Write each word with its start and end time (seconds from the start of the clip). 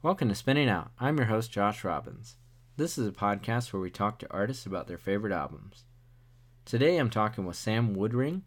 Welcome 0.00 0.28
to 0.28 0.36
Spinning 0.36 0.68
Out. 0.68 0.92
I'm 1.00 1.16
your 1.16 1.26
host, 1.26 1.50
Josh 1.50 1.82
Robbins. 1.82 2.36
This 2.76 2.98
is 2.98 3.08
a 3.08 3.10
podcast 3.10 3.72
where 3.72 3.82
we 3.82 3.90
talk 3.90 4.20
to 4.20 4.30
artists 4.30 4.64
about 4.64 4.86
their 4.86 4.96
favorite 4.96 5.32
albums. 5.32 5.86
Today 6.64 6.98
I'm 6.98 7.10
talking 7.10 7.44
with 7.44 7.56
Sam 7.56 7.96
Woodring, 7.96 8.42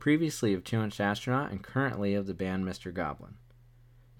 previously 0.00 0.52
of 0.52 0.64
Two 0.64 0.82
Inch 0.82 0.98
Astronaut 0.98 1.52
and 1.52 1.62
currently 1.62 2.14
of 2.14 2.26
the 2.26 2.34
band 2.34 2.64
Mr. 2.64 2.92
Goblin. 2.92 3.36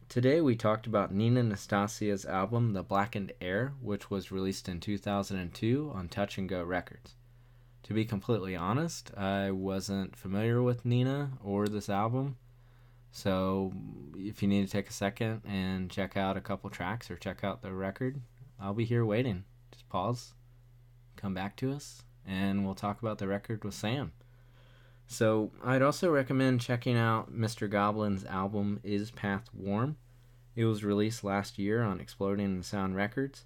Today 0.09 0.41
we 0.41 0.55
talked 0.55 0.87
about 0.87 1.13
Nina 1.13 1.43
Nastasia's 1.43 2.25
album 2.25 2.73
The 2.73 2.85
Blackened 2.85 3.33
Air, 3.41 3.73
which 3.83 4.09
was 4.09 4.31
released 4.31 4.69
in 4.69 4.79
2002 4.79 5.91
on 5.93 6.09
Touch 6.09 6.39
and 6.39 6.49
Go 6.49 6.63
Records. 6.63 7.17
To 7.83 7.93
be 7.93 8.05
completely 8.05 8.55
honest, 8.55 9.13
I 9.17 9.51
wasn't 9.51 10.15
familiar 10.15 10.63
with 10.63 10.85
Nina 10.85 11.33
or 11.43 11.67
this 11.67 11.89
album. 11.89 12.37
So 13.15 13.73
if 14.17 14.43
you 14.43 14.49
need 14.49 14.67
to 14.67 14.73
take 14.73 14.91
a 14.91 14.93
second 14.93 15.43
and 15.47 15.89
check 15.89 16.17
out 16.17 16.37
a 16.37 16.41
couple 16.41 16.69
tracks 16.69 17.13
or 17.13 17.17
check 17.17 17.45
out 17.45 17.63
the 17.63 17.73
record, 17.73 18.21
I'll 18.61 18.75
be 18.75 18.85
here 18.85 19.05
waiting. 19.05 19.45
Just 19.71 19.89
pause, 19.89 20.35
come 21.15 21.33
back 21.33 21.55
to 21.59 21.71
us, 21.71 22.03
and 22.27 22.65
we'll 22.65 22.75
talk 22.75 23.01
about 23.01 23.19
the 23.19 23.29
record 23.29 23.63
with 23.63 23.75
Sam. 23.75 24.11
So 25.07 25.53
I'd 25.63 25.81
also 25.81 26.11
recommend 26.11 26.61
checking 26.61 26.97
out 26.97 27.33
Mr. 27.33 27.71
Goblin's 27.71 28.25
album 28.25 28.81
Is 28.83 29.13
Path 29.13 29.49
Warm. 29.55 29.97
It 30.57 30.65
was 30.65 30.83
released 30.83 31.23
last 31.23 31.57
year 31.57 31.83
on 31.83 32.01
Exploding 32.01 32.65
Sound 32.65 32.97
Records. 32.97 33.45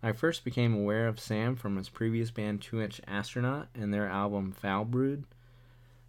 I 0.00 0.12
first 0.12 0.44
became 0.44 0.72
aware 0.72 1.08
of 1.08 1.18
Sam 1.18 1.56
from 1.56 1.76
his 1.76 1.88
previous 1.88 2.30
band 2.30 2.62
Two 2.62 2.80
Inch 2.80 3.00
Astronaut 3.08 3.66
and 3.74 3.92
their 3.92 4.06
album 4.06 4.54
Foulbrood. 4.62 5.24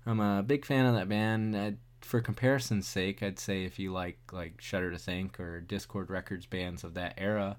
I'm 0.05 0.20
a 0.20 0.44
big 0.44 0.64
fan 0.64 0.86
of 0.86 0.94
that 0.94 1.09
band. 1.09 1.58
I 1.58 1.73
for 2.02 2.21
comparison's 2.21 2.88
sake, 2.88 3.21
I'd 3.21 3.39
say 3.39 3.63
if 3.63 3.80
you 3.80 3.91
like 3.91 4.17
like 4.31 4.62
Shudder 4.62 4.91
to 4.91 4.98
Think 4.98 5.39
or 5.39 5.63
Dischord 5.66 6.09
Records 6.09 6.45
bands 6.45 6.84
of 6.84 6.94
that 6.95 7.13
era, 7.17 7.58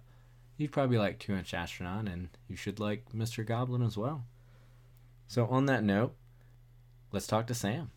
you'd 0.56 0.72
probably 0.72 0.98
like 0.98 1.18
Two 1.18 1.34
Inch 1.34 1.54
Astronaut, 1.54 2.08
and 2.08 2.28
you 2.48 2.56
should 2.56 2.80
like 2.80 3.12
Mr. 3.14 3.46
Goblin 3.46 3.82
as 3.82 3.96
well. 3.96 4.24
So 5.28 5.46
on 5.46 5.66
that 5.66 5.84
note, 5.84 6.14
let's 7.12 7.26
talk 7.26 7.46
to 7.46 7.54
Sam. 7.54 7.90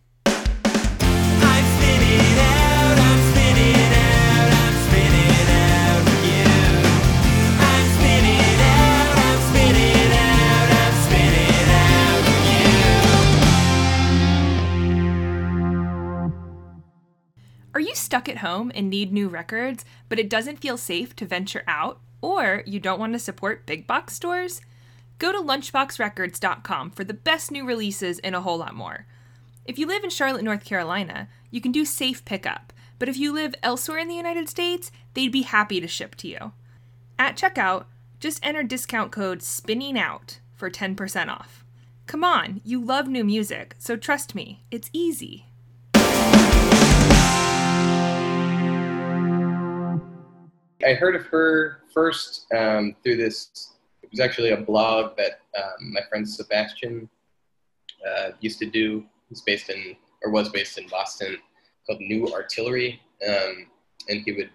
Are 17.73 17.79
you 17.79 17.95
stuck 17.95 18.29
at 18.29 18.37
home 18.37 18.71
and 18.75 18.87
need 18.87 19.11
new 19.11 19.27
records, 19.27 19.83
but 20.07 20.19
it 20.19 20.29
doesn't 20.29 20.59
feel 20.59 20.77
safe 20.77 21.15
to 21.15 21.25
venture 21.25 21.63
out? 21.67 21.99
Or 22.21 22.61
you 22.67 22.79
don't 22.79 22.99
want 22.99 23.13
to 23.13 23.19
support 23.19 23.65
big 23.65 23.87
box 23.87 24.13
stores? 24.13 24.61
Go 25.17 25.31
to 25.31 25.39
lunchboxrecords.com 25.39 26.91
for 26.91 27.03
the 27.03 27.15
best 27.15 27.49
new 27.51 27.65
releases 27.65 28.19
and 28.19 28.35
a 28.35 28.41
whole 28.41 28.59
lot 28.59 28.75
more. 28.75 29.07
If 29.65 29.79
you 29.79 29.87
live 29.87 30.03
in 30.03 30.11
Charlotte, 30.11 30.43
North 30.43 30.63
Carolina, 30.63 31.29
you 31.49 31.61
can 31.61 31.71
do 31.71 31.83
safe 31.83 32.23
pickup, 32.25 32.73
but 32.99 33.09
if 33.09 33.17
you 33.17 33.33
live 33.33 33.55
elsewhere 33.63 33.97
in 33.97 34.07
the 34.07 34.15
United 34.15 34.49
States, 34.49 34.91
they'd 35.15 35.31
be 35.31 35.41
happy 35.41 35.81
to 35.81 35.87
ship 35.87 36.13
to 36.15 36.27
you. 36.27 36.51
At 37.17 37.37
checkout, 37.37 37.85
just 38.19 38.45
enter 38.45 38.61
discount 38.61 39.11
code 39.11 39.41
SPINNINGOUT 39.41 40.39
for 40.53 40.69
10% 40.69 41.27
off. 41.29 41.65
Come 42.05 42.23
on, 42.23 42.61
you 42.63 42.83
love 42.83 43.07
new 43.07 43.23
music, 43.23 43.75
so 43.79 43.95
trust 43.95 44.35
me, 44.35 44.63
it's 44.69 44.89
easy. 44.93 45.47
I 50.85 50.93
heard 50.93 51.15
of 51.15 51.25
her 51.27 51.81
first 51.93 52.45
um, 52.53 52.95
through 53.03 53.17
this. 53.17 53.73
It 54.01 54.09
was 54.11 54.19
actually 54.19 54.51
a 54.51 54.57
blog 54.57 55.17
that 55.17 55.41
um, 55.57 55.93
my 55.93 56.01
friend 56.09 56.27
Sebastian 56.27 57.09
uh, 58.07 58.31
used 58.41 58.59
to 58.59 58.69
do. 58.69 59.05
He's 59.29 59.41
based 59.41 59.69
in, 59.69 59.95
or 60.23 60.31
was 60.31 60.49
based 60.49 60.77
in 60.77 60.87
Boston, 60.87 61.37
called 61.85 61.99
New 62.01 62.27
Artillery, 62.33 63.01
um, 63.27 63.67
and 64.09 64.21
he 64.25 64.33
would 64.33 64.49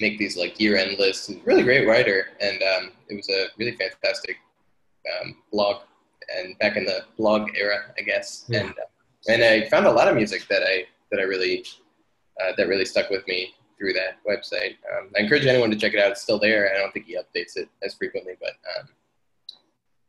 make 0.00 0.18
these 0.18 0.36
like 0.36 0.58
year-end 0.60 0.98
lists. 0.98 1.26
He's 1.26 1.38
a 1.38 1.44
really 1.44 1.62
great 1.62 1.86
writer, 1.86 2.28
and 2.40 2.62
um, 2.62 2.92
it 3.08 3.16
was 3.16 3.28
a 3.28 3.46
really 3.58 3.76
fantastic 3.76 4.36
um, 5.20 5.36
blog. 5.52 5.82
And 6.36 6.58
back 6.58 6.76
in 6.76 6.84
the 6.84 7.04
blog 7.16 7.50
era, 7.56 7.94
I 7.98 8.02
guess, 8.02 8.46
yeah. 8.48 8.60
and 8.60 8.70
uh, 8.70 8.82
and 9.28 9.42
I 9.44 9.68
found 9.68 9.86
a 9.86 9.92
lot 9.92 10.08
of 10.08 10.16
music 10.16 10.46
that 10.48 10.62
I 10.62 10.86
that 11.10 11.20
I 11.20 11.22
really 11.22 11.64
uh, 12.40 12.52
that 12.56 12.66
really 12.66 12.84
stuck 12.84 13.10
with 13.10 13.26
me 13.28 13.54
through 13.78 13.92
that 13.94 14.18
website. 14.28 14.76
Um, 14.92 15.10
I 15.16 15.20
encourage 15.20 15.46
anyone 15.46 15.70
to 15.70 15.76
check 15.76 15.94
it 15.94 16.00
out. 16.00 16.10
It's 16.10 16.22
still 16.22 16.38
there. 16.38 16.72
I 16.74 16.78
don't 16.78 16.92
think 16.92 17.06
he 17.06 17.16
updates 17.16 17.56
it 17.56 17.68
as 17.82 17.94
frequently, 17.94 18.34
but 18.40 18.52
um, 18.78 18.88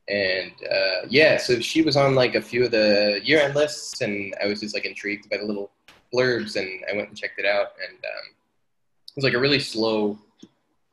and 0.10 0.52
uh, 0.72 1.08
yeah, 1.10 1.38
so 1.38 1.60
she 1.60 1.82
was 1.82 1.98
on 1.98 2.16
like 2.16 2.36
a 2.36 2.42
few 2.42 2.66
of 2.66 2.72
the 2.72 3.20
year-end 3.24 3.56
lists, 3.56 4.02
and 4.02 4.34
I 4.42 4.48
was 4.48 4.62
just 4.62 4.74
like 4.74 4.86
intrigued 4.86 5.30
by 5.30 5.38
the 5.38 5.46
little 5.46 5.72
blurbs, 6.14 6.56
and 6.56 6.84
I 6.90 6.96
went 6.96 7.10
and 7.10 7.18
checked 7.18 7.40
it 7.40 7.46
out, 7.46 7.74
and 7.88 7.98
um, 7.98 8.26
it 9.10 9.16
was 9.16 9.26
like 9.26 9.34
a 9.34 9.40
really 9.40 9.60
slow 9.60 10.18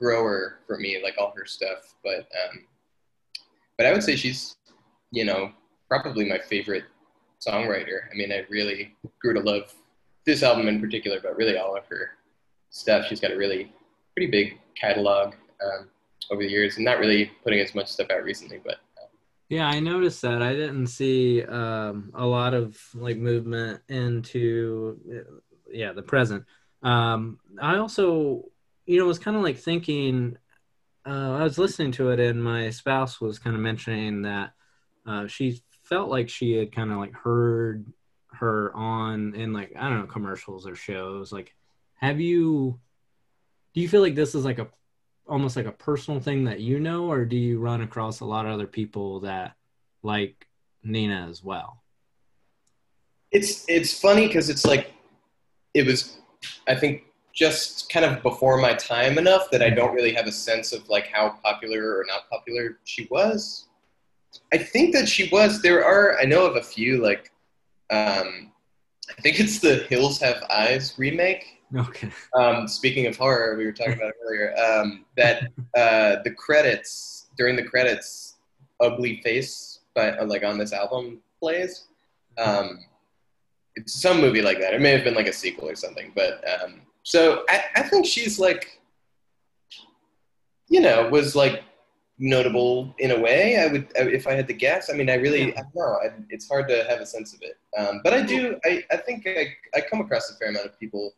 grower 0.01 0.59
for 0.67 0.79
me, 0.79 1.01
like 1.03 1.15
all 1.19 1.33
her 1.37 1.47
stuff, 1.47 1.95
but 2.03 2.21
um, 2.21 2.65
but 3.79 3.87
I 3.87 3.93
would 3.93 4.03
say 4.03 4.17
she's 4.17 4.57
you 5.13 5.25
know 5.25 5.53
probably 5.89 6.29
my 6.29 6.39
favorite 6.39 6.85
songwriter. 7.47 8.11
I 8.11 8.15
mean, 8.17 8.33
I 8.33 8.45
really 8.49 8.97
grew 9.21 9.35
to 9.35 9.41
love 9.41 9.73
this 10.27 10.43
album 10.43 10.67
in 10.67 10.81
particular, 10.81 11.21
but 11.23 11.37
really 11.37 11.57
all 11.57 11.77
of 11.77 11.87
her 11.87 12.13
stuff. 12.75 13.07
She's 13.07 13.21
got 13.21 13.31
a 13.31 13.37
really 13.37 13.73
pretty 14.15 14.31
big 14.31 14.59
catalog 14.79 15.35
um, 15.65 15.89
over 16.31 16.43
the 16.43 16.49
years, 16.49 16.77
and 16.77 16.85
not 16.85 16.99
really 16.99 17.31
putting 17.43 17.61
as 17.61 17.75
much 17.75 17.89
stuff 17.89 18.11
out 18.11 18.25
recently, 18.25 18.61
but. 18.63 18.77
Um, 19.01 19.09
yeah, 19.49 19.69
I 19.69 19.81
noticed 19.81 20.21
that. 20.23 20.43
I 20.43 20.53
didn't 20.53 20.89
see 20.89 21.43
um, 21.45 22.11
a 22.15 22.27
lot 22.27 22.55
of 22.55 22.79
like 22.95 23.17
movement 23.17 23.81
into, 23.89 24.99
yeah, 25.71 25.93
the 25.93 26.03
present. 26.03 26.45
Um, 26.83 27.39
I 27.61 27.77
also, 27.77 28.45
you 28.87 28.99
know, 28.99 29.07
was 29.07 29.19
kind 29.19 29.37
of 29.37 29.43
like 29.43 29.59
thinking. 29.59 30.37
Uh, 31.07 31.37
I 31.39 31.43
was 31.45 31.59
listening 31.59 31.93
to 31.93 32.11
it, 32.11 32.21
and 32.21 32.43
my 32.43 32.71
spouse 32.71 33.21
was 33.21 33.39
kind 33.39 33.55
of 33.55 33.63
mentioning 33.63 34.23
that 34.23 34.53
uh, 35.07 35.27
she 35.27 35.63
felt 35.83 36.09
like 36.09 36.29
she 36.29 36.53
had 36.57 36.73
kind 36.73 36.91
of 36.91 36.99
like 36.99 37.13
heard 37.13 37.87
her 38.33 38.75
on 38.75 39.35
in 39.35 39.53
like 39.53 39.73
I 39.79 39.89
don't 39.89 40.01
know 40.01 40.07
commercials 40.07 40.67
or 40.67 40.75
shows. 40.75 41.31
Like, 41.31 41.55
have 42.05 42.21
you? 42.21 42.79
Do 43.75 43.81
you 43.81 43.89
feel 43.89 44.03
like 44.03 44.15
this 44.15 44.35
is 44.35 44.45
like 44.45 44.59
a 44.59 44.69
almost 45.27 45.57
like 45.57 45.67
a 45.67 45.73
personal 45.73 46.21
thing 46.21 46.45
that 46.45 46.61
you 46.61 46.79
know, 46.79 47.11
or 47.11 47.25
do 47.25 47.37
you 47.37 47.59
run 47.59 47.81
across 47.81 48.21
a 48.21 48.25
lot 48.25 48.47
of 48.47 48.53
other 48.53 48.67
people 48.67 49.21
that 49.21 49.55
like 50.03 50.47
Nina 50.83 51.27
as 51.29 51.43
well? 51.43 51.83
It's 53.33 53.65
it's 53.69 53.99
funny 53.99 54.27
because 54.27 54.51
it's 54.51 54.65
like 54.65 54.93
it 55.73 55.87
was, 55.87 56.19
I 56.69 56.75
think, 56.75 57.05
just 57.33 57.91
kind 57.91 58.05
of 58.07 58.23
before 58.23 58.59
my 58.59 58.75
time 58.75 59.19
enough 59.19 59.51
that 59.51 59.63
I 59.63 59.71
don't 59.71 59.95
really 59.95 60.13
have 60.13 60.27
a 60.27 60.33
sense 60.33 60.73
of 60.73 60.89
like 60.89 61.09
how 61.09 61.39
popular 61.43 61.99
or 61.99 62.05
not 62.07 62.29
popular 62.31 62.79
she 62.85 63.09
was. 63.11 63.67
I 64.53 64.59
think 64.59 64.95
that 64.95 65.09
she 65.09 65.29
was. 65.31 65.63
There 65.63 65.85
are 65.85 66.19
I 66.19 66.25
know 66.25 66.45
of 66.45 66.57
a 66.57 66.63
few 66.63 67.03
like 67.03 67.33
um, 67.91 68.53
I 69.11 69.21
think 69.21 69.41
it's 69.41 69.59
the 69.59 69.87
Hills 69.89 70.21
Have 70.21 70.43
Eyes 70.51 70.95
remake. 70.99 71.63
Okay. 71.77 72.11
Um, 72.35 72.69
speaking 72.69 73.07
of 73.07 73.17
horror, 73.17 73.57
we 73.57 73.65
were 73.65 73.73
talking 73.73 73.95
about 73.95 74.13
earlier. 74.25 74.55
Um, 74.57 75.05
that 75.17 75.49
uh, 75.77 76.23
the 76.23 76.33
credits 76.37 77.29
during 77.37 77.57
the 77.57 77.65
credits, 77.65 78.37
"Ugly 78.81 79.23
Face" 79.23 79.75
but 79.95 80.19
uh, 80.19 80.25
like 80.25 80.45
on 80.45 80.59
this 80.59 80.73
album 80.73 81.21
plays. 81.41 81.85
Um, 82.37 82.81
it's 83.77 84.01
some 84.01 84.21
movie 84.21 84.43
like 84.43 84.61
that. 84.61 84.75
It 84.75 84.81
may 84.81 84.91
have 84.91 85.05
been 85.05 85.15
like 85.15 85.29
a 85.29 85.33
sequel 85.33 85.69
or 85.69 85.77
something. 85.77 86.13
But 86.15 86.45
um, 86.49 86.83
so 87.03 87.45
I, 87.49 87.65
I 87.77 87.83
think 87.83 88.07
she's 88.07 88.39
like, 88.39 88.81
you 90.69 90.81
know, 90.81 91.09
was 91.09 91.35
like 91.35 91.63
notable 92.19 92.95
in 92.99 93.11
a 93.11 93.21
way. 93.21 93.59
I 93.59 93.67
would, 93.67 93.89
if 93.97 94.27
I 94.27 94.33
had 94.33 94.47
to 94.49 94.55
guess. 94.55 94.91
I 94.91 94.95
mean, 94.95 95.11
I 95.11 95.15
really, 95.15 95.53
I 95.57 95.63
don't 95.63 95.75
know. 95.75 95.99
I, 96.05 96.11
it's 96.31 96.49
hard 96.49 96.69
to 96.69 96.85
have 96.89 97.01
a 97.01 97.07
sense 97.07 97.35
of 97.35 97.41
it. 97.43 97.59
Um, 97.77 98.01
but 98.05 98.13
I 98.15 98.23
do. 98.23 98.59
I, 98.65 98.85
I 98.91 98.97
think 98.97 99.27
I, 99.27 99.55
I 99.75 99.81
come 99.81 100.01
across 100.01 100.31
a 100.31 100.37
fair 100.37 100.49
amount 100.49 100.67
of 100.67 100.79
people 100.79 101.15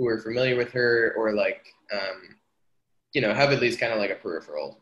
who 0.00 0.08
are 0.08 0.18
familiar 0.18 0.56
with 0.56 0.72
her 0.72 1.12
or 1.14 1.34
like, 1.34 1.62
um, 1.92 2.36
you 3.12 3.20
know, 3.20 3.34
have 3.34 3.52
at 3.52 3.60
least 3.60 3.78
kind 3.78 3.92
of 3.92 3.98
like 3.98 4.10
a 4.10 4.14
peripheral 4.14 4.78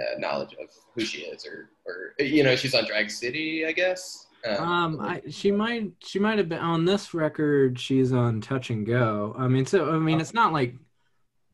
uh, 0.00 0.18
knowledge 0.18 0.54
of 0.54 0.70
who 0.94 1.04
she 1.04 1.18
is, 1.18 1.46
or, 1.46 1.68
or 1.84 2.24
you 2.24 2.42
know, 2.42 2.56
she's 2.56 2.74
on 2.74 2.86
Drag 2.86 3.10
City, 3.10 3.66
I 3.66 3.72
guess. 3.72 4.26
Um, 4.46 4.64
um 4.64 5.00
I, 5.00 5.22
she 5.28 5.52
might 5.52 5.92
she 5.98 6.18
might 6.18 6.38
have 6.38 6.48
been 6.48 6.60
on 6.60 6.86
this 6.86 7.12
record. 7.12 7.78
She's 7.78 8.10
on 8.12 8.40
Touch 8.40 8.70
and 8.70 8.86
Go. 8.86 9.34
I 9.38 9.48
mean, 9.48 9.66
so 9.66 9.90
I 9.90 9.98
mean, 9.98 10.18
it's 10.18 10.34
not 10.34 10.54
like 10.54 10.74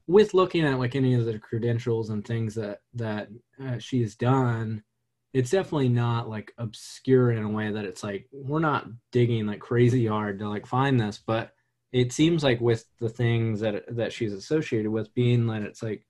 with 0.06 0.32
looking 0.32 0.64
at 0.64 0.78
like 0.78 0.94
any 0.94 1.14
of 1.14 1.24
the 1.24 1.38
credentials 1.38 2.10
and 2.10 2.24
things 2.24 2.54
that 2.54 2.80
that 2.94 3.28
uh, 3.60 3.78
she's 3.78 4.14
done 4.14 4.84
it's 5.32 5.50
definitely 5.50 5.88
not 5.88 6.28
like 6.28 6.52
obscure 6.58 7.30
in 7.30 7.44
a 7.44 7.48
way 7.48 7.70
that 7.70 7.84
it's 7.84 8.02
like 8.02 8.26
we're 8.32 8.58
not 8.58 8.88
digging 9.12 9.46
like 9.46 9.60
crazy 9.60 10.06
hard 10.06 10.40
to 10.40 10.48
like 10.48 10.66
find 10.66 10.98
this 10.98 11.22
but 11.24 11.52
it 11.92 12.12
seems 12.12 12.44
like 12.44 12.60
with 12.60 12.84
the 13.00 13.08
things 13.08 13.60
that 13.60 13.84
that 13.96 14.12
she's 14.12 14.32
associated 14.32 14.90
with 14.90 15.12
being 15.14 15.46
that 15.48 15.62
it's 15.62 15.82
like 15.82 16.06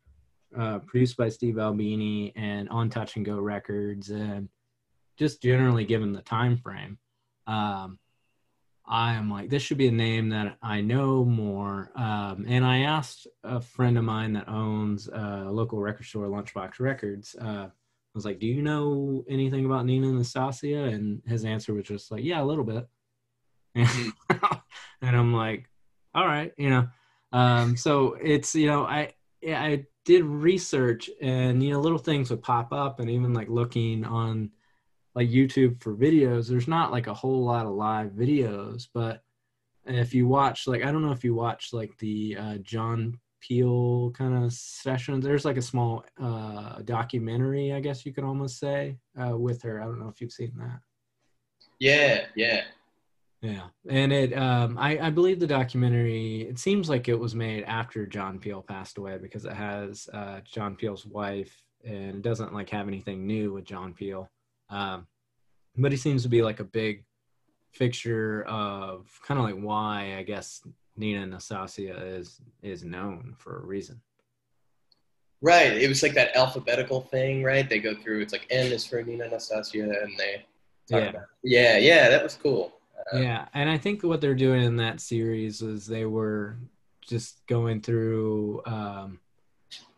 uh, 0.56 0.80
produced 0.80 1.16
by 1.16 1.28
Steve 1.28 1.58
Albini 1.58 2.32
and 2.36 2.68
on 2.68 2.90
Touch 2.90 3.16
and 3.16 3.24
Go 3.24 3.38
Records, 3.38 4.10
and 4.10 4.48
just 5.16 5.42
generally 5.42 5.84
given 5.84 6.12
the 6.12 6.22
time 6.22 6.56
frame, 6.56 6.98
um, 7.46 7.98
I 8.86 9.14
am 9.14 9.30
like 9.30 9.48
this 9.48 9.62
should 9.62 9.78
be 9.78 9.88
a 9.88 9.92
name 9.92 10.30
that 10.30 10.58
I 10.62 10.82
know 10.82 11.24
more. 11.24 11.90
Um, 11.94 12.44
and 12.46 12.64
I 12.64 12.80
asked 12.80 13.26
a 13.42 13.60
friend 13.60 13.96
of 13.96 14.04
mine 14.04 14.34
that 14.34 14.48
owns 14.48 15.08
a 15.08 15.46
local 15.48 15.80
record 15.80 16.04
store, 16.04 16.26
Lunchbox 16.26 16.78
Records. 16.78 17.34
Uh, 17.40 17.68
I 17.68 18.14
was 18.14 18.24
like, 18.26 18.38
"Do 18.38 18.46
you 18.46 18.60
know 18.60 19.24
anything 19.28 19.64
about 19.64 19.86
Nina 19.86 20.08
Nastasia?" 20.08 20.84
And 20.84 21.22
his 21.26 21.44
answer 21.44 21.72
was 21.72 21.86
just 21.86 22.10
like, 22.10 22.24
"Yeah, 22.24 22.42
a 22.42 22.44
little 22.44 22.64
bit." 22.64 22.86
and 23.74 25.16
I'm 25.16 25.32
like, 25.32 25.69
"All 26.14 26.26
right, 26.26 26.52
you 26.56 26.70
know." 26.70 26.88
Um, 27.32 27.76
so 27.76 28.14
it's 28.14 28.54
you 28.54 28.66
know 28.66 28.84
I 28.84 29.14
I 29.46 29.86
did 30.04 30.24
research 30.24 31.10
and 31.20 31.62
you 31.62 31.72
know 31.72 31.80
little 31.80 31.98
things 31.98 32.30
would 32.30 32.42
pop 32.42 32.72
up 32.72 33.00
and 33.00 33.10
even 33.10 33.32
like 33.32 33.48
looking 33.48 34.04
on 34.04 34.50
like 35.14 35.28
YouTube 35.28 35.82
for 35.82 35.94
videos, 35.94 36.48
there's 36.48 36.68
not 36.68 36.92
like 36.92 37.06
a 37.06 37.14
whole 37.14 37.44
lot 37.44 37.66
of 37.66 37.72
live 37.72 38.10
videos, 38.10 38.86
but 38.92 39.22
if 39.86 40.14
you 40.14 40.26
watch 40.26 40.66
like 40.66 40.84
I 40.84 40.92
don't 40.92 41.02
know 41.02 41.12
if 41.12 41.24
you 41.24 41.34
watch 41.34 41.72
like 41.72 41.96
the 41.98 42.36
uh, 42.38 42.56
John 42.58 43.18
Peel 43.40 44.10
kind 44.12 44.44
of 44.44 44.52
sessions, 44.52 45.24
there's 45.24 45.44
like 45.44 45.56
a 45.56 45.62
small 45.62 46.04
uh, 46.20 46.80
documentary, 46.82 47.72
I 47.72 47.80
guess 47.80 48.06
you 48.06 48.12
could 48.12 48.24
almost 48.24 48.58
say, 48.58 48.98
uh, 49.20 49.36
with 49.36 49.62
her. 49.62 49.80
I 49.80 49.84
don't 49.84 49.98
know 49.98 50.08
if 50.08 50.20
you've 50.20 50.32
seen 50.32 50.52
that. 50.58 50.80
Yeah, 51.78 52.26
yeah. 52.36 52.62
Yeah, 53.42 53.69
and 53.88 54.12
it 54.12 54.37
um, 54.37 54.76
I, 54.76 54.98
I 54.98 55.10
believe 55.10 55.40
the 55.40 55.46
documentary. 55.46 56.42
It 56.42 56.58
seems 56.58 56.90
like 56.90 57.08
it 57.08 57.19
was 57.19 57.34
made 57.34 57.64
after 57.64 58.04
John 58.04 58.38
Peel 58.38 58.60
passed 58.60 58.98
away 58.98 59.16
because 59.16 59.46
it 59.46 59.54
has 59.54 60.08
uh, 60.12 60.40
John 60.44 60.76
Peel's 60.76 61.06
wife, 61.06 61.64
and 61.82 62.16
it 62.16 62.22
doesn't 62.22 62.52
like 62.52 62.69
have 62.69 62.87
anything 62.87 63.26
new 63.26 63.54
with 63.54 63.64
John 63.64 63.94
Peel. 63.94 64.31
Um, 64.69 65.06
but 65.76 65.90
he 65.90 65.96
seems 65.96 66.22
to 66.25 66.28
be 66.28 66.42
like 66.42 66.60
a 66.60 66.64
big 66.64 67.04
fixture 67.72 68.42
of 68.42 69.08
kind 69.26 69.38
of 69.38 69.46
like 69.46 69.54
why 69.54 70.16
I 70.19 70.22
guess 70.22 70.60
Nina 70.96 71.26
Nastasia 71.26 71.96
is 72.04 72.40
is 72.62 72.84
known 72.84 73.34
for 73.38 73.58
a 73.58 73.64
reason. 73.64 74.02
Right. 75.42 75.72
It 75.72 75.88
was 75.88 76.02
like 76.02 76.14
that 76.14 76.37
alphabetical 76.37 77.00
thing, 77.00 77.42
right? 77.42 77.66
They 77.66 77.78
go 77.78 77.94
through. 77.94 78.20
It's 78.20 78.32
like 78.32 78.46
N 78.50 78.72
is 78.72 78.84
for 78.84 79.02
Nina 79.02 79.28
Nastasia, 79.28 80.02
and 80.02 80.19
they. 80.19 80.44
Yeah. 80.88 81.12
yeah. 81.42 81.78
Yeah. 81.78 82.10
That 82.10 82.22
was 82.22 82.34
cool. 82.34 82.79
Yeah, 83.12 83.46
and 83.54 83.68
I 83.68 83.78
think 83.78 84.02
what 84.02 84.20
they're 84.20 84.34
doing 84.34 84.62
in 84.62 84.76
that 84.76 85.00
series 85.00 85.62
is 85.62 85.86
they 85.86 86.04
were 86.04 86.56
just 87.00 87.44
going 87.46 87.80
through 87.80 88.62
um, 88.66 89.18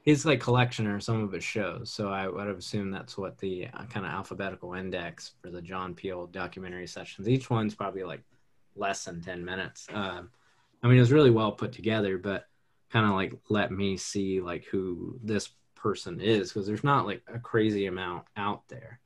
his 0.02 0.24
like 0.24 0.40
collection 0.40 0.86
or 0.86 1.00
some 1.00 1.22
of 1.22 1.32
his 1.32 1.44
shows. 1.44 1.90
So 1.90 2.08
I 2.08 2.28
would 2.28 2.46
have 2.46 2.58
assumed 2.58 2.92
that's 2.92 3.16
what 3.16 3.38
the 3.38 3.68
uh, 3.72 3.84
kind 3.84 4.06
of 4.06 4.12
alphabetical 4.12 4.74
index 4.74 5.32
for 5.42 5.50
the 5.50 5.62
John 5.62 5.94
Peel 5.94 6.26
documentary 6.26 6.86
sessions. 6.86 7.28
Each 7.28 7.50
one's 7.50 7.74
probably 7.74 8.02
like 8.02 8.22
less 8.76 9.04
than 9.04 9.20
ten 9.20 9.44
minutes. 9.44 9.86
Um, 9.92 10.30
I 10.82 10.88
mean, 10.88 10.96
it 10.96 11.00
was 11.00 11.12
really 11.12 11.30
well 11.30 11.52
put 11.52 11.72
together, 11.72 12.18
but 12.18 12.46
kind 12.90 13.06
of 13.06 13.12
like 13.12 13.34
let 13.48 13.70
me 13.70 13.96
see 13.96 14.40
like 14.40 14.64
who 14.64 15.18
this 15.22 15.50
person 15.76 16.20
is 16.20 16.52
because 16.52 16.66
there's 16.66 16.84
not 16.84 17.06
like 17.06 17.22
a 17.32 17.38
crazy 17.38 17.86
amount 17.86 18.24
out 18.36 18.62
there 18.68 19.00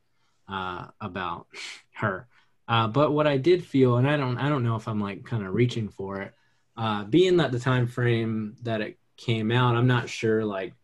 uh, 0.49 0.87
about 1.01 1.47
her. 1.93 2.29
Uh, 2.69 2.89
but 2.89 3.13
what 3.13 3.27
I 3.27 3.37
did 3.37 3.65
feel, 3.65 3.97
and 3.97 4.09
I 4.09 4.17
don't, 4.17 4.39
I 4.39 4.49
don't 4.49 4.65
know 4.65 4.77
if 4.77 4.89
I'm 4.89 5.01
like 5.01 5.25
kind 5.25 5.47
of 5.47 5.55
reaching 5.55 5.89
for 5.89 6.21
it, 6.23 6.35
uh, 6.77 7.05
being 7.05 7.37
that 7.39 7.53
the 7.53 7.61
time 7.61 7.87
frame 7.87 8.57
that 8.63 8.81
it 8.81 8.99
came 9.17 9.51
out, 9.51 9.77
I'm 9.77 9.87
not 9.87 10.09
sure 10.09 10.45
like 10.45 10.75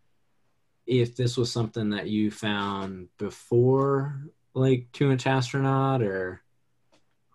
if 0.85 1.15
this 1.15 1.37
was 1.37 1.51
something 1.51 1.91
that 1.91 2.07
you 2.07 2.31
found 2.31 3.09
before 3.17 4.29
like 4.53 4.87
Two 4.91 5.11
Inch 5.11 5.27
Astronaut 5.27 6.01
or 6.01 6.41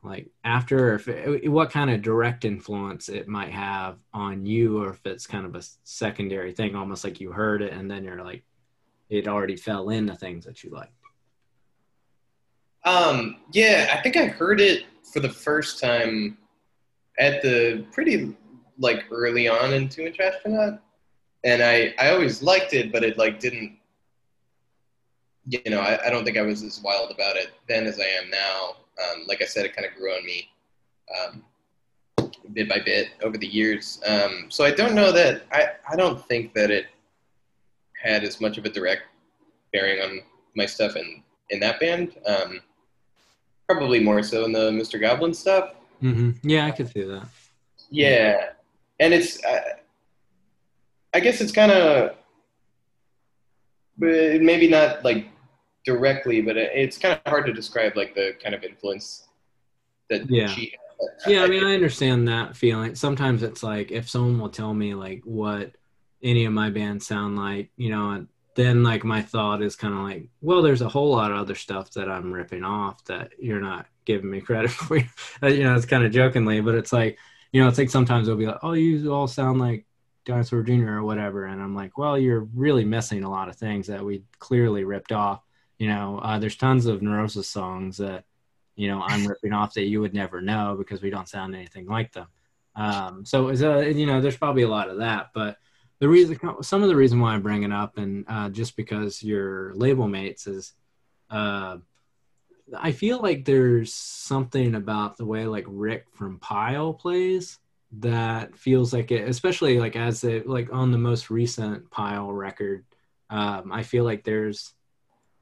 like 0.02 0.30
after, 0.44 0.92
or 0.92 0.94
if 0.94 1.08
it, 1.08 1.48
what 1.50 1.70
kind 1.70 1.90
of 1.90 2.02
direct 2.02 2.44
influence 2.44 3.08
it 3.08 3.28
might 3.28 3.50
have 3.50 3.98
on 4.12 4.46
you, 4.46 4.82
or 4.82 4.90
if 4.90 5.04
it's 5.04 5.26
kind 5.26 5.44
of 5.44 5.54
a 5.54 5.62
secondary 5.84 6.52
thing, 6.52 6.76
almost 6.76 7.04
like 7.04 7.20
you 7.20 7.32
heard 7.32 7.62
it 7.62 7.72
and 7.72 7.90
then 7.90 8.04
you're 8.04 8.22
like, 8.22 8.44
it 9.08 9.26
already 9.26 9.56
fell 9.56 9.90
into 9.90 10.14
things 10.14 10.44
that 10.44 10.62
you 10.62 10.70
like. 10.70 10.92
Um, 12.84 13.36
yeah, 13.52 13.92
I 13.92 14.00
think 14.02 14.16
I 14.16 14.26
heard 14.26 14.60
it 14.60 14.84
for 15.12 15.20
the 15.20 15.28
first 15.28 15.80
time 15.80 16.38
at 17.18 17.42
the 17.42 17.84
pretty 17.92 18.36
like 18.78 19.04
early 19.10 19.48
on 19.48 19.72
in 19.72 19.88
Two 19.88 20.02
Inch 20.02 20.20
Astronaut, 20.20 20.80
and 21.44 21.62
I 21.62 21.94
I 21.98 22.10
always 22.10 22.42
liked 22.42 22.74
it, 22.74 22.92
but 22.92 23.04
it 23.04 23.18
like 23.18 23.40
didn't. 23.40 23.76
You 25.46 25.70
know, 25.70 25.80
I, 25.80 26.06
I 26.06 26.10
don't 26.10 26.24
think 26.24 26.36
I 26.36 26.42
was 26.42 26.62
as 26.62 26.80
wild 26.82 27.10
about 27.10 27.36
it 27.36 27.50
then 27.68 27.86
as 27.86 27.98
I 27.98 28.04
am 28.04 28.28
now. 28.30 28.76
Um, 29.02 29.24
like 29.26 29.40
I 29.40 29.46
said, 29.46 29.64
it 29.64 29.74
kind 29.74 29.86
of 29.86 29.94
grew 29.94 30.12
on 30.12 30.24
me 30.26 30.50
um, 31.16 31.42
bit 32.52 32.68
by 32.68 32.80
bit 32.80 33.08
over 33.22 33.38
the 33.38 33.46
years. 33.46 34.00
Um, 34.06 34.46
so 34.48 34.64
I 34.64 34.70
don't 34.70 34.94
know 34.94 35.12
that 35.12 35.42
I 35.52 35.70
I 35.90 35.96
don't 35.96 36.24
think 36.26 36.54
that 36.54 36.70
it 36.70 36.86
had 38.02 38.24
as 38.24 38.40
much 38.40 38.58
of 38.58 38.64
a 38.64 38.68
direct 38.68 39.02
bearing 39.72 40.00
on 40.00 40.20
my 40.54 40.66
stuff 40.66 40.96
in 40.96 41.22
in 41.50 41.60
that 41.60 41.80
band. 41.80 42.16
Um, 42.26 42.60
Probably 43.68 44.00
more 44.00 44.22
so 44.22 44.44
in 44.44 44.52
the 44.52 44.70
Mr. 44.70 45.00
Goblin 45.00 45.34
stuff. 45.34 45.74
Mm-hmm. 46.02 46.48
Yeah, 46.48 46.66
I 46.66 46.70
could 46.70 46.88
see 46.88 47.02
that. 47.02 47.26
Yeah, 47.90 48.50
and 49.00 49.12
it's, 49.12 49.44
uh, 49.44 49.60
I 51.14 51.20
guess 51.20 51.40
it's 51.40 51.52
kind 51.52 51.72
of, 51.72 52.14
maybe 53.98 54.68
not 54.68 55.04
like 55.04 55.28
directly, 55.84 56.40
but 56.40 56.56
it's 56.56 56.98
kind 56.98 57.18
of 57.24 57.30
hard 57.30 57.46
to 57.46 57.52
describe 57.52 57.96
like 57.96 58.14
the 58.14 58.34
kind 58.42 58.54
of 58.54 58.62
influence 58.62 59.26
that 60.10 60.30
yeah. 60.30 60.46
she. 60.48 60.74
Yeah, 61.26 61.44
I 61.44 61.46
mean, 61.46 61.64
I 61.64 61.74
understand 61.74 62.28
that 62.28 62.56
feeling. 62.56 62.94
Sometimes 62.94 63.42
it's 63.42 63.62
like 63.62 63.90
if 63.90 64.08
someone 64.08 64.38
will 64.38 64.50
tell 64.50 64.74
me 64.74 64.94
like 64.94 65.22
what 65.24 65.72
any 66.22 66.44
of 66.44 66.52
my 66.52 66.70
bands 66.70 67.06
sound 67.06 67.36
like, 67.36 67.70
you 67.76 67.90
know, 67.90 68.26
then 68.58 68.82
like 68.82 69.04
my 69.04 69.22
thought 69.22 69.62
is 69.62 69.76
kind 69.76 69.94
of 69.94 70.00
like, 70.00 70.28
well, 70.40 70.62
there's 70.62 70.82
a 70.82 70.88
whole 70.88 71.12
lot 71.12 71.30
of 71.30 71.38
other 71.38 71.54
stuff 71.54 71.92
that 71.92 72.10
I'm 72.10 72.32
ripping 72.32 72.64
off 72.64 73.04
that 73.04 73.30
you're 73.38 73.60
not 73.60 73.86
giving 74.04 74.28
me 74.28 74.40
credit 74.48 74.72
for. 74.72 74.96
you 74.96 75.62
know, 75.62 75.76
it's 75.76 75.86
kind 75.86 76.04
of 76.04 76.10
jokingly, 76.10 76.60
but 76.60 76.74
it's 76.74 76.92
like, 76.92 77.18
you 77.52 77.62
know, 77.62 77.68
it's 77.68 77.78
like 77.78 77.88
sometimes 77.88 78.26
they'll 78.26 78.36
be 78.36 78.46
like, 78.46 78.58
oh, 78.64 78.72
you 78.72 79.14
all 79.14 79.28
sound 79.28 79.60
like 79.60 79.86
Dinosaur 80.24 80.64
Jr. 80.64 80.94
or 80.94 81.04
whatever, 81.04 81.44
and 81.46 81.62
I'm 81.62 81.76
like, 81.76 81.96
well, 81.96 82.18
you're 82.18 82.48
really 82.52 82.84
missing 82.84 83.22
a 83.22 83.30
lot 83.30 83.48
of 83.48 83.54
things 83.54 83.86
that 83.86 84.04
we 84.04 84.24
clearly 84.40 84.82
ripped 84.82 85.12
off. 85.12 85.40
You 85.78 85.86
know, 85.86 86.18
uh, 86.18 86.40
there's 86.40 86.56
tons 86.56 86.86
of 86.86 87.00
Neurosis 87.00 87.48
songs 87.48 87.98
that, 87.98 88.24
you 88.74 88.88
know, 88.88 89.00
I'm 89.00 89.24
ripping 89.28 89.52
off 89.52 89.74
that 89.74 89.86
you 89.86 90.00
would 90.00 90.14
never 90.14 90.40
know 90.40 90.74
because 90.76 91.00
we 91.00 91.10
don't 91.10 91.28
sound 91.28 91.54
anything 91.54 91.86
like 91.86 92.12
them. 92.12 92.26
Um, 92.74 93.24
so, 93.24 93.48
it's 93.48 93.62
a, 93.62 93.88
you 93.92 94.06
know, 94.06 94.20
there's 94.20 94.36
probably 94.36 94.62
a 94.62 94.68
lot 94.68 94.90
of 94.90 94.98
that, 94.98 95.28
but 95.32 95.58
the 96.00 96.08
reason 96.08 96.38
some 96.62 96.82
of 96.82 96.88
the 96.88 96.96
reason 96.96 97.20
why 97.20 97.34
I 97.34 97.38
bring 97.38 97.62
it 97.62 97.72
up 97.72 97.98
and 97.98 98.24
uh, 98.28 98.48
just 98.50 98.76
because 98.76 99.22
you're 99.22 99.74
label 99.74 100.08
mates 100.08 100.46
is 100.46 100.72
uh, 101.30 101.78
I 102.76 102.92
feel 102.92 103.20
like 103.20 103.44
there's 103.44 103.92
something 103.92 104.74
about 104.74 105.16
the 105.16 105.26
way 105.26 105.46
like 105.46 105.64
Rick 105.66 106.06
from 106.12 106.38
Pile 106.38 106.92
plays 106.92 107.58
that 108.00 108.56
feels 108.56 108.92
like 108.92 109.10
it 109.10 109.28
especially 109.28 109.78
like 109.78 109.96
as 109.96 110.24
it 110.24 110.46
like 110.46 110.72
on 110.72 110.92
the 110.92 110.98
most 110.98 111.30
recent 111.30 111.90
Pile 111.90 112.30
record 112.30 112.84
um, 113.30 113.72
I 113.72 113.82
feel 113.82 114.04
like 114.04 114.24
there's 114.24 114.74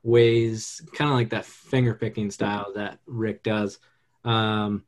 ways 0.03 0.81
kind 0.95 1.11
of 1.11 1.17
like 1.17 1.31
that 1.31 1.45
finger 1.45 1.95
picking 1.95 2.31
style 2.31 2.73
that 2.75 2.99
Rick 3.07 3.43
does. 3.43 3.79
Um, 4.25 4.85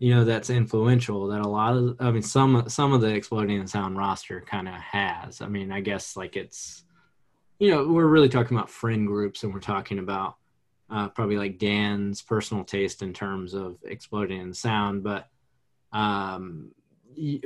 you 0.00 0.14
know 0.14 0.24
that's 0.24 0.48
influential 0.50 1.28
that 1.28 1.42
a 1.42 1.48
lot 1.48 1.76
of 1.76 1.94
i 2.00 2.10
mean 2.10 2.22
some 2.22 2.68
some 2.68 2.92
of 2.92 3.02
the 3.02 3.14
exploding 3.14 3.64
sound 3.66 3.96
roster 3.96 4.40
kind 4.40 4.66
of 4.66 4.74
has. 4.74 5.40
I 5.40 5.46
mean 5.46 5.70
i 5.70 5.80
guess 5.80 6.16
like 6.16 6.36
it's 6.36 6.82
you 7.60 7.70
know 7.70 7.86
we're 7.86 8.06
really 8.06 8.30
talking 8.30 8.56
about 8.56 8.70
friend 8.70 9.06
groups 9.06 9.44
and 9.44 9.54
we're 9.54 9.60
talking 9.60 10.00
about 10.00 10.36
uh, 10.88 11.08
probably 11.08 11.36
like 11.36 11.58
dan's 11.58 12.22
personal 12.22 12.64
taste 12.64 13.02
in 13.02 13.12
terms 13.12 13.54
of 13.54 13.76
exploding 13.84 14.52
sound 14.54 15.04
but 15.04 15.28
um 15.92 16.72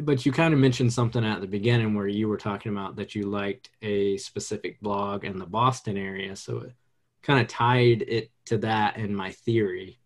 but 0.02 0.24
you 0.24 0.30
kind 0.30 0.54
of 0.54 0.60
mentioned 0.60 0.92
something 0.92 1.24
at 1.24 1.40
the 1.40 1.46
beginning 1.46 1.94
where 1.94 2.06
you 2.06 2.28
were 2.28 2.36
talking 2.36 2.70
about 2.70 2.94
that 2.96 3.14
you 3.14 3.24
liked 3.24 3.70
a 3.82 4.16
specific 4.18 4.80
blog 4.80 5.24
in 5.24 5.38
the 5.38 5.46
boston 5.46 5.96
area 5.96 6.36
so 6.36 6.58
it 6.58 6.72
kind 7.22 7.40
of 7.40 7.48
tied 7.48 8.02
it 8.02 8.30
to 8.44 8.58
that 8.58 8.96
in 8.96 9.12
my 9.14 9.32
theory 9.32 9.98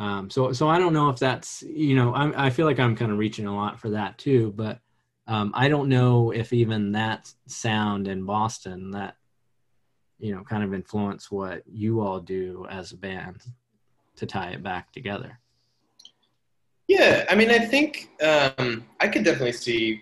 um, 0.00 0.30
so, 0.30 0.50
so 0.52 0.66
I 0.66 0.78
don't 0.78 0.94
know 0.94 1.10
if 1.10 1.18
that's, 1.18 1.60
you 1.62 1.94
know, 1.94 2.14
I, 2.14 2.46
I 2.46 2.50
feel 2.50 2.64
like 2.64 2.80
I'm 2.80 2.96
kind 2.96 3.12
of 3.12 3.18
reaching 3.18 3.46
a 3.46 3.54
lot 3.54 3.78
for 3.78 3.90
that 3.90 4.16
too, 4.16 4.50
but 4.56 4.80
um, 5.26 5.52
I 5.54 5.68
don't 5.68 5.90
know 5.90 6.30
if 6.30 6.54
even 6.54 6.92
that 6.92 7.30
sound 7.46 8.08
in 8.08 8.24
Boston 8.24 8.92
that, 8.92 9.16
you 10.18 10.34
know, 10.34 10.42
kind 10.42 10.64
of 10.64 10.72
influence 10.72 11.30
what 11.30 11.64
you 11.66 12.00
all 12.00 12.18
do 12.18 12.66
as 12.70 12.92
a 12.92 12.96
band 12.96 13.42
to 14.16 14.24
tie 14.24 14.52
it 14.52 14.62
back 14.62 14.90
together. 14.90 15.38
Yeah, 16.88 17.26
I 17.28 17.34
mean, 17.34 17.50
I 17.50 17.58
think 17.58 18.08
um, 18.22 18.86
I 19.00 19.06
could 19.06 19.22
definitely 19.22 19.52
see, 19.52 20.00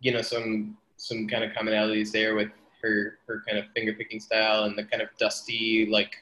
you 0.00 0.12
know, 0.12 0.20
some 0.20 0.76
some 0.98 1.26
kind 1.26 1.44
of 1.44 1.52
commonalities 1.52 2.12
there 2.12 2.34
with 2.34 2.50
her 2.82 3.18
her 3.26 3.42
kind 3.48 3.58
of 3.58 3.64
finger 3.74 3.94
picking 3.94 4.20
style 4.20 4.64
and 4.64 4.76
the 4.76 4.84
kind 4.84 5.02
of 5.02 5.08
dusty 5.18 5.86
like 5.86 6.14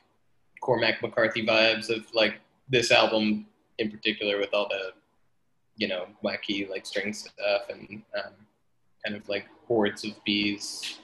Cormac 0.61 1.03
McCarthy 1.03 1.45
vibes 1.45 1.91
of 1.91 2.07
like 2.15 2.41
this 2.73 2.91
album 2.91 3.47
in 3.79 3.91
particular 3.91 4.39
with 4.39 4.53
all 4.53 4.67
the 4.69 4.93
you 5.77 5.87
know 5.87 6.07
wacky 6.25 6.69
like 6.69 6.85
string 6.85 7.13
stuff 7.13 7.63
and 7.69 8.03
um, 8.17 8.33
kind 9.05 9.17
of 9.17 9.29
like 9.29 9.47
hordes 9.69 10.05
of 10.05 10.13
bees. 10.25 10.99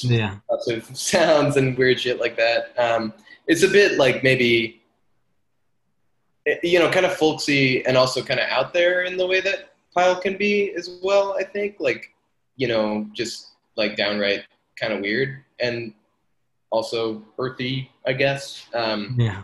Yeah. 0.00 0.36
Lots 0.50 0.68
of 0.68 0.84
sounds 0.96 1.56
and 1.56 1.76
weird 1.76 2.00
shit 2.00 2.20
like 2.20 2.36
that. 2.36 2.74
Um, 2.78 3.12
it's 3.46 3.62
a 3.62 3.68
bit 3.68 3.98
like 3.98 4.22
maybe 4.22 4.82
eh, 6.46 6.56
you 6.62 6.78
know 6.78 6.90
kind 6.90 7.06
of 7.06 7.14
folksy 7.14 7.84
and 7.84 7.96
also 7.96 8.22
kind 8.22 8.40
of 8.40 8.48
out 8.48 8.72
there 8.72 9.02
in 9.02 9.16
the 9.16 9.26
way 9.26 9.40
that 9.40 9.74
pile 9.94 10.16
can 10.16 10.36
be 10.36 10.72
as 10.72 10.98
well 11.02 11.36
i 11.38 11.44
think. 11.44 11.76
Like 11.80 12.14
you 12.56 12.68
know 12.68 13.06
just 13.12 13.48
like 13.76 13.96
downright 13.96 14.44
kind 14.80 14.92
of 14.92 15.00
weird 15.00 15.42
and 15.58 15.92
also 16.70 17.22
earthy 17.38 17.90
i 18.06 18.12
guess. 18.12 18.66
Um, 18.74 19.16
yeah 19.18 19.42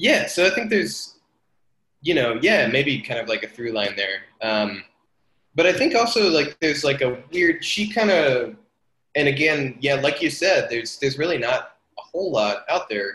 yeah 0.00 0.26
so 0.26 0.46
i 0.46 0.50
think 0.50 0.70
there's 0.70 1.18
you 2.02 2.14
know 2.14 2.38
yeah 2.42 2.66
maybe 2.66 3.00
kind 3.00 3.20
of 3.20 3.28
like 3.28 3.42
a 3.42 3.48
through 3.48 3.72
line 3.72 3.94
there 3.96 4.22
um, 4.42 4.82
but 5.54 5.66
i 5.66 5.72
think 5.72 5.94
also 5.94 6.30
like 6.30 6.56
there's 6.60 6.82
like 6.82 7.02
a 7.02 7.18
weird 7.32 7.64
she 7.64 7.92
kind 7.92 8.10
of 8.10 8.56
and 9.14 9.28
again 9.28 9.76
yeah 9.80 9.94
like 9.94 10.22
you 10.22 10.30
said 10.30 10.68
there's 10.70 10.98
there's 10.98 11.18
really 11.18 11.38
not 11.38 11.76
a 11.98 12.02
whole 12.02 12.32
lot 12.32 12.64
out 12.68 12.88
there 12.88 13.10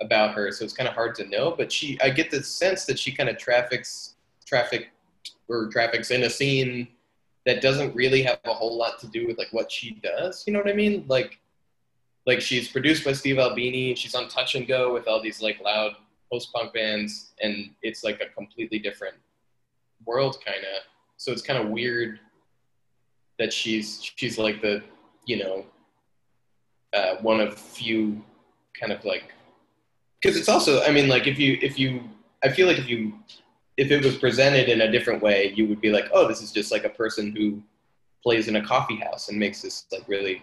about 0.00 0.34
her 0.34 0.52
so 0.52 0.64
it's 0.64 0.74
kind 0.74 0.88
of 0.88 0.94
hard 0.94 1.14
to 1.14 1.26
know 1.28 1.54
but 1.56 1.72
she 1.72 1.98
i 2.02 2.10
get 2.10 2.30
the 2.30 2.42
sense 2.42 2.84
that 2.84 2.98
she 2.98 3.10
kind 3.10 3.28
of 3.28 3.38
traffics 3.38 4.16
traffic 4.44 4.90
or 5.48 5.68
traffics 5.68 6.10
in 6.10 6.24
a 6.24 6.30
scene 6.30 6.88
that 7.46 7.60
doesn't 7.60 7.94
really 7.94 8.22
have 8.22 8.38
a 8.44 8.54
whole 8.54 8.76
lot 8.76 8.98
to 8.98 9.06
do 9.06 9.26
with 9.26 9.38
like 9.38 9.52
what 9.52 9.70
she 9.70 10.00
does. 10.02 10.44
You 10.46 10.52
know 10.52 10.60
what 10.60 10.70
I 10.70 10.74
mean? 10.74 11.04
Like, 11.08 11.38
like 12.26 12.40
she's 12.40 12.68
produced 12.68 13.04
by 13.04 13.12
Steve 13.12 13.38
Albini. 13.38 13.94
She's 13.94 14.14
on 14.14 14.28
Touch 14.28 14.54
and 14.54 14.66
Go 14.66 14.92
with 14.92 15.06
all 15.06 15.22
these 15.22 15.42
like 15.42 15.60
loud 15.60 15.96
post 16.32 16.52
punk 16.52 16.72
bands, 16.72 17.32
and 17.42 17.70
it's 17.82 18.02
like 18.02 18.20
a 18.20 18.26
completely 18.34 18.78
different 18.78 19.16
world, 20.06 20.38
kind 20.44 20.58
of. 20.58 20.82
So 21.16 21.32
it's 21.32 21.42
kind 21.42 21.62
of 21.62 21.68
weird 21.68 22.20
that 23.38 23.52
she's 23.52 24.00
she's 24.16 24.38
like 24.38 24.62
the 24.62 24.82
you 25.26 25.42
know 25.42 25.64
uh, 26.92 27.16
one 27.16 27.40
of 27.40 27.58
few 27.58 28.22
kind 28.78 28.92
of 28.92 29.04
like 29.04 29.32
because 30.20 30.36
it's 30.36 30.48
also 30.48 30.82
I 30.82 30.90
mean 30.90 31.08
like 31.08 31.26
if 31.26 31.38
you 31.38 31.58
if 31.60 31.78
you 31.78 32.02
I 32.42 32.50
feel 32.50 32.66
like 32.66 32.78
if 32.78 32.88
you 32.88 33.14
if 33.76 33.90
it 33.90 34.04
was 34.04 34.16
presented 34.16 34.68
in 34.68 34.82
a 34.82 34.90
different 34.90 35.20
way, 35.22 35.52
you 35.56 35.66
would 35.66 35.80
be 35.80 35.90
like, 35.90 36.08
oh, 36.12 36.28
this 36.28 36.40
is 36.40 36.52
just 36.52 36.70
like 36.70 36.84
a 36.84 36.88
person 36.88 37.34
who 37.34 37.60
plays 38.22 38.48
in 38.48 38.56
a 38.56 38.64
coffee 38.64 38.96
house 38.96 39.28
and 39.28 39.38
makes 39.38 39.60
this 39.62 39.86
like 39.90 40.06
really 40.06 40.42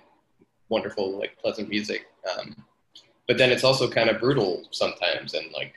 wonderful, 0.71 1.19
like 1.19 1.37
pleasant 1.37 1.69
music. 1.69 2.07
Um, 2.35 2.55
but 3.27 3.37
then 3.37 3.51
it's 3.51 3.63
also 3.63 3.87
kind 3.89 4.09
of 4.09 4.19
brutal 4.19 4.63
sometimes 4.71 5.35
and 5.35 5.51
like 5.53 5.75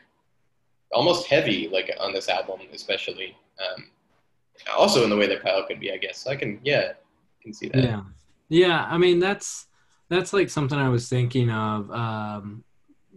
almost 0.92 1.26
heavy, 1.26 1.68
like 1.68 1.90
on 2.00 2.14
this 2.14 2.28
album, 2.28 2.60
especially. 2.72 3.36
Um, 3.58 3.90
also 4.74 5.04
in 5.04 5.10
the 5.10 5.16
way 5.16 5.26
that 5.26 5.42
Pile 5.42 5.66
could 5.66 5.80
be, 5.80 5.92
I 5.92 5.98
guess. 5.98 6.18
So 6.18 6.30
I 6.30 6.36
can, 6.36 6.60
yeah, 6.64 6.92
I 6.92 7.42
can 7.42 7.52
see 7.52 7.68
that. 7.68 7.82
Yeah, 7.82 8.02
yeah. 8.48 8.86
I 8.88 8.96
mean, 8.96 9.18
that's 9.18 9.66
that's 10.08 10.32
like 10.32 10.48
something 10.48 10.78
I 10.78 10.88
was 10.88 11.08
thinking 11.08 11.50
of. 11.50 11.90
Um, 11.90 12.64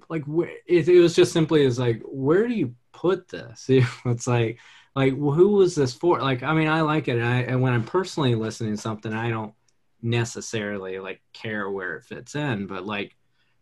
like, 0.10 0.24
it, 0.66 0.88
it 0.88 1.00
was 1.00 1.16
just 1.16 1.32
simply 1.34 1.66
as 1.66 1.78
like, 1.78 2.02
where 2.06 2.48
do 2.48 2.54
you 2.54 2.74
put 2.94 3.28
this? 3.28 3.66
it's 4.06 4.28
like, 4.28 4.60
like 4.96 5.14
who 5.14 5.50
was 5.50 5.76
this 5.76 5.94
for? 5.94 6.20
Like, 6.20 6.44
I 6.44 6.54
mean, 6.54 6.68
I 6.68 6.82
like 6.82 7.08
it, 7.08 7.18
and, 7.18 7.26
I, 7.26 7.42
and 7.42 7.62
when 7.62 7.74
I'm 7.74 7.84
personally 7.84 8.36
listening 8.36 8.76
to 8.76 8.82
something, 8.82 9.14
I 9.14 9.30
don't 9.30 9.54
necessarily 10.08 11.00
like 11.00 11.22
care 11.34 11.70
where 11.70 11.96
it 11.98 12.06
fits 12.06 12.36
in, 12.36 12.68
but 12.68 12.86
like 12.86 13.16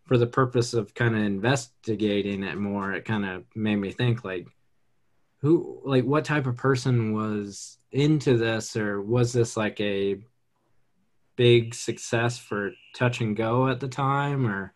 for 0.05 0.17
the 0.17 0.27
purpose 0.27 0.73
of 0.73 0.93
kind 0.93 1.15
of 1.15 1.21
investigating 1.21 2.43
it 2.43 2.57
more, 2.57 2.93
it 2.93 3.05
kind 3.05 3.25
of 3.25 3.43
made 3.55 3.77
me 3.77 3.91
think 3.91 4.23
like, 4.23 4.47
who, 5.41 5.81
like, 5.85 6.05
what 6.05 6.25
type 6.25 6.47
of 6.47 6.55
person 6.55 7.13
was 7.13 7.77
into 7.91 8.37
this, 8.37 8.75
or 8.75 9.01
was 9.01 9.31
this 9.31 9.55
like 9.55 9.79
a 9.79 10.17
big 11.35 11.75
success 11.75 12.39
for 12.39 12.71
touch 12.95 13.21
and 13.21 13.35
go 13.35 13.67
at 13.67 13.79
the 13.79 13.87
time, 13.87 14.47
or 14.47 14.73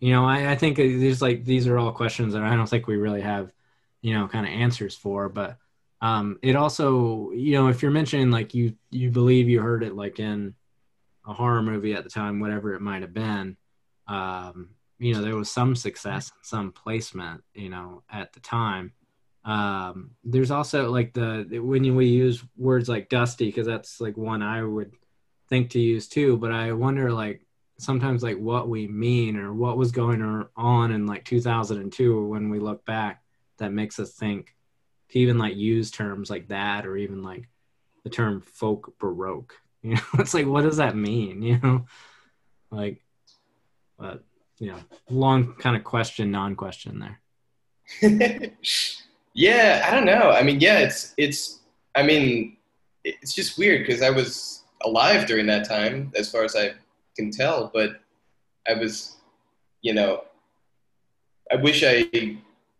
you 0.00 0.12
know, 0.12 0.24
I, 0.24 0.52
I 0.52 0.56
think 0.56 0.76
these 0.76 1.22
like 1.22 1.44
these 1.44 1.66
are 1.66 1.78
all 1.78 1.92
questions 1.92 2.32
that 2.32 2.42
I 2.42 2.56
don't 2.56 2.68
think 2.68 2.86
we 2.86 2.96
really 2.96 3.20
have 3.20 3.52
you 4.00 4.14
know 4.14 4.28
kind 4.28 4.46
of 4.46 4.52
answers 4.52 4.94
for 4.94 5.28
but 5.28 5.56
um 6.00 6.38
it 6.42 6.56
also 6.56 7.30
you 7.32 7.52
know 7.52 7.68
if 7.68 7.82
you're 7.82 7.90
mentioning 7.90 8.30
like 8.30 8.54
you 8.54 8.74
you 8.90 9.10
believe 9.10 9.48
you 9.48 9.60
heard 9.60 9.82
it 9.82 9.94
like 9.94 10.20
in 10.20 10.54
a 11.28 11.32
horror 11.32 11.62
movie 11.62 11.94
at 11.94 12.02
the 12.02 12.10
time 12.10 12.40
whatever 12.40 12.74
it 12.74 12.80
might 12.80 13.02
have 13.02 13.14
been 13.14 13.56
um 14.08 14.70
you 14.98 15.14
know 15.14 15.22
there 15.22 15.36
was 15.36 15.50
some 15.50 15.76
success 15.76 16.32
some 16.42 16.72
placement 16.72 17.42
you 17.54 17.68
know 17.68 18.02
at 18.10 18.32
the 18.32 18.40
time. 18.40 18.92
Um 19.44 20.10
there's 20.24 20.50
also 20.50 20.90
like 20.90 21.12
the 21.12 21.60
when 21.62 21.94
we 21.94 22.06
use 22.06 22.42
words 22.56 22.88
like 22.88 23.08
dusty 23.08 23.46
because 23.46 23.66
that's 23.66 24.00
like 24.00 24.16
one 24.16 24.42
i 24.42 24.62
would 24.62 24.92
think 25.48 25.70
to 25.70 25.80
use 25.80 26.08
too 26.08 26.36
but 26.36 26.52
i 26.52 26.72
wonder 26.72 27.12
like 27.12 27.46
sometimes 27.78 28.22
like 28.22 28.36
what 28.36 28.68
we 28.68 28.88
mean 28.88 29.36
or 29.36 29.54
what 29.54 29.78
was 29.78 29.92
going 29.92 30.44
on 30.56 30.90
in 30.90 31.06
like 31.06 31.24
2002 31.24 32.26
when 32.26 32.50
we 32.50 32.58
look 32.58 32.84
back 32.84 33.22
that 33.58 33.72
makes 33.72 33.98
us 33.98 34.12
think 34.14 34.54
to 35.08 35.18
even 35.18 35.38
like 35.38 35.56
use 35.56 35.90
terms 35.90 36.28
like 36.28 36.48
that 36.48 36.84
or 36.84 36.96
even 36.96 37.22
like 37.22 37.48
the 38.02 38.10
term 38.10 38.40
folk 38.40 38.98
baroque 38.98 39.54
you 39.82 39.94
know 39.94 40.00
it's 40.18 40.34
like 40.34 40.46
what 40.46 40.62
does 40.62 40.78
that 40.78 40.96
mean 40.96 41.42
you 41.48 41.58
know? 41.58 41.86
Like 42.70 43.02
but 43.98 44.22
know 44.60 44.78
long 45.08 45.54
kind 45.54 45.76
of 45.76 45.84
question 45.84 46.30
non-question 46.30 46.98
there. 47.00 48.52
Yeah 49.34 49.86
i 49.86 49.94
don't 49.94 50.04
know. 50.04 50.32
I 50.32 50.42
mean 50.42 50.58
yeah 50.58 50.78
it's 50.80 51.14
it's 51.16 51.60
i 51.94 52.02
mean 52.02 52.56
it's 53.04 53.32
just 53.32 53.56
weird 53.56 53.86
because 53.86 54.02
i 54.02 54.10
was 54.10 54.64
alive 54.82 55.26
during 55.28 55.46
that 55.46 55.68
time 55.68 56.12
as 56.16 56.28
far 56.30 56.42
as 56.42 56.56
i 56.56 56.72
can 57.16 57.30
tell 57.30 57.70
but 57.72 58.00
i 58.68 58.74
was 58.74 59.18
you 59.82 59.94
know 59.94 60.24
i 61.52 61.56
wish 61.56 61.84
i 61.84 62.08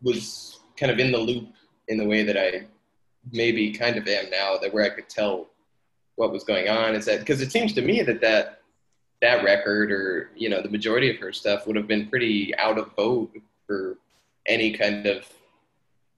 was 0.02 0.58
kind 0.78 0.92
of 0.92 0.98
in 0.98 1.12
the 1.12 1.18
loop 1.18 1.48
in 1.88 1.98
the 1.98 2.06
way 2.06 2.22
that 2.22 2.36
I 2.36 2.66
maybe 3.32 3.72
kind 3.72 3.96
of 3.96 4.06
am 4.06 4.30
now, 4.30 4.56
that 4.58 4.72
where 4.72 4.84
I 4.84 4.90
could 4.90 5.08
tell 5.08 5.48
what 6.18 6.32
was 6.32 6.44
going 6.44 6.68
on. 6.68 6.94
Is 6.94 7.06
that 7.06 7.20
because 7.20 7.40
it 7.40 7.52
seems 7.52 7.72
to 7.74 7.82
me 7.82 8.02
that 8.02 8.20
that 8.20 8.60
that 9.22 9.44
record 9.44 9.90
or 9.92 10.30
you 10.36 10.48
know 10.48 10.60
the 10.60 10.68
majority 10.68 11.10
of 11.10 11.16
her 11.18 11.32
stuff 11.32 11.66
would 11.66 11.76
have 11.76 11.86
been 11.86 12.08
pretty 12.08 12.54
out 12.58 12.76
of 12.76 12.94
vogue 12.96 13.36
for 13.66 13.96
any 14.46 14.72
kind 14.72 15.06
of 15.06 15.26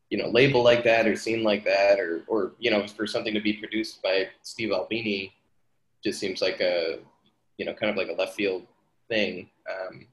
you 0.09 0.19
know 0.19 0.29
label 0.29 0.63
like 0.63 0.83
that 0.85 1.07
or 1.07 1.15
scene 1.17 1.45
like 1.45 1.65
that 1.65 2.01
or 2.01 2.25
or 2.29 2.53
you 2.59 2.71
know 2.71 2.87
for 2.87 3.07
something 3.07 3.35
to 3.35 3.41
be 3.41 3.53
produced 3.53 4.03
by 4.03 4.27
Steve 4.43 4.73
Albini 4.73 5.33
just 6.03 6.19
seems 6.19 6.41
like 6.41 6.61
a 6.61 6.99
you 7.59 7.67
know 7.67 7.75
kind 7.75 7.91
of 7.91 7.97
like 7.97 8.09
a 8.09 8.19
left 8.19 8.35
field 8.35 8.67
thing. 9.09 9.51
Um, 9.71 10.07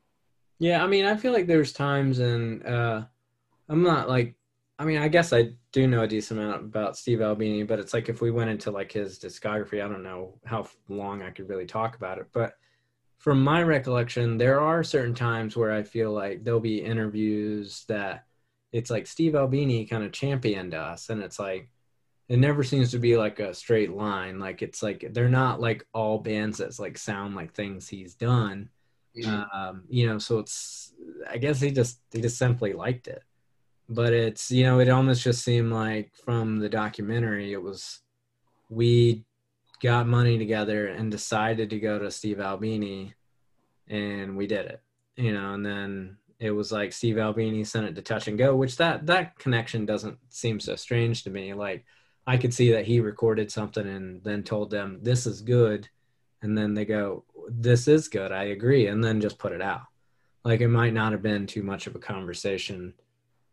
yeah, 0.60 0.84
I 0.84 0.88
mean, 0.88 1.06
I 1.06 1.16
feel 1.16 1.32
like 1.32 1.48
there's 1.48 1.72
times 1.72 2.20
and 2.20 2.66
uh, 2.66 3.04
I'm 3.70 3.84
not 3.84 4.10
like 4.10 4.34
I 4.80 4.86
mean, 4.86 5.00
I 5.00 5.08
guess 5.08 5.34
I 5.34 5.54
do 5.72 5.88
know 5.88 6.04
a 6.04 6.08
decent 6.08 6.40
amount 6.40 6.64
about 6.64 6.98
Steve 6.98 7.22
Albini, 7.22 7.64
but 7.64 7.80
it's 7.80 7.94
like 7.94 8.10
if 8.10 8.22
we 8.22 8.30
went 8.30 8.52
into 8.52 8.70
like 8.70 8.92
his 8.92 9.18
discography, 9.18 9.84
I 9.84 9.88
don't 9.88 10.04
know 10.04 10.38
how 10.46 10.68
long 10.88 11.24
I 11.24 11.32
could 11.32 11.50
really 11.50 11.66
talk 11.66 11.96
about 11.96 12.20
it. 12.20 12.28
But 12.32 12.54
from 13.18 13.44
my 13.44 13.64
recollection, 13.64 14.38
there 14.38 14.60
are 14.60 14.84
certain 14.84 15.16
times 15.16 15.58
where 15.58 15.72
I 15.72 15.82
feel 15.82 16.12
like 16.12 16.44
there'll 16.44 16.60
be 16.60 16.84
interviews 16.84 17.86
that 17.88 18.26
it's 18.72 18.92
like 18.92 19.08
Steve 19.08 19.34
Albini 19.34 19.86
kind 19.86 20.04
of 20.04 20.12
championed 20.12 20.76
us, 20.76 21.10
and 21.10 21.24
it's 21.24 21.40
like 21.40 21.70
it 22.30 22.38
never 22.38 22.64
seems 22.64 22.92
to 22.92 23.00
be 23.00 23.18
like 23.18 23.40
a 23.40 23.56
straight 23.56 23.94
line. 23.94 24.38
Like 24.38 24.62
it's 24.62 24.84
like 24.84 25.08
they're 25.12 25.28
not 25.28 25.60
like 25.60 25.88
all 25.92 26.20
bands 26.20 26.60
that's 26.60 26.78
like 26.78 27.00
sound 27.00 27.36
like 27.36 27.54
things 27.54 27.88
he's 27.88 28.14
done. 28.14 28.70
Mm-hmm. 29.18 29.60
Um, 29.60 29.84
you 29.90 30.06
know, 30.06 30.20
so 30.20 30.38
it's 30.38 30.94
I 31.28 31.40
guess 31.40 31.60
he 31.60 31.72
just 31.72 32.00
he 32.12 32.22
just 32.22 32.38
simply 32.38 32.74
liked 32.74 33.08
it 33.08 33.24
but 33.90 34.14
it's 34.14 34.52
you 34.52 34.64
know 34.64 34.80
it 34.80 34.90
almost 34.90 35.24
just 35.24 35.44
seemed 35.44 35.72
like 35.72 36.12
from 36.16 36.60
the 36.60 36.70
documentary 36.70 37.54
it 37.54 37.62
was 37.62 38.00
we 38.70 39.24
got 39.82 40.08
money 40.08 40.38
together 40.38 40.88
and 40.88 41.12
decided 41.12 41.70
to 41.70 41.80
go 41.80 42.00
to 42.00 42.12
Steve 42.12 42.40
Albini 42.40 43.14
and 43.88 44.36
we 44.36 44.48
did 44.48 44.66
it 44.66 44.82
you 45.16 45.34
know 45.34 45.54
and 45.54 45.66
then 45.66 46.18
it 46.40 46.52
was 46.52 46.72
like 46.72 46.94
Steve 46.94 47.18
Albini 47.18 47.64
sent 47.64 47.88
it 47.88 47.96
to 47.96 48.02
Touch 48.02 48.28
and 48.28 48.38
Go 48.38 48.56
which 48.56 48.78
that 48.78 49.06
that 49.08 49.38
connection 49.40 49.86
doesn't 49.86 50.18
seem 50.30 50.60
so 50.60 50.76
strange 50.76 51.24
to 51.24 51.30
me. 51.30 51.54
Like 51.54 51.86
I 52.26 52.38
could 52.38 52.54
see 52.54 52.72
that 52.72 52.86
he 52.86 53.00
recorded 53.00 53.52
something 53.52 53.88
and 53.88 54.24
then 54.24 54.44
told 54.44 54.70
them 54.70 55.00
this 55.02 55.26
is 55.26 55.42
good. 55.42 55.90
And 56.42 56.58
then 56.58 56.74
they 56.74 56.86
go 56.86 57.24
this 57.50 57.88
is 57.88 58.08
good. 58.08 58.32
I 58.32 58.46
agree. 58.46 58.88
And 58.88 59.04
then 59.04 59.22
just 59.22 59.40
put 59.40 59.54
it 59.54 59.62
out. 59.62 59.84
Like 60.44 60.62
it 60.62 60.68
might 60.68 60.94
not 60.94 61.12
have 61.12 61.24
been 61.24 61.48
too 61.48 61.64
much 61.64 61.88
of 61.88 61.96
a 61.96 62.00
conversation 62.00 62.94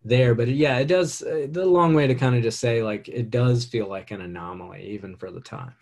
there. 0.04 0.34
But 0.34 0.48
yeah, 0.48 0.78
it 0.78 0.86
does. 0.86 1.22
Uh, 1.22 1.46
the 1.50 1.64
long 1.64 1.94
way 1.94 2.06
to 2.06 2.14
kind 2.14 2.36
of 2.36 2.42
just 2.42 2.60
say 2.60 2.82
like 2.82 3.08
it 3.08 3.30
does 3.30 3.64
feel 3.64 3.88
like 3.88 4.10
an 4.10 4.20
anomaly 4.20 4.82
even 4.90 5.16
for 5.16 5.30
the 5.30 5.40
time. 5.40 5.74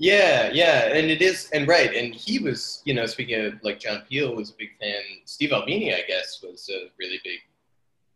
Yeah, 0.00 0.50
yeah, 0.52 0.92
and 0.94 1.10
it 1.10 1.20
is, 1.20 1.50
and 1.52 1.66
right, 1.66 1.92
and 1.92 2.14
he 2.14 2.38
was, 2.38 2.82
you 2.84 2.94
know, 2.94 3.04
speaking 3.06 3.44
of 3.44 3.54
like 3.64 3.80
John 3.80 4.02
Peel 4.08 4.32
was 4.36 4.50
a 4.50 4.54
big 4.56 4.68
fan. 4.80 5.02
Steve 5.24 5.50
Albini, 5.50 5.92
I 5.92 6.02
guess, 6.06 6.40
was 6.40 6.70
a 6.72 6.88
really 7.00 7.20
big 7.24 7.40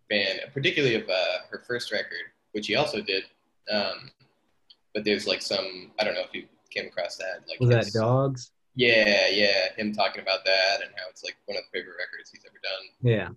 fan, 0.09 0.39
particularly 0.55 0.95
of 0.95 1.09
uh, 1.09 1.39
her 1.51 1.65
first 1.67 1.91
record, 1.91 2.31
which 2.53 2.69
he 2.69 2.77
also 2.77 3.01
did. 3.01 3.25
Um, 3.69 4.13
but 4.95 5.05
there's 5.05 5.27
like 5.27 5.43
some, 5.43 5.91
I 5.99 6.05
don't 6.05 6.15
know 6.15 6.21
if 6.21 6.33
you 6.33 6.45
came 6.71 6.87
across 6.87 7.17
that. 7.17 7.43
Like 7.49 7.59
was 7.59 7.71
that 7.71 7.93
Dogs? 7.93 8.53
Yeah, 8.77 9.27
yeah, 9.29 9.73
him 9.77 9.93
talking 9.93 10.23
about 10.23 10.45
that 10.45 10.83
and 10.83 10.91
how 10.97 11.11
it's 11.11 11.25
like 11.25 11.37
one 11.47 11.59
of 11.59 11.65
the 11.65 11.79
favorite 11.79 11.97
records 11.99 12.31
he's 12.31 12.45
ever 12.47 12.61
done. 12.63 12.89
Yeah. 13.03 13.29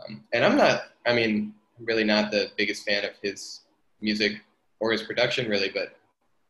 Um, 0.00 0.24
and 0.32 0.44
I'm 0.44 0.56
not, 0.56 0.84
I 1.06 1.14
mean, 1.14 1.54
I'm 1.78 1.84
really 1.84 2.04
not 2.04 2.30
the 2.30 2.50
biggest 2.56 2.84
fan 2.84 3.04
of 3.04 3.12
his 3.22 3.60
music 4.00 4.40
or 4.80 4.92
his 4.92 5.02
production, 5.02 5.48
really, 5.48 5.70
but 5.70 5.96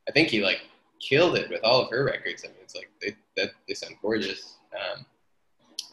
I 0.08 0.12
think 0.12 0.28
he 0.28 0.42
like 0.42 0.62
killed 1.00 1.36
it 1.36 1.48
with 1.50 1.62
all 1.64 1.82
of 1.82 1.90
her 1.90 2.04
records. 2.04 2.44
I 2.44 2.48
mean, 2.48 2.58
it's 2.62 2.74
like 2.74 2.90
they 3.00 3.14
that 3.36 3.50
they 3.68 3.74
sound 3.74 3.96
gorgeous, 4.02 4.56
um, 4.74 5.04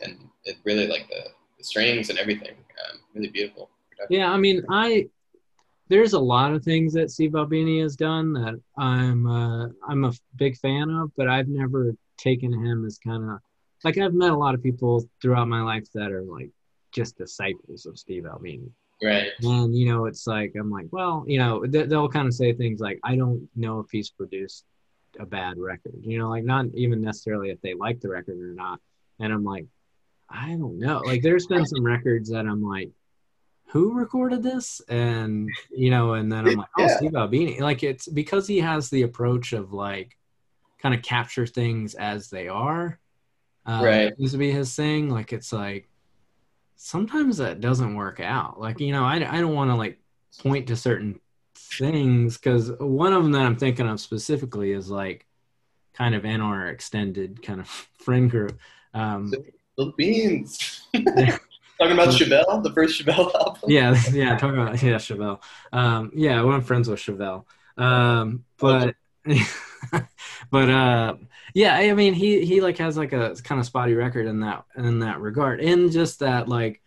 and 0.04 0.18
it 0.46 0.58
really 0.64 0.88
like 0.88 1.08
the, 1.10 1.30
the 1.58 1.64
strings 1.64 2.10
and 2.10 2.20
everything, 2.20 2.56
um, 2.90 3.00
really 3.14 3.30
beautiful. 3.30 3.70
Production. 3.90 4.20
Yeah, 4.20 4.32
I 4.32 4.38
mean, 4.38 4.64
I 4.70 5.08
there's 5.88 6.14
a 6.14 6.20
lot 6.20 6.54
of 6.54 6.64
things 6.64 6.94
that 6.94 7.12
Steve 7.12 7.36
Albini 7.36 7.82
has 7.82 7.96
done 7.96 8.34
that 8.34 8.60
I'm 8.78 9.28
uh, 9.28 9.68
I'm 9.88 10.06
a 10.06 10.14
big 10.36 10.58
fan 10.58 10.90
of, 10.90 11.12
but 11.16 11.28
I've 11.28 11.50
never 11.50 11.94
taken 12.18 12.54
him 12.54 12.86
as 12.86 12.98
kind 12.98 13.30
of 13.30 13.40
like 13.84 13.98
I've 13.98 14.14
met 14.14 14.32
a 14.32 14.38
lot 14.38 14.56
of 14.56 14.64
people 14.64 15.04
throughout 15.22 15.48
my 15.48 15.62
life 15.62 15.88
that 15.94 16.12
are 16.12 16.24
like 16.24 16.50
just 16.92 17.18
disciples 17.18 17.86
of 17.86 17.98
Steve 17.98 18.26
Albini. 18.26 18.72
Right. 19.04 19.30
And 19.42 19.76
you 19.76 19.88
know, 19.88 20.06
it's 20.06 20.28
like 20.28 20.54
I'm 20.60 20.70
like, 20.70 20.88
well, 20.92 21.24
you 21.28 21.40
know, 21.40 21.66
they'll 21.66 22.10
kind 22.10 22.28
of 22.28 22.34
say 22.34 22.54
things 22.54 22.80
like, 22.80 23.00
I 23.04 23.16
don't 23.16 23.48
know 23.56 23.80
if 23.80 23.88
he's 23.92 24.12
produced 24.12 24.66
a 25.20 25.26
bad 25.26 25.58
record. 25.58 25.96
You 26.02 26.20
know, 26.20 26.30
like 26.30 26.44
not 26.44 26.68
even 26.76 27.02
necessarily 27.02 27.50
if 27.50 27.60
they 27.62 27.74
like 27.74 28.00
the 28.00 28.10
record 28.10 28.40
or 28.40 28.54
not. 28.54 28.80
And 29.20 29.34
I'm 29.34 29.44
like, 29.44 29.66
I 30.30 30.50
don't 30.50 30.80
know. 30.80 31.00
Like 31.00 31.22
there's 31.24 31.48
been 31.48 31.66
some 31.66 31.84
records 31.84 32.30
that 32.30 32.46
I'm 32.46 32.64
like, 32.64 32.92
who 33.68 33.94
recorded 33.94 34.44
this? 34.44 34.82
And 34.88 35.50
you 35.72 35.90
know, 35.90 36.14
and 36.14 36.32
then 36.32 36.48
I'm 36.48 36.56
like, 36.56 36.70
oh, 36.78 36.84
yeah. 36.84 36.98
Steve 36.98 37.16
Albini. 37.16 37.60
Like 37.60 37.84
it's 37.84 38.08
because 38.08 38.48
he 38.48 38.60
has 38.60 38.90
the 38.90 39.04
approach 39.04 39.54
of 39.54 39.74
like 39.74 40.16
kind 40.80 40.94
of 40.94 41.02
capture 41.02 41.48
things 41.48 41.96
as 41.96 42.30
they 42.30 42.48
are. 42.48 43.00
Uh, 43.66 43.82
right. 43.84 44.14
Used 44.18 44.34
to 44.34 44.38
be 44.38 44.52
his 44.52 44.76
thing. 44.76 45.10
Like 45.10 45.34
it's 45.34 45.52
like 45.54 45.88
sometimes 46.76 47.38
that 47.38 47.62
doesn't 47.62 47.96
work 47.96 48.20
out. 48.20 48.60
Like 48.60 48.80
you 48.80 48.92
know, 48.92 49.04
I 49.04 49.16
I 49.16 49.42
don't 49.42 49.56
want 49.56 49.72
to 49.72 49.76
like 49.76 50.00
point 50.40 50.68
to 50.68 50.76
certain 50.76 51.20
things 51.56 52.38
because 52.38 52.72
one 52.80 53.14
of 53.14 53.24
them 53.24 53.32
that 53.34 53.44
I'm 53.44 53.56
thinking 53.58 53.88
of 53.88 54.00
specifically 54.00 54.72
is 54.72 54.90
like 54.90 55.26
kind 55.94 56.16
of 56.16 56.26
in 56.26 56.42
our 56.42 56.68
extended 56.68 57.44
kind 57.44 57.60
of 57.60 57.68
friend 57.94 58.30
group. 58.30 58.60
Um, 58.94 59.32
the 59.78 59.94
beans. 59.98 60.82
talking 60.94 61.94
about 61.94 62.10
Chevelle, 62.10 62.64
the 62.64 62.72
first 62.74 63.02
Chevelle 63.02 63.34
album. 63.40 63.62
Yeah, 63.68 64.00
yeah, 64.12 64.38
talking 64.38 64.60
about 64.60 64.82
yeah 64.82 64.96
Chevelle. 64.96 65.42
Um, 65.72 66.12
yeah, 66.14 66.42
I'm 66.42 66.62
friends 66.62 66.88
with 66.88 67.00
Chevelle. 67.00 67.46
Um, 67.78 68.46
but 68.58 68.96
but 70.52 70.70
uh, 70.70 71.16
yeah, 71.54 71.76
I 71.76 71.94
mean 71.94 72.14
he 72.14 72.46
he 72.46 72.62
like 72.62 72.78
has 72.78 72.98
like 72.98 73.14
a 73.14 73.36
kind 73.44 73.60
of 73.60 73.66
spotty 73.66 73.94
record 73.94 74.26
in 74.26 74.40
that 74.42 74.66
in 74.78 75.00
that 75.00 75.20
regard, 75.20 75.62
and 75.62 75.92
just 75.92 76.20
that 76.20 76.48
like 76.48 76.82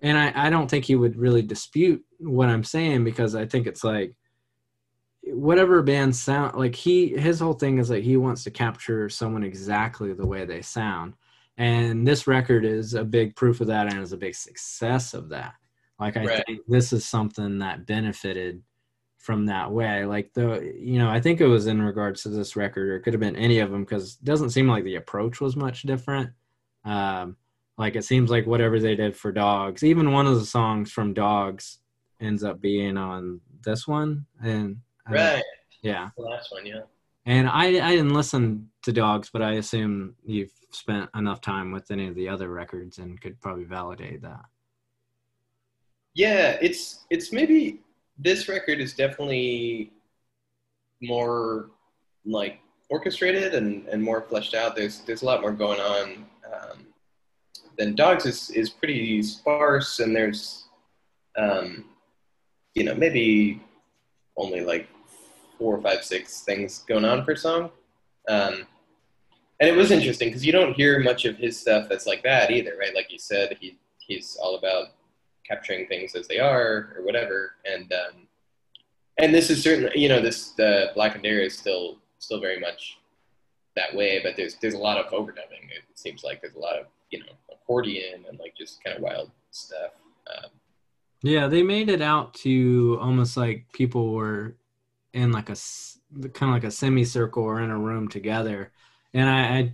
and 0.00 0.18
I, 0.18 0.46
I 0.46 0.50
don't 0.50 0.70
think 0.70 0.84
he 0.84 0.94
would 0.94 1.16
really 1.16 1.42
dispute 1.42 2.04
what 2.18 2.48
I'm 2.48 2.64
saying 2.64 3.04
because 3.04 3.34
I 3.34 3.46
think 3.46 3.66
it's 3.66 3.82
like 3.82 4.14
whatever 5.22 5.82
band 5.82 6.14
sound 6.14 6.56
like 6.56 6.74
he 6.74 7.08
his 7.08 7.40
whole 7.40 7.54
thing 7.54 7.78
is 7.78 7.90
like 7.90 8.04
he 8.04 8.16
wants 8.16 8.44
to 8.44 8.50
capture 8.50 9.08
someone 9.08 9.42
exactly 9.42 10.12
the 10.12 10.26
way 10.26 10.44
they 10.44 10.62
sound. 10.62 11.14
And 11.58 12.06
this 12.06 12.26
record 12.26 12.66
is 12.66 12.94
a 12.94 13.02
big 13.02 13.34
proof 13.34 13.62
of 13.62 13.68
that 13.68 13.92
and 13.92 14.02
is 14.02 14.12
a 14.12 14.18
big 14.18 14.34
success 14.34 15.14
of 15.14 15.30
that. 15.30 15.54
Like 15.98 16.16
i 16.18 16.24
right. 16.24 16.44
think 16.46 16.60
this 16.68 16.92
is 16.92 17.06
something 17.06 17.58
that 17.60 17.86
benefited 17.86 18.62
from 19.26 19.46
that 19.46 19.72
way 19.72 20.04
like 20.04 20.32
the 20.34 20.72
you 20.78 21.00
know 21.00 21.10
i 21.10 21.20
think 21.20 21.40
it 21.40 21.46
was 21.46 21.66
in 21.66 21.82
regards 21.82 22.22
to 22.22 22.28
this 22.28 22.54
record 22.54 22.88
or 22.88 22.96
it 22.96 23.00
could 23.00 23.12
have 23.12 23.20
been 23.20 23.34
any 23.34 23.58
of 23.58 23.72
them 23.72 23.82
because 23.82 24.18
it 24.22 24.24
doesn't 24.24 24.50
seem 24.50 24.68
like 24.68 24.84
the 24.84 24.94
approach 24.94 25.40
was 25.40 25.56
much 25.56 25.82
different 25.82 26.30
um 26.84 27.36
like 27.78 27.96
it 27.96 28.04
seems 28.04 28.30
like 28.30 28.46
whatever 28.46 28.80
they 28.80 28.94
did 28.94 29.16
for 29.16 29.30
Dogs, 29.32 29.84
even 29.84 30.12
one 30.12 30.26
of 30.26 30.38
the 30.38 30.46
songs 30.46 30.90
from 30.90 31.12
Dogs 31.12 31.78
ends 32.20 32.42
up 32.42 32.60
being 32.60 32.96
on 32.96 33.40
this 33.64 33.86
one. 33.86 34.24
And 34.42 34.78
right, 35.08 35.42
yeah, 35.82 36.10
the 36.16 36.22
last 36.22 36.52
one, 36.52 36.64
yeah. 36.64 36.82
And 37.26 37.48
I 37.48 37.86
I 37.86 37.90
didn't 37.90 38.14
listen 38.14 38.70
to 38.82 38.92
Dogs, 38.92 39.28
but 39.30 39.42
I 39.42 39.54
assume 39.54 40.14
you've 40.24 40.52
spent 40.70 41.10
enough 41.14 41.40
time 41.40 41.70
with 41.70 41.90
any 41.90 42.06
of 42.06 42.14
the 42.14 42.28
other 42.28 42.48
records 42.48 42.98
and 42.98 43.20
could 43.20 43.40
probably 43.40 43.64
validate 43.64 44.22
that. 44.22 44.44
Yeah, 46.14 46.56
it's 46.62 47.04
it's 47.10 47.30
maybe 47.30 47.80
this 48.18 48.48
record 48.48 48.80
is 48.80 48.94
definitely 48.94 49.92
more 51.02 51.70
like 52.24 52.58
orchestrated 52.88 53.54
and, 53.54 53.86
and 53.88 54.02
more 54.02 54.22
fleshed 54.22 54.54
out. 54.54 54.76
There's 54.76 55.00
there's 55.00 55.22
a 55.22 55.26
lot 55.26 55.40
more 55.40 55.52
going 55.52 55.80
on. 55.80 56.24
Um, 56.52 56.86
then 57.76 57.94
dogs 57.94 58.26
is, 58.26 58.50
is 58.50 58.70
pretty 58.70 59.22
sparse 59.22 60.00
and 60.00 60.14
there's 60.14 60.64
um, 61.36 61.84
you 62.74 62.84
know 62.84 62.94
maybe 62.94 63.62
only 64.36 64.60
like 64.60 64.88
four 65.58 65.76
or 65.76 65.82
five 65.82 66.04
six 66.04 66.42
things 66.42 66.84
going 66.88 67.04
on 67.04 67.24
per 67.24 67.36
song 67.36 67.70
um, 68.28 68.66
and 69.60 69.70
it 69.70 69.76
was 69.76 69.90
interesting 69.90 70.28
because 70.28 70.44
you 70.44 70.52
don't 70.52 70.74
hear 70.74 70.98
much 71.00 71.24
of 71.24 71.36
his 71.36 71.58
stuff 71.58 71.88
that's 71.88 72.06
like 72.06 72.22
that 72.22 72.50
either 72.50 72.76
right 72.78 72.94
like 72.94 73.10
you 73.10 73.18
said 73.18 73.56
he 73.60 73.78
he's 73.98 74.36
all 74.40 74.56
about 74.56 74.88
capturing 75.46 75.86
things 75.86 76.14
as 76.14 76.28
they 76.28 76.38
are 76.38 76.94
or 76.96 77.04
whatever. 77.04 77.52
And 77.64 77.92
um, 77.92 78.26
and 79.18 79.34
this 79.34 79.50
is 79.50 79.62
certainly 79.62 79.92
you 79.94 80.08
know 80.08 80.20
this 80.20 80.50
the 80.50 80.90
Blackened 80.94 81.26
Air 81.26 81.40
is 81.40 81.56
still 81.56 81.98
still 82.18 82.40
very 82.40 82.58
much 82.58 82.98
that 83.76 83.94
way 83.94 84.20
but 84.22 84.36
there's 84.36 84.56
there's 84.56 84.74
a 84.74 84.78
lot 84.78 84.98
of 84.98 85.12
overdubbing. 85.12 85.64
It 85.70 85.84
seems 85.94 86.24
like 86.24 86.40
there's 86.40 86.54
a 86.54 86.60
lot 86.60 86.76
of 86.78 86.86
you 87.10 87.20
know 87.20 87.32
accordion 87.52 88.24
and 88.28 88.38
like 88.38 88.54
just 88.56 88.82
kind 88.82 88.96
of 88.96 89.02
wild 89.02 89.30
stuff. 89.50 89.92
Um, 90.26 90.50
yeah, 91.22 91.46
they 91.46 91.62
made 91.62 91.88
it 91.88 92.02
out 92.02 92.34
to 92.34 92.98
almost 93.00 93.36
like 93.36 93.66
people 93.72 94.12
were 94.12 94.54
in 95.12 95.32
like 95.32 95.50
a 95.50 95.56
kind 96.32 96.50
of 96.50 96.56
like 96.56 96.64
a 96.64 96.70
semicircle 96.70 97.42
or 97.42 97.60
in 97.60 97.70
a 97.70 97.78
room 97.78 98.08
together, 98.08 98.72
and 99.14 99.28
I, 99.28 99.40
I 99.40 99.72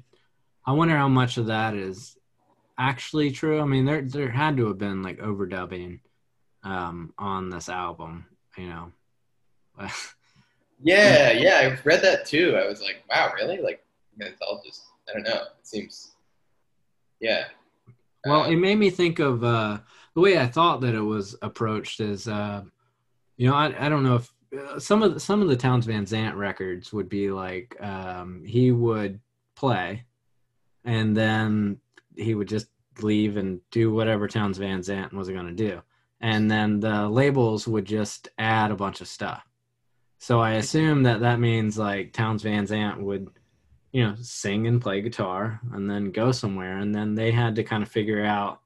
I 0.67 0.73
wonder 0.73 0.97
how 0.97 1.09
much 1.09 1.37
of 1.39 1.47
that 1.47 1.75
is 1.75 2.17
actually 2.79 3.31
true. 3.31 3.61
I 3.61 3.65
mean, 3.65 3.85
there 3.85 4.03
there 4.03 4.31
had 4.31 4.57
to 4.57 4.69
have 4.69 4.79
been 4.79 5.03
like 5.03 5.19
overdubbing 5.19 6.01
um, 6.65 7.13
on 7.19 7.51
this 7.51 7.69
album, 7.69 8.27
you 8.57 8.69
know. 8.69 8.93
yeah, 10.83 11.31
yeah, 11.33 11.61
I 11.63 11.79
read 11.85 12.03
that 12.03 12.27
too. 12.27 12.57
I 12.57 12.67
was 12.67 12.81
like, 12.83 13.03
wow, 13.09 13.33
really? 13.35 13.61
Like, 13.61 13.85
it's 14.19 14.41
all 14.43 14.63
just 14.65 14.83
I 15.09 15.13
don't 15.15 15.25
know. 15.25 15.43
It 15.59 15.67
seems, 15.67 16.13
yeah, 17.21 17.45
well, 18.27 18.45
it 18.45 18.57
made 18.57 18.79
me 18.79 18.91
think 18.91 19.19
of 19.19 19.43
uh, 19.43 19.79
the 20.15 20.21
way 20.21 20.39
I 20.39 20.47
thought 20.47 20.81
that 20.83 20.95
it 20.95 21.01
was 21.01 21.37
approached. 21.43 22.01
Is 22.01 22.29
uh, 22.29 22.63
you 23.37 23.49
know, 23.49 23.55
I, 23.55 23.87
I 23.87 23.89
don't 23.89 24.05
know 24.05 24.17
if 24.17 24.33
uh, 24.57 24.79
some 24.79 25.03
of 25.03 25.15
the, 25.15 25.21
some 25.21 25.43
of 25.43 25.49
the 25.49 25.57
Townes 25.57 25.87
Van 25.87 26.07
Zandt 26.07 26.37
records 26.37 26.93
would 26.93 27.09
be 27.09 27.31
like 27.31 27.77
um, 27.81 28.45
he 28.45 28.71
would 28.71 29.21
play, 29.57 30.05
and 30.85 31.17
then 31.17 31.79
he 32.17 32.35
would 32.35 32.49
just 32.49 32.69
leave 33.01 33.37
and 33.37 33.61
do 33.71 33.93
whatever 33.93 34.29
Townes 34.29 34.59
Van 34.59 34.83
Zandt 34.83 35.13
was 35.13 35.29
going 35.29 35.47
to 35.47 35.53
do, 35.53 35.83
and 36.21 36.51
then 36.51 36.81
the 36.81 37.09
labels 37.09 37.67
would 37.67 37.85
just 37.85 38.29
add 38.39 38.71
a 38.71 38.77
bunch 38.77 39.01
of 39.01 39.09
stuff. 39.09 39.43
So 40.19 40.41
I 40.41 40.53
assume 40.53 41.03
that 41.05 41.21
that 41.21 41.41
means 41.41 41.79
like 41.79 42.13
Townes 42.13 42.43
Van 42.43 42.67
Zandt 42.67 43.03
would 43.03 43.29
you 43.93 44.03
know, 44.03 44.15
sing 44.21 44.67
and 44.67 44.81
play 44.81 45.03
guitar 45.03 45.61
and 45.73 45.89
then 45.89 46.11
go 46.11 46.33
somewhere. 46.33 46.79
And 46.79 46.95
then 46.95 47.15
they 47.15 47.31
had 47.31 47.55
to 47.57 47.63
kind 47.63 47.83
of 47.83 47.91
figure 47.91 48.25
out 48.25 48.61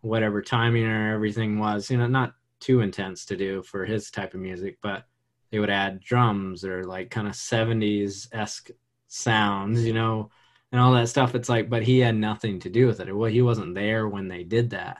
whatever 0.00 0.42
timing 0.42 0.86
or 0.86 1.14
everything 1.14 1.58
was, 1.58 1.90
you 1.90 1.98
know, 1.98 2.06
not 2.06 2.34
too 2.58 2.80
intense 2.80 3.26
to 3.26 3.36
do 3.36 3.62
for 3.62 3.84
his 3.84 4.10
type 4.10 4.34
of 4.34 4.40
music, 4.40 4.78
but 4.82 5.04
they 5.50 5.58
would 5.58 5.70
add 5.70 6.00
drums 6.00 6.64
or 6.64 6.84
like 6.84 7.10
kind 7.10 7.28
of 7.28 7.34
70s 7.34 8.28
esque 8.32 8.70
sounds, 9.08 9.84
you 9.84 9.92
know, 9.92 10.30
and 10.72 10.80
all 10.80 10.92
that 10.92 11.08
stuff. 11.08 11.34
It's 11.34 11.48
like, 11.48 11.68
but 11.68 11.82
he 11.82 11.98
had 12.00 12.16
nothing 12.16 12.58
to 12.60 12.70
do 12.70 12.86
with 12.86 13.00
it. 13.00 13.14
Well, 13.14 13.30
he 13.30 13.42
wasn't 13.42 13.74
there 13.74 14.08
when 14.08 14.26
they 14.26 14.42
did 14.42 14.70
that. 14.70 14.98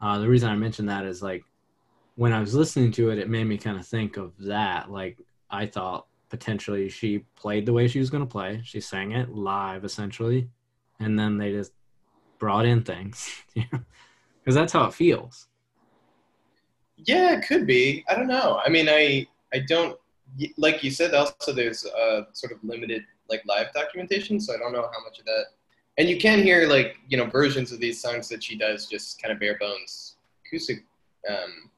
Uh, 0.00 0.18
the 0.18 0.28
reason 0.28 0.48
I 0.48 0.56
mentioned 0.56 0.88
that 0.88 1.04
is 1.04 1.22
like 1.22 1.44
when 2.16 2.32
I 2.32 2.40
was 2.40 2.54
listening 2.54 2.90
to 2.92 3.10
it, 3.10 3.18
it 3.18 3.28
made 3.28 3.44
me 3.44 3.58
kind 3.58 3.78
of 3.78 3.86
think 3.86 4.16
of 4.16 4.32
that. 4.38 4.90
Like 4.90 5.18
I 5.50 5.66
thought 5.66 6.06
potentially 6.30 6.88
she 6.88 7.24
played 7.36 7.66
the 7.66 7.72
way 7.72 7.86
she 7.86 7.98
was 7.98 8.08
going 8.08 8.24
to 8.24 8.30
play. 8.30 8.62
She 8.64 8.80
sang 8.80 9.12
it 9.12 9.34
live 9.34 9.84
essentially, 9.84 10.48
and 10.98 11.18
then 11.18 11.36
they 11.36 11.52
just 11.52 11.72
brought 12.38 12.64
in 12.64 12.82
things, 12.82 13.30
because 13.54 14.54
that's 14.54 14.72
how 14.72 14.86
it 14.86 14.94
feels. 14.94 15.48
Yeah, 16.96 17.32
it 17.32 17.46
could 17.46 17.66
be. 17.66 18.04
I 18.08 18.14
don't 18.14 18.28
know. 18.28 18.60
I 18.64 18.70
mean, 18.70 18.88
I 18.88 19.26
I 19.52 19.58
don't 19.58 19.98
like 20.56 20.82
you 20.82 20.90
said. 20.90 21.14
Also, 21.14 21.52
there's 21.52 21.84
a 21.84 22.26
sort 22.32 22.52
of 22.52 22.58
limited 22.64 23.04
like 23.30 23.42
live 23.46 23.72
documentation, 23.72 24.40
so 24.40 24.54
I 24.54 24.58
don't 24.58 24.72
know 24.72 24.82
how 24.82 25.02
much 25.04 25.18
of 25.18 25.24
that. 25.26 25.46
And 25.98 26.08
you 26.08 26.18
can 26.18 26.42
hear 26.42 26.68
like 26.68 26.96
you 27.08 27.16
know 27.16 27.26
versions 27.26 27.72
of 27.72 27.80
these 27.80 28.00
songs 28.00 28.28
that 28.28 28.42
she 28.42 28.56
does, 28.56 28.86
just 28.86 29.22
kind 29.22 29.32
of 29.32 29.40
bare 29.40 29.56
bones 29.58 30.16
acoustic 30.46 30.84
um, 31.28 31.70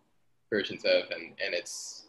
versions 0.51 0.85
of, 0.85 1.05
and 1.11 1.33
and 1.45 1.55
it's 1.55 2.07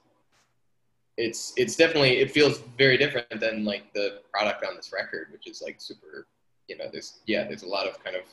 it's 1.18 1.54
it's 1.58 1.76
definitely 1.76 2.18
it 2.18 2.32
feels 2.32 2.60
very 2.78 2.98
different 2.98 3.40
than 3.40 3.66
like 3.66 3.94
the 3.94 4.22
product 4.32 4.66
on 4.66 4.76
this 4.76 4.92
record, 4.94 5.28
which 5.32 5.48
is 5.48 5.62
like 5.62 5.76
super. 5.80 6.28
You 6.68 6.78
know, 6.78 6.86
there's 6.92 7.20
yeah, 7.26 7.44
there's 7.44 7.64
a 7.64 7.68
lot 7.68 7.88
of 7.88 8.02
kind 8.04 8.16
of 8.16 8.24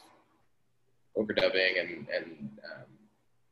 overdubbing 1.16 1.80
and 1.80 2.06
and 2.14 2.50
um, 2.64 2.86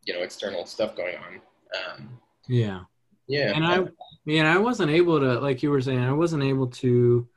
you 0.04 0.14
know 0.14 0.20
external 0.20 0.66
stuff 0.66 0.96
going 0.96 1.16
on. 1.16 1.40
Um, 1.74 2.18
yeah. 2.46 2.80
Yeah. 3.26 3.52
And 3.54 3.66
I 3.66 3.84
yeah, 4.24 4.52
I 4.52 4.58
wasn't 4.58 4.90
able 4.90 5.20
to 5.20 5.38
like 5.40 5.62
you 5.62 5.70
were 5.70 5.80
saying, 5.80 6.00
I 6.00 6.12
wasn't 6.12 6.42
able 6.42 6.68
to 6.68 7.28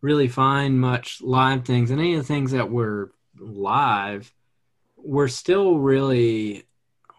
really 0.00 0.28
find 0.28 0.80
much 0.80 1.20
live 1.20 1.64
things 1.64 1.90
and 1.90 2.00
any 2.00 2.14
of 2.14 2.20
the 2.20 2.26
things 2.26 2.52
that 2.52 2.70
were 2.70 3.10
live 3.38 4.32
were 4.96 5.28
still 5.28 5.78
really 5.78 6.64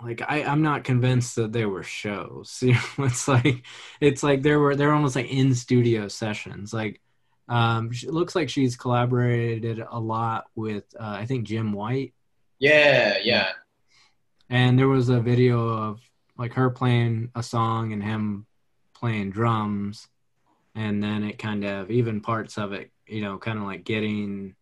like 0.02 0.22
I, 0.22 0.44
I'm 0.44 0.62
not 0.62 0.84
convinced 0.84 1.36
that 1.36 1.52
they 1.52 1.66
were 1.66 1.84
shows. 1.84 2.58
You 2.62 2.74
know, 2.74 3.06
it's 3.06 3.28
like 3.28 3.64
it's 4.00 4.24
like 4.24 4.42
there 4.42 4.60
were 4.60 4.76
they're 4.76 4.94
almost 4.94 5.16
like 5.16 5.30
in 5.30 5.54
studio 5.56 6.08
sessions. 6.08 6.74
Like 6.74 7.02
um, 7.48 7.90
it 7.92 8.14
looks 8.14 8.36
like 8.36 8.50
she's 8.50 8.76
collaborated 8.76 9.84
a 9.90 10.00
lot 10.00 10.46
with 10.56 10.84
uh, 11.00 11.18
I 11.20 11.26
think 11.26 11.48
Jim 11.48 11.74
White. 11.74 12.14
Yeah, 12.60 13.18
yeah. 13.24 13.50
And 14.50 14.78
there 14.78 14.88
was 14.88 15.10
a 15.10 15.20
video 15.20 15.68
of 15.68 16.00
like 16.38 16.54
her 16.54 16.70
playing 16.70 17.32
a 17.36 17.44
song 17.44 17.92
and 17.92 18.04
him 18.04 18.46
playing 18.94 19.32
drums, 19.32 20.08
and 20.80 21.04
then 21.04 21.24
it 21.24 21.38
kind 21.38 21.66
of 21.66 21.92
even 21.92 22.22
parts 22.22 22.58
of 22.58 22.72
it, 22.72 22.90
you 23.06 23.22
know, 23.22 23.38
kind 23.38 23.60
of 23.60 23.66
like 23.66 23.84
getting. 23.84 24.56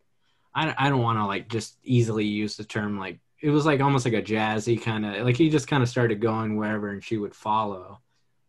I 0.52 0.74
I 0.76 0.88
don't 0.88 1.02
want 1.02 1.18
to 1.18 1.26
like 1.26 1.48
just 1.48 1.78
easily 1.84 2.24
use 2.24 2.56
the 2.56 2.64
term 2.64 2.98
like 2.98 3.20
it 3.40 3.50
was 3.50 3.64
like 3.64 3.80
almost 3.80 4.04
like 4.04 4.14
a 4.14 4.22
jazzy 4.22 4.80
kind 4.80 5.06
of 5.06 5.24
like 5.24 5.36
he 5.36 5.48
just 5.48 5.68
kind 5.68 5.82
of 5.82 5.88
started 5.88 6.20
going 6.20 6.56
wherever 6.56 6.88
and 6.88 7.04
she 7.04 7.16
would 7.16 7.34
follow 7.34 8.00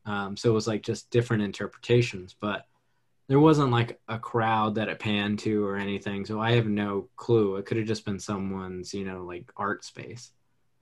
um, 0.06 0.36
so 0.36 0.50
it 0.50 0.54
was 0.54 0.68
like 0.68 0.82
just 0.82 1.12
different 1.12 1.44
interpretations 1.44 2.36
but 2.40 2.66
there 3.28 3.40
wasn't 3.40 3.70
like 3.70 4.00
a 4.08 4.18
crowd 4.18 4.74
that 4.76 4.90
it 4.90 4.98
panned 4.98 5.38
to 5.38 5.64
or 5.64 5.76
anything 5.76 6.26
so 6.26 6.40
i 6.40 6.54
have 6.54 6.66
no 6.66 7.08
clue 7.18 7.58
it 7.58 7.66
could 7.66 7.78
have 7.78 7.86
just 7.86 8.06
been 8.06 8.20
someone's 8.20 8.94
you 8.94 9.06
know 9.06 9.24
like 9.24 9.52
art 9.58 9.84
space 9.84 10.32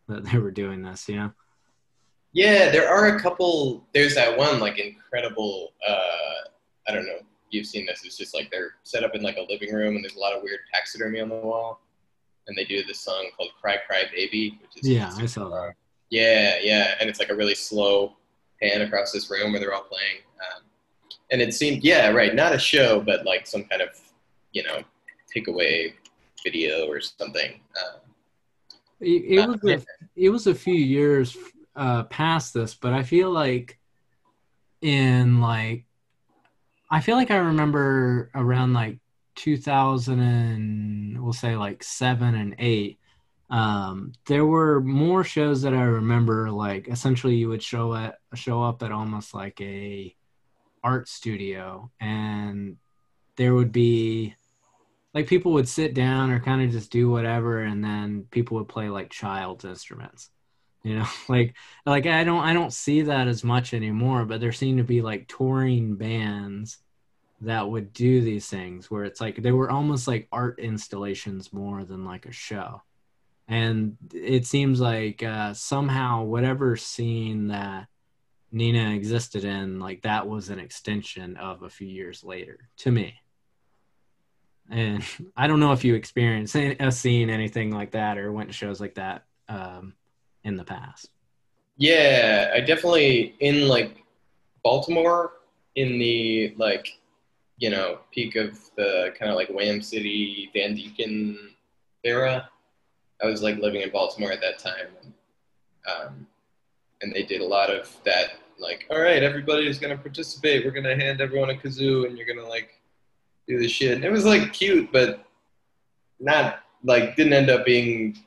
that 0.07 0.23
they 0.23 0.37
were 0.37 0.51
doing 0.51 0.81
this 0.81 1.09
you 1.09 1.17
know 1.17 1.31
yeah 2.31 2.69
there 2.69 2.87
are 2.87 3.17
a 3.17 3.19
couple 3.19 3.85
there's 3.93 4.15
that 4.15 4.37
one 4.37 4.59
like 4.59 4.79
incredible 4.79 5.73
uh 5.85 6.47
i 6.87 6.93
don't 6.93 7.05
know 7.05 7.19
you've 7.49 7.67
seen 7.67 7.85
this. 7.85 8.03
It's 8.03 8.17
just 8.17 8.33
like 8.33 8.51
they're 8.51 8.75
set 8.83 9.03
up 9.03 9.15
in 9.15 9.21
like 9.21 9.37
a 9.37 9.51
living 9.51 9.73
room 9.73 9.95
and 9.95 10.03
there's 10.03 10.15
a 10.15 10.19
lot 10.19 10.35
of 10.35 10.43
weird 10.43 10.59
taxidermy 10.73 11.19
on 11.19 11.29
the 11.29 11.35
wall. 11.35 11.81
And 12.47 12.57
they 12.57 12.63
do 12.63 12.83
this 12.83 12.99
song 12.99 13.29
called 13.35 13.49
"Cry 13.59 13.77
Cry 13.85 14.03
Baby," 14.13 14.57
which 14.61 14.81
is 14.81 14.89
yeah, 14.89 15.11
I 15.17 15.25
saw 15.25 15.49
that. 15.49 15.73
Yeah, 16.09 16.59
yeah, 16.61 16.95
and 16.99 17.09
it's 17.09 17.19
like 17.19 17.29
a 17.29 17.35
really 17.35 17.55
slow 17.55 18.13
pan 18.61 18.83
across 18.83 19.11
this 19.11 19.29
room 19.29 19.51
where 19.51 19.59
they're 19.59 19.73
all 19.73 19.83
playing, 19.83 20.21
um, 20.39 20.63
and 21.29 21.41
it 21.41 21.53
seemed 21.53 21.83
yeah, 21.83 22.09
right, 22.09 22.33
not 22.33 22.55
a 22.55 22.57
show, 22.57 23.01
but 23.01 23.25
like 23.25 23.45
some 23.45 23.65
kind 23.65 23.81
of 23.81 23.89
you 24.53 24.63
know 24.63 24.81
takeaway 25.35 25.93
video 26.41 26.87
or 26.87 27.01
something. 27.01 27.59
Um, 27.83 27.99
it, 29.01 29.39
it 29.39 29.45
was 29.45 29.59
uh, 29.65 29.67
a, 29.67 29.85
it 30.15 30.29
was 30.29 30.47
a 30.47 30.55
few 30.55 30.73
years 30.73 31.35
uh, 31.75 32.03
past 32.03 32.53
this, 32.53 32.75
but 32.75 32.93
I 32.93 33.03
feel 33.03 33.29
like 33.29 33.77
in 34.81 35.41
like 35.41 35.83
I 36.89 37.01
feel 37.01 37.15
like 37.15 37.31
I 37.31 37.37
remember 37.37 38.29
around 38.33 38.73
like 38.73 38.99
2000 39.35 40.19
and 40.19 41.23
we'll 41.23 41.33
say 41.33 41.55
like 41.55 41.83
seven 41.83 42.35
and 42.35 42.55
eight, 42.59 42.99
um, 43.49 44.13
there 44.25 44.45
were 44.45 44.81
more 44.81 45.23
shows 45.23 45.61
that 45.61 45.73
I 45.73 45.83
remember. 45.83 46.51
Like 46.51 46.87
essentially, 46.87 47.35
you 47.35 47.49
would 47.49 47.63
show 47.63 47.93
at 47.95 48.17
show 48.35 48.61
up 48.63 48.83
at 48.83 48.91
almost 48.91 49.33
like 49.33 49.59
a 49.61 50.13
art 50.83 51.07
studio, 51.07 51.91
and 51.99 52.77
there 53.37 53.53
would 53.53 53.71
be 53.71 54.35
like 55.13 55.27
people 55.27 55.53
would 55.53 55.67
sit 55.67 55.93
down 55.93 56.31
or 56.31 56.39
kind 56.39 56.61
of 56.61 56.71
just 56.71 56.91
do 56.91 57.09
whatever, 57.09 57.61
and 57.61 57.83
then 57.83 58.27
people 58.31 58.57
would 58.57 58.67
play 58.67 58.89
like 58.89 59.09
child's 59.09 59.65
instruments. 59.65 60.29
You 60.87 60.99
know, 60.99 61.07
like 61.27 61.55
like 61.85 62.05
I 62.05 62.23
don't 62.23 62.43
I 62.43 62.53
don't 62.53 62.71
see 62.71 63.01
that 63.03 63.27
as 63.27 63.43
much 63.43 63.73
anymore, 63.73 64.23
but 64.23 64.39
there 64.39 64.53
seem 64.53 64.77
to 64.77 64.83
be 64.83 65.01
like 65.01 65.27
touring 65.27 65.95
bands 65.95 66.77
that 67.41 67.69
would 67.69 67.91
do 67.91 68.21
these 68.21 68.47
things 68.47 68.89
where 68.89 69.03
it's 69.03 69.19
like 69.19 69.43
they 69.43 69.51
were 69.51 69.69
almost 69.69 70.07
like 70.07 70.29
art 70.31 70.59
installations 70.59 71.51
more 71.51 71.83
than 71.83 72.05
like 72.05 72.25
a 72.25 72.31
show. 72.31 72.81
And 73.49 73.97
it 74.13 74.45
seems 74.45 74.79
like 74.79 75.23
uh, 75.23 75.53
somehow 75.53 76.23
whatever 76.23 76.77
scene 76.77 77.49
that 77.49 77.87
nina 78.49 78.91
existed 78.91 79.43
in 79.43 79.79
like 79.79 80.03
that 80.03 80.25
was 80.25 80.49
an 80.49 80.57
extension 80.57 81.35
of 81.35 81.63
a 81.63 81.69
few 81.69 81.87
years 81.87 82.23
later 82.23 82.69
to 82.77 82.91
me. 82.91 83.13
And 84.69 85.03
i 85.35 85.47
don't 85.47 85.59
know 85.59 85.73
if 85.73 85.83
you 85.83 85.95
experienced 85.95 86.55
a 86.55 86.91
scene 86.93 87.29
anything 87.29 87.71
like 87.71 87.91
that 87.91 88.17
or 88.17 88.31
went 88.31 88.49
to 88.49 88.53
shows 88.53 88.79
like 88.79 88.95
that 88.95 89.25
um, 89.49 89.93
in 90.47 90.57
the 90.57 90.63
past 90.63 91.09
yeah 91.77 92.51
i 92.55 92.59
definitely 92.59 93.35
in 93.39 93.67
like 93.67 94.03
baltimore 94.63 95.33
in 95.75 95.99
the 95.99 96.53
like 96.57 96.97
you 97.57 97.71
know, 97.71 97.99
peak 98.11 98.35
of 98.35 98.57
the 98.75 99.13
kind 99.17 99.31
of 99.31 99.35
like 99.35 99.49
Wham 99.49 99.81
City, 99.81 100.49
Dan 100.53 100.75
Deacon 100.75 101.55
era. 102.03 102.49
I 103.21 103.25
was 103.25 103.41
like 103.41 103.57
living 103.57 103.81
in 103.81 103.89
Baltimore 103.89 104.31
at 104.31 104.41
that 104.41 104.59
time. 104.59 104.87
And, 105.01 105.13
um, 105.91 106.27
and 107.01 107.13
they 107.13 107.23
did 107.23 107.41
a 107.41 107.45
lot 107.45 107.71
of 107.71 107.91
that, 108.05 108.33
like, 108.59 108.85
all 108.91 108.99
right, 108.99 109.23
everybody 109.23 109.67
is 109.67 109.79
to 109.95 110.01
participate. 110.01 110.65
We're 110.65 110.71
to 110.83 110.95
hand 110.95 111.19
everyone 111.19 111.49
a 111.49 111.55
kazoo 111.55 112.05
and 112.05 112.17
you're 112.17 112.27
to 112.37 112.47
like 112.47 112.79
do 113.47 113.57
the 113.57 113.67
shit. 113.67 113.95
And 113.95 114.05
it 114.05 114.11
was 114.11 114.25
like 114.25 114.53
cute, 114.53 114.91
but 114.91 115.25
not 116.19 116.59
like, 116.83 117.15
didn't 117.15 117.33
end 117.33 117.49
up 117.49 117.65
being 117.65 118.19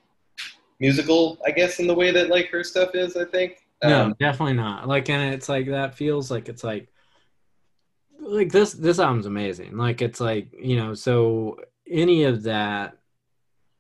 musical, 0.81 1.39
I 1.47 1.51
guess, 1.51 1.79
in 1.79 1.87
the 1.87 1.95
way 1.95 2.11
that 2.11 2.31
like 2.31 2.49
her 2.49 2.65
stuff 2.65 2.95
is, 2.95 3.17
I 3.17 3.25
think. 3.27 3.59
No, 3.85 4.05
um, 4.05 4.17
definitely 4.19 4.55
not. 4.55 4.89
Like, 4.89 5.09
and 5.09 5.33
it's 5.33 5.49
like 5.49 5.69
that 5.69 5.95
feels 5.95 6.31
like 6.31 6.49
it's 6.49 6.65
like 6.65 6.89
like 8.21 8.53
this 8.53 8.73
this 8.73 8.99
album's 8.99 9.27
amazing 9.27 9.77
like 9.77 10.03
it's 10.03 10.21
like 10.21 10.49
you 10.59 10.77
know 10.77 10.95
so 10.95 11.59
any 11.89 12.25
of 12.25 12.45
that 12.45 12.97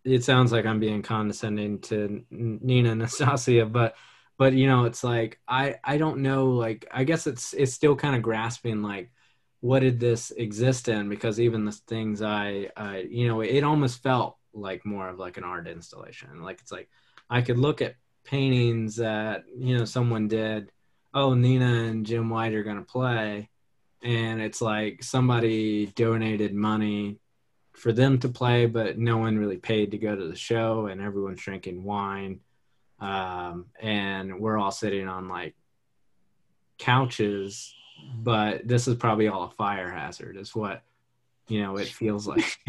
it 0.04 0.24
sounds 0.24 0.50
like 0.50 0.66
i'm 0.66 0.80
being 0.80 1.02
condescending 1.02 1.78
to 1.78 2.24
nina 2.30 2.94
nastasia 2.94 3.66
but 3.66 3.94
but 4.38 4.52
you 4.52 4.66
know 4.66 4.84
it's 4.84 5.04
like 5.04 5.38
i 5.46 5.76
i 5.84 5.96
don't 5.98 6.18
know 6.18 6.46
like 6.50 6.86
i 6.90 7.04
guess 7.04 7.26
it's 7.26 7.52
it's 7.52 7.72
still 7.72 7.94
kind 7.94 8.16
of 8.16 8.22
grasping 8.22 8.82
like 8.82 9.12
what 9.60 9.80
did 9.80 10.00
this 10.00 10.30
exist 10.32 10.88
in 10.88 11.08
because 11.08 11.38
even 11.38 11.64
the 11.64 11.72
things 11.72 12.22
i 12.22 12.68
i 12.76 12.98
you 13.08 13.28
know 13.28 13.42
it 13.42 13.62
almost 13.62 14.02
felt 14.02 14.36
like 14.52 14.84
more 14.84 15.08
of 15.08 15.18
like 15.18 15.36
an 15.36 15.44
art 15.44 15.68
installation. 15.68 16.42
Like 16.42 16.60
it's 16.60 16.72
like 16.72 16.88
i 17.32 17.40
could 17.40 17.58
look 17.58 17.80
at 17.80 17.94
paintings 18.24 18.96
that 18.96 19.44
you 19.56 19.78
know 19.78 19.84
someone 19.84 20.26
did 20.26 20.72
oh 21.14 21.32
nina 21.32 21.84
and 21.84 22.04
jim 22.04 22.28
white 22.28 22.52
are 22.52 22.64
to 22.64 22.82
play 22.82 23.48
and 24.02 24.40
it's 24.40 24.60
like 24.60 25.02
somebody 25.02 25.86
donated 25.86 26.54
money 26.54 27.18
for 27.72 27.92
them 27.92 28.18
to 28.18 28.28
play, 28.28 28.66
but 28.66 28.98
no 28.98 29.18
one 29.18 29.38
really 29.38 29.56
paid 29.56 29.90
to 29.90 29.98
go 29.98 30.14
to 30.14 30.28
the 30.28 30.36
show, 30.36 30.86
and 30.86 31.00
everyone's 31.00 31.40
drinking 31.40 31.84
wine, 31.84 32.40
um, 32.98 33.66
and 33.80 34.38
we're 34.40 34.58
all 34.58 34.70
sitting 34.70 35.08
on 35.08 35.28
like 35.28 35.54
couches, 36.78 37.74
but 38.16 38.66
this 38.66 38.88
is 38.88 38.96
probably 38.96 39.28
all 39.28 39.44
a 39.44 39.50
fire 39.50 39.90
hazard, 39.90 40.36
is 40.36 40.54
what 40.54 40.82
you 41.50 41.62
know 41.62 41.76
it 41.76 41.88
feels 41.88 42.26
like. 42.26 42.58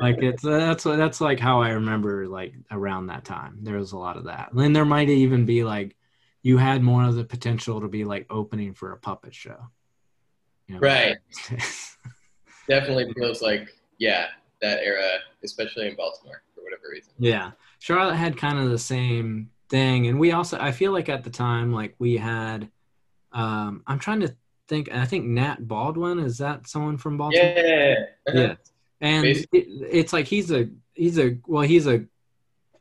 like 0.00 0.22
it's 0.22 0.42
that's 0.42 0.84
that's 0.84 1.20
like 1.20 1.40
how 1.40 1.60
I 1.60 1.70
remember 1.70 2.26
like 2.26 2.54
around 2.70 3.08
that 3.08 3.24
time. 3.24 3.58
There 3.62 3.76
was 3.76 3.92
a 3.92 3.98
lot 3.98 4.16
of 4.16 4.24
that, 4.24 4.52
and 4.52 4.74
there 4.74 4.84
might 4.84 5.08
even 5.08 5.44
be 5.44 5.64
like 5.64 5.96
you 6.42 6.58
had 6.58 6.82
more 6.82 7.04
of 7.04 7.16
the 7.16 7.24
potential 7.24 7.80
to 7.80 7.88
be 7.88 8.04
like 8.04 8.26
opening 8.30 8.72
for 8.72 8.92
a 8.92 8.96
puppet 8.96 9.34
show 9.34 9.70
you 10.66 10.74
know? 10.74 10.80
Right. 10.80 11.16
Definitely 12.68 13.12
feels 13.14 13.42
like 13.42 13.74
yeah 13.98 14.26
that 14.60 14.80
era, 14.82 15.18
especially 15.44 15.88
in 15.88 15.96
Baltimore 15.96 16.42
for 16.54 16.62
whatever 16.62 16.84
reason. 16.90 17.12
Yeah, 17.18 17.52
Charlotte 17.78 18.16
had 18.16 18.36
kind 18.36 18.58
of 18.58 18.70
the 18.70 18.78
same 18.78 19.50
thing, 19.68 20.08
and 20.08 20.18
we 20.18 20.32
also 20.32 20.58
I 20.58 20.72
feel 20.72 20.92
like 20.92 21.08
at 21.08 21.24
the 21.24 21.30
time 21.30 21.72
like 21.72 21.94
we 21.98 22.16
had. 22.16 22.70
Um, 23.32 23.82
I'm 23.86 23.98
trying 23.98 24.20
to 24.20 24.34
think. 24.68 24.92
I 24.92 25.04
think 25.04 25.24
Nat 25.26 25.66
Baldwin 25.66 26.18
is 26.18 26.38
that 26.38 26.68
someone 26.68 26.96
from 26.96 27.16
Baltimore? 27.16 27.54
Yeah. 27.56 27.94
Uh-huh. 28.28 28.38
Yeah. 28.38 28.54
And 29.00 29.26
it, 29.26 29.46
it's 29.52 30.12
like 30.12 30.26
he's 30.26 30.50
a 30.50 30.68
he's 30.94 31.18
a 31.18 31.38
well 31.46 31.62
he's 31.62 31.86
a 31.86 32.04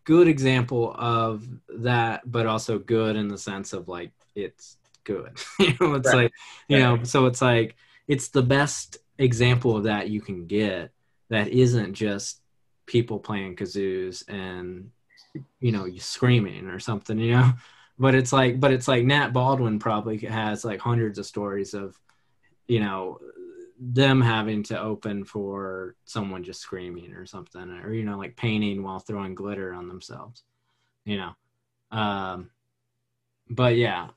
good 0.06 0.28
example 0.28 0.96
of 0.98 1.48
that, 1.70 2.30
but 2.30 2.46
also 2.46 2.80
good 2.80 3.16
in 3.16 3.28
the 3.28 3.38
sense 3.38 3.74
of 3.74 3.88
like 3.88 4.12
it's 4.36 4.78
good. 5.04 5.32
you 5.60 5.74
know, 5.80 5.96
it's 5.96 6.08
Right. 6.08 6.24
like 6.24 6.32
you 6.68 6.80
know, 6.80 7.04
so 7.04 7.26
it's 7.26 7.42
like 7.42 7.76
it's 8.08 8.30
the 8.30 8.44
best 8.44 8.98
example 9.18 9.78
of 9.78 9.84
that 9.86 10.10
you 10.10 10.22
can 10.22 10.46
get 10.46 10.92
that 11.30 11.48
isn't 11.48 11.94
just 11.94 12.42
people 12.86 13.18
playing 13.20 13.56
kazoos 13.56 14.24
and 14.30 14.92
you 15.60 15.72
know 15.72 15.86
you 15.86 16.00
screaming 16.00 16.68
or 16.68 16.80
something 16.80 17.18
you 17.18 17.32
know 17.34 17.52
but 17.98 18.16
it's 18.16 18.34
like 18.34 18.60
but 18.60 18.72
it's 18.72 18.88
like 18.88 19.06
nat 19.06 19.30
baldwin 19.30 19.80
probably 19.80 20.18
has 20.18 20.66
like 20.66 20.80
hundreds 20.80 21.18
of 21.18 21.26
stories 21.26 21.74
of 21.74 22.00
you 22.68 22.80
know 22.80 23.20
them 23.80 24.22
having 24.22 24.64
to 24.64 24.80
open 24.80 25.24
for 25.26 25.96
someone 26.06 26.44
just 26.44 26.62
screaming 26.62 27.14
or 27.14 27.26
something 27.26 27.70
or 27.84 27.94
you 27.94 28.04
know 28.04 28.18
like 28.18 28.36
painting 28.36 28.84
while 28.84 29.00
throwing 29.00 29.36
glitter 29.36 29.74
on 29.74 29.88
themselves 29.88 30.44
you 31.06 31.18
know? 31.18 31.98
Um 31.98 32.50
but 33.50 33.76
yeah. 33.76 34.10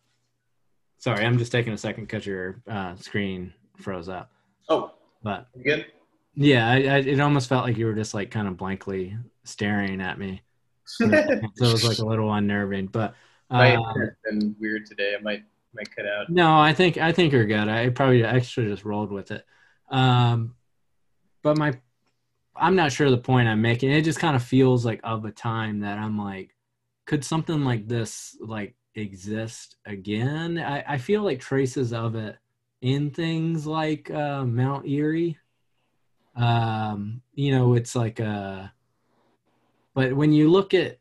Sorry 0.98 1.24
i'm 1.24 1.38
just 1.38 1.52
taking 1.52 1.72
a 1.72 1.78
second 1.78 2.04
because 2.04 2.26
your 2.26 2.60
uh, 2.68 2.96
screen 2.96 3.52
froze 3.76 4.08
up. 4.08 4.32
Oh, 4.68 4.92
but 5.22 5.46
good? 5.62 5.86
yeah 6.34 6.68
I, 6.68 6.74
I, 6.74 6.98
it 6.98 7.20
almost 7.20 7.48
felt 7.48 7.64
like 7.64 7.76
you 7.76 7.86
were 7.86 7.94
just 7.94 8.14
like 8.14 8.30
kind 8.30 8.48
of 8.48 8.56
blankly 8.56 9.16
staring 9.44 10.00
at 10.00 10.18
me. 10.18 10.42
So 10.90 11.04
it 11.04 11.42
was 11.60 11.86
like 11.86 11.98
a 11.98 12.06
little 12.06 12.32
unnerving 12.32 12.86
but 12.86 13.14
My 13.50 13.74
um, 13.74 13.84
internet's 13.84 14.16
been 14.24 14.56
weird 14.58 14.86
today. 14.86 15.14
I 15.18 15.22
might 15.22 15.44
might 15.74 15.94
cut 15.94 16.06
out. 16.06 16.30
No, 16.30 16.58
I 16.58 16.72
think 16.72 16.98
I 16.98 17.12
think 17.12 17.32
you're 17.32 17.46
good. 17.46 17.68
I 17.68 17.88
probably 17.90 18.24
actually 18.24 18.68
just 18.68 18.84
rolled 18.84 19.12
with 19.12 19.30
it. 19.30 19.44
Um, 19.90 20.54
but 21.42 21.56
my, 21.56 21.78
I'm 22.54 22.76
not 22.76 22.92
sure 22.92 23.10
the 23.10 23.18
point 23.18 23.48
I'm 23.48 23.62
making. 23.62 23.90
It 23.90 24.02
just 24.02 24.18
kind 24.18 24.36
of 24.36 24.42
feels 24.42 24.84
like 24.84 25.00
of 25.04 25.24
a 25.24 25.30
time 25.30 25.80
that 25.80 25.98
I'm 25.98 26.18
like, 26.18 26.54
could 27.06 27.24
something 27.24 27.64
like 27.64 27.88
this 27.88 28.36
like 28.40 28.74
exist 28.94 29.76
again? 29.86 30.58
I, 30.58 30.84
I 30.86 30.98
feel 30.98 31.22
like 31.22 31.40
traces 31.40 31.92
of 31.92 32.16
it 32.16 32.36
in 32.82 33.10
things 33.10 33.66
like 33.66 34.10
uh, 34.10 34.44
Mount 34.44 34.86
Eerie. 34.86 35.38
Um, 36.36 37.22
you 37.34 37.52
know, 37.52 37.74
it's 37.74 37.96
like 37.96 38.20
a, 38.20 38.72
but 39.94 40.12
when 40.12 40.32
you 40.32 40.50
look 40.50 40.74
at, 40.74 40.98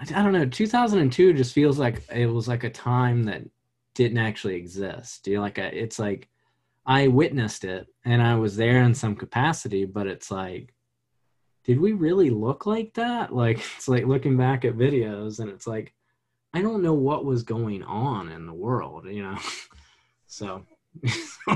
I 0.00 0.22
don't 0.22 0.32
know, 0.32 0.46
2002 0.46 1.32
just 1.32 1.52
feels 1.52 1.78
like 1.78 2.04
it 2.14 2.26
was 2.26 2.46
like 2.46 2.64
a 2.64 2.70
time 2.70 3.24
that 3.24 3.42
didn't 3.94 4.18
actually 4.18 4.54
exist. 4.54 5.26
You 5.26 5.36
know, 5.36 5.40
like 5.40 5.58
a, 5.58 5.76
it's 5.76 5.98
like 5.98 6.28
I 6.86 7.08
witnessed 7.08 7.64
it 7.64 7.88
and 8.04 8.22
I 8.22 8.36
was 8.36 8.56
there 8.56 8.82
in 8.82 8.94
some 8.94 9.16
capacity, 9.16 9.84
but 9.84 10.06
it's 10.06 10.30
like, 10.30 10.72
did 11.64 11.80
we 11.80 11.92
really 11.92 12.30
look 12.30 12.64
like 12.64 12.94
that? 12.94 13.34
Like 13.34 13.58
it's 13.76 13.88
like 13.88 14.06
looking 14.06 14.36
back 14.36 14.64
at 14.64 14.76
videos 14.76 15.40
and 15.40 15.50
it's 15.50 15.66
like, 15.66 15.92
I 16.54 16.62
don't 16.62 16.82
know 16.82 16.94
what 16.94 17.24
was 17.24 17.42
going 17.42 17.82
on 17.82 18.30
in 18.30 18.46
the 18.46 18.54
world, 18.54 19.06
you 19.06 19.22
know. 19.22 19.38
so 20.26 20.64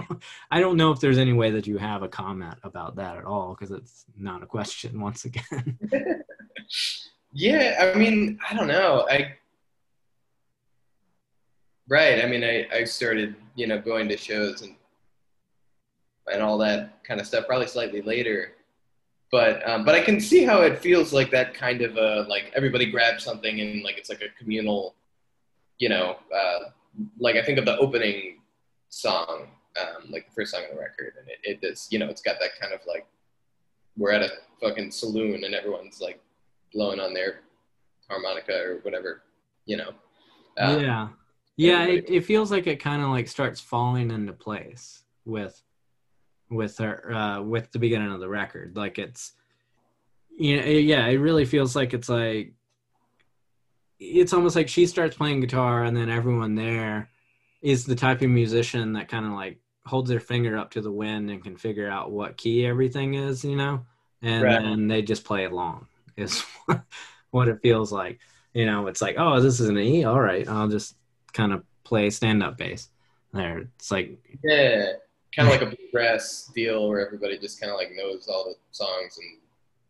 I 0.50 0.60
don't 0.60 0.76
know 0.76 0.90
if 0.90 1.00
there's 1.00 1.18
any 1.18 1.32
way 1.32 1.52
that 1.52 1.66
you 1.66 1.78
have 1.78 2.02
a 2.02 2.08
comment 2.08 2.58
about 2.64 2.96
that 2.96 3.16
at 3.16 3.24
all 3.24 3.54
because 3.54 3.70
it's 3.70 4.04
not 4.16 4.42
a 4.42 4.46
question 4.46 5.00
once 5.00 5.24
again. 5.24 5.78
Yeah, 7.32 7.90
I 7.94 7.98
mean, 7.98 8.38
I 8.48 8.54
don't 8.54 8.68
know. 8.68 9.06
I 9.10 9.34
right. 11.88 12.22
I 12.22 12.26
mean, 12.26 12.44
I 12.44 12.66
I 12.72 12.84
started 12.84 13.34
you 13.54 13.66
know 13.66 13.80
going 13.80 14.08
to 14.08 14.16
shows 14.16 14.62
and 14.62 14.76
and 16.32 16.42
all 16.42 16.58
that 16.58 17.02
kind 17.04 17.20
of 17.20 17.26
stuff 17.26 17.46
probably 17.46 17.66
slightly 17.66 18.02
later. 18.02 18.52
But 19.30 19.66
um, 19.68 19.84
but 19.84 19.94
I 19.94 20.02
can 20.02 20.20
see 20.20 20.44
how 20.44 20.60
it 20.60 20.78
feels 20.78 21.12
like 21.12 21.30
that 21.30 21.54
kind 21.54 21.80
of 21.80 21.96
uh 21.96 22.26
like 22.28 22.52
everybody 22.54 22.90
grabs 22.90 23.24
something 23.24 23.60
and 23.60 23.82
like 23.82 23.96
it's 23.96 24.10
like 24.10 24.20
a 24.20 24.28
communal, 24.38 24.94
you 25.78 25.88
know, 25.88 26.18
uh, 26.34 26.70
like 27.18 27.36
I 27.36 27.42
think 27.42 27.58
of 27.58 27.64
the 27.64 27.78
opening 27.78 28.40
song, 28.90 29.48
um, 29.80 30.10
like 30.10 30.26
the 30.26 30.34
first 30.34 30.52
song 30.52 30.64
on 30.68 30.76
the 30.76 30.80
record, 30.80 31.14
and 31.18 31.28
it, 31.28 31.62
it 31.62 31.66
is 31.66 31.88
you 31.90 31.98
know 31.98 32.08
it's 32.08 32.20
got 32.20 32.36
that 32.40 32.50
kind 32.60 32.74
of 32.74 32.80
like 32.86 33.06
we're 33.96 34.12
at 34.12 34.22
a 34.22 34.30
fucking 34.60 34.90
saloon 34.90 35.44
and 35.44 35.54
everyone's 35.54 36.00
like 36.00 36.20
blowing 36.72 37.00
on 37.00 37.14
their 37.14 37.40
harmonica 38.08 38.54
or 38.54 38.78
whatever, 38.82 39.22
you 39.66 39.76
know. 39.76 39.90
Uh, 40.58 40.78
yeah. 40.78 41.08
Yeah 41.56 41.84
it, 41.84 42.04
it 42.08 42.24
feels 42.24 42.50
like 42.50 42.66
it 42.66 42.76
kind 42.76 43.02
of 43.02 43.10
like 43.10 43.28
starts 43.28 43.60
falling 43.60 44.10
into 44.10 44.32
place 44.32 45.04
with 45.24 45.60
with 46.50 46.76
her 46.78 47.12
uh 47.12 47.40
with 47.40 47.70
the 47.72 47.78
beginning 47.78 48.12
of 48.12 48.20
the 48.20 48.28
record. 48.28 48.76
Like 48.76 48.98
it's 48.98 49.32
you 50.36 50.56
know 50.56 50.66
yeah 50.66 51.06
it 51.06 51.16
really 51.16 51.44
feels 51.44 51.76
like 51.76 51.92
it's 51.94 52.08
like 52.08 52.54
it's 54.00 54.32
almost 54.32 54.56
like 54.56 54.68
she 54.68 54.86
starts 54.86 55.16
playing 55.16 55.40
guitar 55.40 55.84
and 55.84 55.96
then 55.96 56.08
everyone 56.08 56.54
there 56.54 57.10
is 57.60 57.84
the 57.84 57.94
type 57.94 58.20
of 58.22 58.30
musician 58.30 58.94
that 58.94 59.08
kind 59.08 59.24
of 59.26 59.32
like 59.32 59.58
holds 59.86 60.08
their 60.08 60.20
finger 60.20 60.56
up 60.56 60.70
to 60.70 60.80
the 60.80 60.90
wind 60.90 61.30
and 61.30 61.44
can 61.44 61.56
figure 61.56 61.88
out 61.88 62.10
what 62.10 62.36
key 62.36 62.66
everything 62.66 63.14
is 63.14 63.44
you 63.44 63.56
know? 63.56 63.84
And 64.22 64.42
Right. 64.42 64.62
then 64.62 64.88
they 64.88 65.02
just 65.02 65.24
play 65.24 65.44
along 65.44 65.86
is 66.16 66.44
what 67.30 67.48
it 67.48 67.60
feels 67.62 67.92
like 67.92 68.18
you 68.54 68.66
know 68.66 68.86
it's 68.86 69.02
like 69.02 69.16
oh 69.18 69.40
this 69.40 69.60
is 69.60 69.68
an 69.68 69.78
e 69.78 70.04
all 70.04 70.20
right 70.20 70.48
i'll 70.48 70.68
just 70.68 70.96
kind 71.32 71.52
of 71.52 71.64
play 71.84 72.10
stand 72.10 72.42
up 72.42 72.56
bass 72.58 72.88
there 73.32 73.58
it's 73.76 73.90
like 73.90 74.18
Yeah, 74.42 74.92
kind 75.34 75.48
of 75.48 75.52
like 75.60 75.62
a 75.62 75.66
bluegrass 75.76 76.50
deal 76.54 76.88
where 76.88 77.04
everybody 77.04 77.38
just 77.38 77.60
kind 77.60 77.70
of 77.72 77.78
like 77.78 77.90
knows 77.94 78.28
all 78.28 78.44
the 78.44 78.54
songs 78.72 79.18
and. 79.18 79.38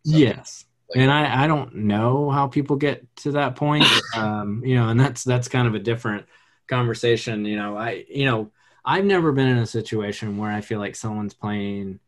stuff. 0.02 0.22
yes 0.24 0.64
Like- 0.88 0.98
and 0.98 1.10
I, 1.10 1.44
I 1.44 1.46
don't 1.46 1.74
know 1.74 2.30
how 2.30 2.48
people 2.48 2.76
get 2.76 3.04
to 3.16 3.32
that 3.32 3.56
point 3.56 3.84
um, 4.14 4.62
you 4.64 4.74
know 4.76 4.88
and 4.88 5.00
that's 5.00 5.24
that's 5.24 5.48
kind 5.48 5.66
of 5.66 5.74
a 5.74 5.78
different 5.78 6.26
conversation 6.68 7.44
you 7.44 7.56
know 7.56 7.76
i 7.76 8.04
you 8.08 8.24
know 8.24 8.50
i've 8.84 9.04
never 9.04 9.32
been 9.32 9.48
in 9.48 9.58
a 9.58 9.66
situation 9.66 10.36
where 10.38 10.50
i 10.50 10.60
feel 10.60 10.78
like 10.78 10.96
someone's 10.96 11.34
playing 11.34 11.98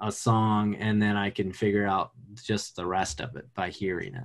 a 0.00 0.10
song 0.10 0.74
and 0.76 1.00
then 1.00 1.16
i 1.16 1.30
can 1.30 1.52
figure 1.52 1.86
out 1.86 2.12
just 2.42 2.76
the 2.76 2.86
rest 2.86 3.20
of 3.20 3.36
it 3.36 3.46
by 3.54 3.68
hearing 3.70 4.14
it 4.14 4.24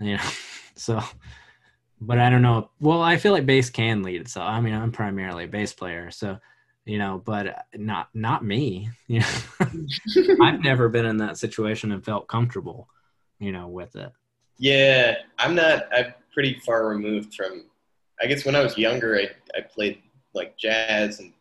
you 0.00 0.16
know 0.16 0.30
so 0.74 1.00
but 2.00 2.18
i 2.18 2.30
don't 2.30 2.42
know 2.42 2.70
well 2.80 3.02
i 3.02 3.16
feel 3.16 3.32
like 3.32 3.46
bass 3.46 3.70
can 3.70 4.02
lead 4.02 4.28
so 4.28 4.40
i 4.40 4.60
mean 4.60 4.74
i'm 4.74 4.92
primarily 4.92 5.44
a 5.44 5.48
bass 5.48 5.72
player 5.72 6.10
so 6.10 6.38
you 6.86 6.98
know 6.98 7.20
but 7.24 7.66
not 7.74 8.08
not 8.14 8.44
me 8.44 8.88
you 9.06 9.20
know 9.20 10.36
i've 10.42 10.60
never 10.60 10.88
been 10.88 11.06
in 11.06 11.18
that 11.18 11.36
situation 11.36 11.92
and 11.92 12.04
felt 12.04 12.26
comfortable 12.26 12.88
you 13.38 13.52
know 13.52 13.68
with 13.68 13.96
it 13.96 14.12
Yeah, 14.60 15.14
I'm 15.38 15.54
not. 15.54 15.88
I'm 15.90 16.12
pretty 16.34 16.60
far 16.66 16.86
removed 16.86 17.34
from. 17.34 17.64
I 18.22 18.26
guess 18.26 18.44
when 18.44 18.54
I 18.54 18.60
was 18.60 18.76
younger, 18.76 19.16
I 19.16 19.30
I 19.56 19.62
played 19.62 20.02
like 20.34 20.58
jazz 20.58 21.18
and, 21.18 21.32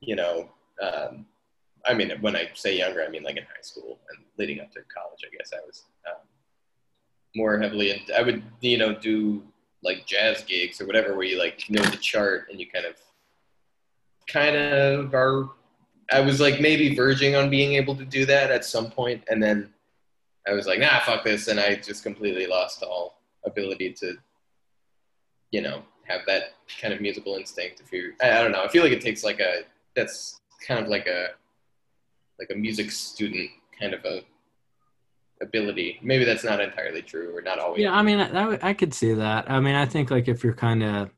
you 0.00 0.14
know, 0.14 0.48
um, 0.80 1.26
I 1.84 1.94
mean 1.94 2.12
when 2.20 2.36
I 2.36 2.48
say 2.54 2.78
younger, 2.78 3.04
I 3.04 3.08
mean 3.08 3.22
like 3.22 3.36
in 3.36 3.44
high 3.44 3.62
school 3.62 3.98
and 4.10 4.24
leading 4.38 4.60
up 4.60 4.70
to 4.72 4.80
college. 4.94 5.20
I 5.24 5.36
guess 5.36 5.52
I 5.52 5.64
was 5.66 5.84
um, 6.08 6.20
more 7.34 7.58
heavily. 7.60 7.90
In, 7.90 8.00
I 8.16 8.22
would 8.22 8.42
you 8.60 8.78
know 8.78 8.94
do 8.94 9.42
like 9.82 10.06
jazz 10.06 10.42
gigs 10.42 10.80
or 10.80 10.86
whatever 10.86 11.14
where 11.14 11.26
you 11.26 11.38
like 11.38 11.68
know 11.68 11.82
the 11.82 11.96
chart 11.96 12.46
and 12.50 12.60
you 12.60 12.66
kind 12.70 12.86
of, 12.86 12.94
kind 14.28 14.56
of 14.56 15.14
are. 15.14 15.50
I 16.12 16.20
was 16.20 16.40
like 16.40 16.60
maybe 16.60 16.94
verging 16.94 17.34
on 17.36 17.50
being 17.50 17.74
able 17.74 17.96
to 17.96 18.04
do 18.04 18.26
that 18.26 18.50
at 18.50 18.64
some 18.64 18.90
point, 18.90 19.24
and 19.30 19.42
then 19.42 19.72
I 20.46 20.52
was 20.52 20.66
like, 20.66 20.78
nah, 20.78 21.00
fuck 21.00 21.24
this, 21.24 21.48
and 21.48 21.58
I 21.58 21.76
just 21.76 22.02
completely 22.02 22.46
lost 22.46 22.82
all 22.82 23.22
ability 23.44 23.92
to, 23.94 24.14
you 25.50 25.62
know, 25.62 25.82
have 26.06 26.20
that 26.26 26.54
kind 26.80 26.92
of 26.92 27.00
musical 27.00 27.36
instinct. 27.36 27.80
If 27.80 27.92
you, 27.92 28.12
I, 28.22 28.38
I 28.38 28.42
don't 28.42 28.52
know, 28.52 28.62
I 28.62 28.68
feel 28.68 28.82
like 28.82 28.92
it 28.92 29.00
takes 29.00 29.24
like 29.24 29.40
a 29.40 29.62
that's 29.94 30.40
kind 30.66 30.80
of 30.80 30.88
like 30.88 31.06
a 31.06 31.30
like 32.42 32.56
a 32.56 32.58
music 32.58 32.90
student 32.90 33.48
kind 33.78 33.94
of 33.94 34.04
a 34.04 34.22
ability. 35.40 35.98
Maybe 36.02 36.24
that's 36.24 36.44
not 36.44 36.60
entirely 36.60 37.02
true, 37.02 37.36
or 37.36 37.42
not 37.42 37.58
always. 37.58 37.82
Yeah, 37.82 37.92
I 37.92 38.02
mean, 38.02 38.20
I, 38.20 38.58
I 38.62 38.74
could 38.74 38.94
see 38.94 39.14
that. 39.14 39.50
I 39.50 39.60
mean, 39.60 39.74
I 39.74 39.86
think 39.86 40.10
like 40.10 40.28
if 40.28 40.42
you're 40.44 40.54
kind 40.54 40.82
of, 40.82 41.10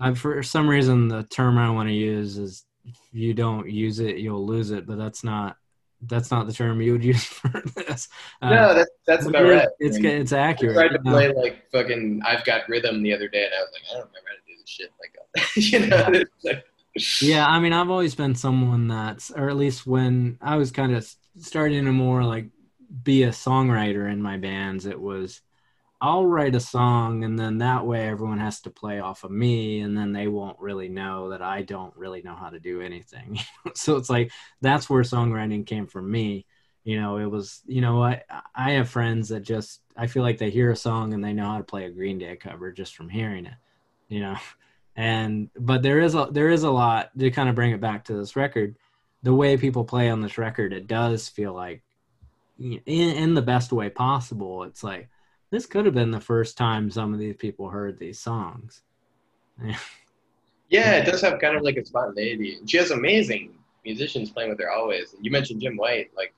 I 0.00 0.14
for 0.14 0.42
some 0.42 0.68
reason 0.68 1.08
the 1.08 1.22
term 1.24 1.58
I 1.58 1.70
want 1.70 1.88
to 1.88 1.94
use 1.94 2.38
is 2.38 2.64
if 2.84 2.96
you 3.12 3.34
don't 3.34 3.68
use 3.70 3.98
it, 4.00 4.16
you'll 4.18 4.46
lose 4.46 4.70
it. 4.70 4.86
But 4.86 4.98
that's 4.98 5.24
not 5.24 5.56
that's 6.02 6.30
not 6.30 6.46
the 6.46 6.52
term 6.52 6.80
you 6.80 6.92
would 6.92 7.04
use 7.14 7.24
for 7.24 7.62
this. 7.76 8.08
Uh, 8.40 8.50
no, 8.50 8.74
that's 8.74 8.90
that's 9.06 9.26
it 9.26 9.30
about 9.30 9.46
is- 9.46 9.56
right. 9.56 9.68
It's 9.80 9.96
I 9.96 10.00
mean, 10.00 10.20
it's 10.20 10.32
I 10.32 10.38
accurate. 10.40 10.74
tried 10.74 10.88
to 10.88 10.98
play 11.00 11.32
like 11.32 11.70
fucking 11.72 12.22
I've 12.24 12.44
got 12.44 12.68
rhythm 12.68 13.02
the 13.02 13.12
other 13.14 13.28
day, 13.28 13.44
and 13.44 13.54
I 13.54 13.60
was 13.60 13.70
like, 13.72 13.82
I 13.90 13.94
don't 13.94 14.08
remember 14.08 14.28
how 14.28 14.34
to 14.36 14.40
do 14.46 14.60
this 14.60 14.68
shit 14.68 14.90
like 15.00 15.14
you 15.56 15.86
know, 15.86 16.24
like, 16.44 16.64
yeah 17.22 17.46
i 17.46 17.58
mean 17.58 17.72
i've 17.72 17.90
always 17.90 18.14
been 18.14 18.34
someone 18.34 18.88
that's 18.88 19.30
or 19.30 19.48
at 19.48 19.56
least 19.56 19.86
when 19.86 20.38
i 20.40 20.56
was 20.56 20.70
kind 20.70 20.94
of 20.94 21.08
starting 21.38 21.84
to 21.84 21.92
more 21.92 22.24
like 22.24 22.48
be 23.02 23.22
a 23.24 23.30
songwriter 23.30 24.10
in 24.10 24.22
my 24.22 24.36
bands 24.36 24.86
it 24.86 25.00
was 25.00 25.40
i'll 26.00 26.26
write 26.26 26.54
a 26.54 26.60
song 26.60 27.24
and 27.24 27.38
then 27.38 27.58
that 27.58 27.86
way 27.86 28.08
everyone 28.08 28.38
has 28.38 28.60
to 28.60 28.70
play 28.70 29.00
off 29.00 29.24
of 29.24 29.30
me 29.30 29.80
and 29.80 29.96
then 29.96 30.12
they 30.12 30.28
won't 30.28 30.58
really 30.58 30.88
know 30.88 31.30
that 31.30 31.42
i 31.42 31.62
don't 31.62 31.96
really 31.96 32.22
know 32.22 32.34
how 32.34 32.50
to 32.50 32.60
do 32.60 32.80
anything 32.80 33.38
so 33.74 33.96
it's 33.96 34.10
like 34.10 34.30
that's 34.60 34.88
where 34.88 35.02
songwriting 35.02 35.66
came 35.66 35.86
from 35.86 36.10
me 36.10 36.46
you 36.88 36.98
know, 36.98 37.18
it 37.18 37.26
was, 37.26 37.60
you 37.66 37.82
know, 37.82 38.02
I 38.02 38.22
I 38.54 38.72
have 38.72 38.88
friends 38.88 39.28
that 39.28 39.40
just 39.40 39.82
I 39.94 40.06
feel 40.06 40.22
like 40.22 40.38
they 40.38 40.48
hear 40.48 40.70
a 40.70 40.76
song 40.76 41.12
and 41.12 41.22
they 41.22 41.34
know 41.34 41.44
how 41.44 41.58
to 41.58 41.62
play 41.62 41.84
a 41.84 41.90
Green 41.90 42.16
Day 42.16 42.34
cover 42.36 42.72
just 42.72 42.96
from 42.96 43.10
hearing 43.10 43.44
it, 43.44 43.52
you 44.08 44.20
know. 44.20 44.36
And 44.98 45.48
but 45.56 45.84
there 45.84 46.00
is 46.00 46.16
a 46.16 46.26
there 46.32 46.50
is 46.50 46.64
a 46.64 46.70
lot 46.70 47.16
to 47.16 47.30
kind 47.30 47.48
of 47.48 47.54
bring 47.54 47.70
it 47.70 47.80
back 47.80 48.04
to 48.06 48.14
this 48.14 48.34
record. 48.34 48.74
The 49.22 49.32
way 49.32 49.56
people 49.56 49.84
play 49.84 50.10
on 50.10 50.20
this 50.20 50.38
record, 50.38 50.72
it 50.72 50.88
does 50.88 51.28
feel 51.28 51.54
like 51.54 51.84
in 52.58 52.80
in 52.88 53.34
the 53.34 53.40
best 53.40 53.70
way 53.70 53.90
possible. 53.90 54.64
It's 54.64 54.82
like 54.82 55.08
this 55.52 55.66
could 55.66 55.84
have 55.86 55.94
been 55.94 56.10
the 56.10 56.20
first 56.20 56.58
time 56.58 56.90
some 56.90 57.14
of 57.14 57.20
these 57.20 57.36
people 57.36 57.68
heard 57.68 57.96
these 57.96 58.18
songs. 58.18 58.82
yeah, 60.68 60.96
it 60.96 61.04
does 61.10 61.20
have 61.20 61.38
kind 61.38 61.56
of 61.56 61.62
like 61.62 61.76
a 61.76 61.84
spontaneity. 61.84 62.58
She 62.66 62.78
has 62.78 62.90
amazing 62.90 63.54
musicians 63.84 64.30
playing 64.30 64.50
with 64.50 64.58
her 64.58 64.72
always. 64.72 65.14
You 65.20 65.30
mentioned 65.30 65.60
Jim 65.60 65.76
White, 65.76 66.10
like 66.16 66.34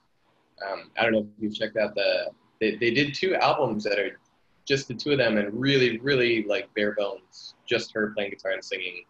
um, 0.71 0.91
I 0.99 1.05
don't 1.05 1.13
know 1.13 1.21
if 1.21 1.27
you've 1.39 1.55
checked 1.55 1.79
out 1.79 1.95
the 1.95 2.27
they, 2.61 2.77
they 2.77 2.91
did 2.91 3.15
two 3.15 3.37
albums 3.37 3.85
that 3.85 3.99
are 3.99 4.21
just 4.69 4.87
the 4.87 4.95
two 4.95 5.13
of 5.13 5.19
them 5.19 5.39
and 5.39 5.59
really 5.59 5.97
really 6.01 6.43
like 6.43 6.69
bare 6.75 6.93
bones, 6.93 7.55
just 7.71 7.93
her 7.95 8.13
playing 8.15 8.31
guitar 8.31 8.53
and 8.53 8.65
singing. 8.65 9.05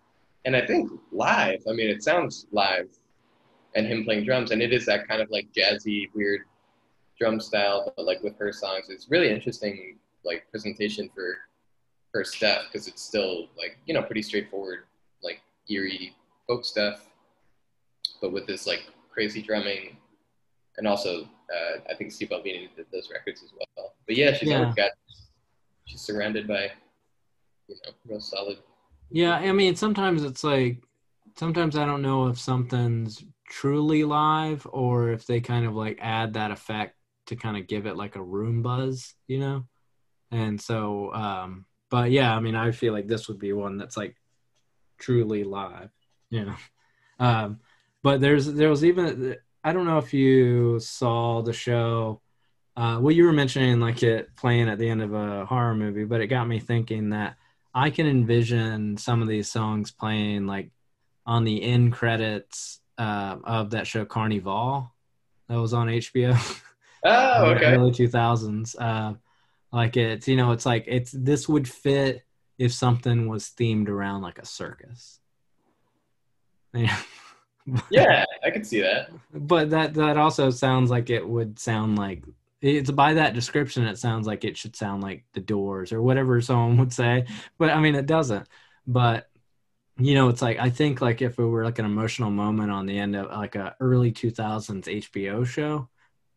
And 0.44 0.54
I 0.54 0.66
think 0.66 0.90
live, 1.12 1.62
I 1.68 1.72
mean, 1.72 1.88
it 1.88 2.02
sounds 2.02 2.46
live, 2.52 2.88
and 3.74 3.86
him 3.86 4.04
playing 4.04 4.24
drums, 4.24 4.50
and 4.50 4.62
it 4.62 4.72
is 4.72 4.86
that 4.86 5.08
kind 5.08 5.20
of 5.20 5.30
like 5.30 5.48
jazzy, 5.52 6.08
weird 6.14 6.42
drum 7.18 7.40
style, 7.40 7.92
but 7.96 8.06
like 8.06 8.22
with 8.22 8.38
her 8.38 8.52
songs, 8.52 8.86
it's 8.88 9.10
really 9.10 9.30
interesting 9.30 9.98
like 10.24 10.46
presentation 10.50 11.10
for 11.14 11.36
her 12.12 12.24
stuff 12.24 12.64
because 12.70 12.88
it's 12.88 13.02
still 13.02 13.48
like 13.56 13.78
you 13.86 13.94
know 13.94 14.02
pretty 14.02 14.22
straightforward, 14.22 14.80
like 15.22 15.42
eerie 15.68 16.14
folk 16.46 16.64
stuff, 16.64 17.06
but 18.20 18.32
with 18.32 18.46
this 18.46 18.66
like 18.66 18.84
crazy 19.10 19.42
drumming, 19.42 19.96
and 20.78 20.88
also 20.88 21.24
uh, 21.24 21.80
I 21.88 21.94
think 21.94 22.12
Steve 22.12 22.32
Albini 22.32 22.70
did 22.74 22.86
those 22.92 23.10
records 23.12 23.42
as 23.42 23.52
well. 23.52 23.94
But 24.06 24.16
yeah, 24.16 24.32
she's 24.32 24.48
yeah. 24.48 24.72
got 24.74 24.90
she's 25.84 26.00
surrounded 26.00 26.48
by 26.48 26.70
you 27.70 27.76
know 27.84 27.92
real 28.06 28.20
solid. 28.20 28.58
Yeah, 29.10 29.34
I 29.34 29.52
mean 29.52 29.76
sometimes 29.76 30.24
it's 30.24 30.44
like 30.44 30.82
sometimes 31.38 31.76
I 31.76 31.86
don't 31.86 32.02
know 32.02 32.28
if 32.28 32.38
something's 32.38 33.24
truly 33.48 34.04
live 34.04 34.66
or 34.70 35.10
if 35.10 35.26
they 35.26 35.40
kind 35.40 35.66
of 35.66 35.74
like 35.74 35.98
add 36.00 36.34
that 36.34 36.50
effect 36.50 36.96
to 37.26 37.36
kind 37.36 37.56
of 37.56 37.66
give 37.66 37.86
it 37.86 37.96
like 37.96 38.16
a 38.16 38.22
room 38.22 38.62
buzz, 38.62 39.14
you 39.26 39.38
know. 39.38 39.64
And 40.30 40.60
so, 40.60 41.12
um, 41.12 41.66
but 41.90 42.10
yeah, 42.10 42.34
I 42.34 42.40
mean, 42.40 42.54
I 42.54 42.70
feel 42.70 42.92
like 42.92 43.08
this 43.08 43.28
would 43.28 43.38
be 43.38 43.52
one 43.52 43.78
that's 43.78 43.96
like 43.96 44.16
truly 44.98 45.44
live, 45.44 45.90
you 46.30 46.44
know. 46.44 46.56
Um, 47.18 47.60
but 48.02 48.22
there's 48.22 48.46
there 48.46 48.70
was 48.70 48.82
even 48.82 49.36
I 49.62 49.74
don't 49.74 49.84
know 49.84 49.98
if 49.98 50.14
you 50.14 50.80
saw 50.80 51.42
the 51.42 51.52
show. 51.52 52.22
Uh, 52.74 52.98
well, 52.98 53.10
you 53.10 53.24
were 53.24 53.32
mentioning 53.34 53.78
like 53.78 54.02
it 54.02 54.34
playing 54.36 54.70
at 54.70 54.78
the 54.78 54.88
end 54.88 55.02
of 55.02 55.12
a 55.12 55.44
horror 55.44 55.74
movie, 55.74 56.04
but 56.04 56.22
it 56.22 56.28
got 56.28 56.48
me 56.48 56.60
thinking 56.60 57.10
that 57.10 57.36
I 57.74 57.90
can 57.90 58.06
envision 58.06 58.96
some 58.96 59.22
of 59.22 59.28
these 59.28 59.50
songs 59.50 59.90
playing 59.90 60.46
like 60.46 60.70
on 61.26 61.44
the 61.44 61.62
end 61.62 61.92
credits 61.92 62.80
uh, 62.98 63.36
of 63.44 63.70
that 63.70 63.86
show 63.86 64.04
Carnivàle 64.04 64.90
that 65.48 65.56
was 65.56 65.72
on 65.74 65.88
HBO. 65.88 66.36
Oh, 67.02 67.46
okay. 67.52 67.72
Early 67.76 67.92
two 67.92 68.08
thousands. 68.08 68.76
Uh, 68.76 69.14
like 69.72 69.96
it's 69.96 70.28
you 70.28 70.36
know 70.36 70.52
it's 70.52 70.66
like 70.66 70.84
it's 70.86 71.12
this 71.12 71.48
would 71.48 71.66
fit 71.66 72.26
if 72.58 72.74
something 72.74 73.26
was 73.26 73.44
themed 73.58 73.88
around 73.88 74.20
like 74.20 74.38
a 74.38 74.44
circus. 74.44 75.18
Yeah. 76.74 76.96
yeah, 77.90 78.24
I 78.44 78.50
could 78.50 78.66
see 78.66 78.80
that. 78.80 79.10
But 79.32 79.70
that 79.70 79.94
that 79.94 80.16
also 80.16 80.50
sounds 80.50 80.90
like 80.90 81.08
it 81.08 81.26
would 81.26 81.58
sound 81.58 81.98
like 81.98 82.24
it's 82.62 82.90
by 82.90 83.14
that 83.14 83.34
description 83.34 83.86
it 83.86 83.98
sounds 83.98 84.26
like 84.26 84.44
it 84.44 84.56
should 84.56 84.76
sound 84.76 85.02
like 85.02 85.24
the 85.32 85.40
doors 85.40 85.92
or 85.92 86.02
whatever 86.02 86.40
someone 86.40 86.76
would 86.76 86.92
say 86.92 87.24
but 87.58 87.70
i 87.70 87.80
mean 87.80 87.94
it 87.94 88.06
doesn't. 88.06 88.46
But 88.86 89.30
you 89.98 90.14
know 90.14 90.28
it's 90.28 90.42
like 90.42 90.58
i 90.58 90.70
think 90.70 91.00
like 91.00 91.22
if 91.22 91.38
it 91.38 91.44
were 91.44 91.64
like 91.64 91.78
an 91.78 91.84
emotional 91.84 92.30
moment 92.30 92.70
on 92.70 92.86
the 92.86 92.98
end 92.98 93.14
of 93.14 93.30
like 93.30 93.54
a 93.54 93.76
early 93.80 94.10
2000s 94.10 94.86
hbo 94.86 95.46
show 95.46 95.88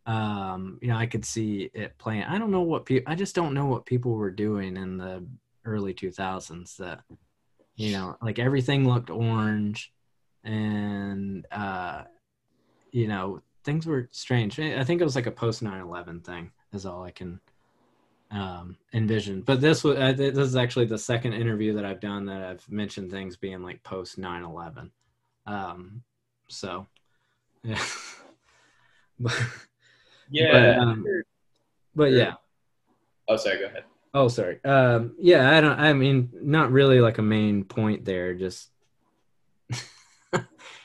um 0.05 0.77
you 0.81 0.89
know 0.89 0.97
i 0.97 1.05
could 1.05 1.23
see 1.25 1.69
it 1.73 1.97
playing. 1.97 2.23
I 2.23 2.37
don't 2.37 2.51
know 2.51 2.61
what 2.61 2.85
people 2.85 3.11
i 3.11 3.15
just 3.15 3.35
don't 3.35 3.53
know 3.53 3.65
what 3.67 3.85
people 3.85 4.11
were 4.11 4.31
doing 4.31 4.75
in 4.75 4.97
the 4.97 5.25
early 5.65 5.93
2000s 5.93 6.75
that 6.77 7.01
you 7.75 7.93
know 7.93 8.17
like 8.21 8.37
everything 8.37 8.87
looked 8.87 9.09
orange 9.09 9.93
and 10.43 11.47
uh 11.51 12.03
you 12.91 13.07
know 13.07 13.41
things 13.63 13.85
were 13.85 14.07
strange 14.11 14.59
i 14.59 14.83
think 14.83 15.01
it 15.01 15.05
was 15.05 15.15
like 15.15 15.27
a 15.27 15.31
post 15.31 15.63
9-11 15.63 16.23
thing 16.23 16.51
is 16.73 16.85
all 16.85 17.03
i 17.03 17.11
can 17.11 17.39
um 18.31 18.77
envision 18.93 19.41
but 19.41 19.61
this 19.61 19.83
was 19.83 19.97
uh, 19.97 20.13
this 20.13 20.37
is 20.37 20.55
actually 20.55 20.85
the 20.85 20.97
second 20.97 21.33
interview 21.33 21.73
that 21.73 21.85
i've 21.85 21.99
done 21.99 22.25
that 22.25 22.43
i've 22.43 22.69
mentioned 22.69 23.11
things 23.11 23.35
being 23.37 23.61
like 23.61 23.83
post 23.83 24.19
9-11 24.19 24.89
um 25.45 26.01
so 26.47 26.87
yeah 27.63 27.79
Yeah. 30.29 30.51
But, 30.51 30.79
um, 30.79 31.05
but 31.95 32.11
yeah. 32.11 32.33
Oh, 33.27 33.37
sorry. 33.37 33.59
Go 33.59 33.65
ahead. 33.65 33.83
Oh, 34.13 34.27
sorry. 34.27 34.63
Um, 34.63 35.15
yeah, 35.19 35.55
I 35.55 35.61
don't. 35.61 35.79
I 35.79 35.93
mean, 35.93 36.29
not 36.41 36.71
really 36.71 36.99
like 36.99 37.17
a 37.17 37.23
main 37.23 37.63
point 37.63 38.05
there. 38.05 38.33
Just 38.33 38.69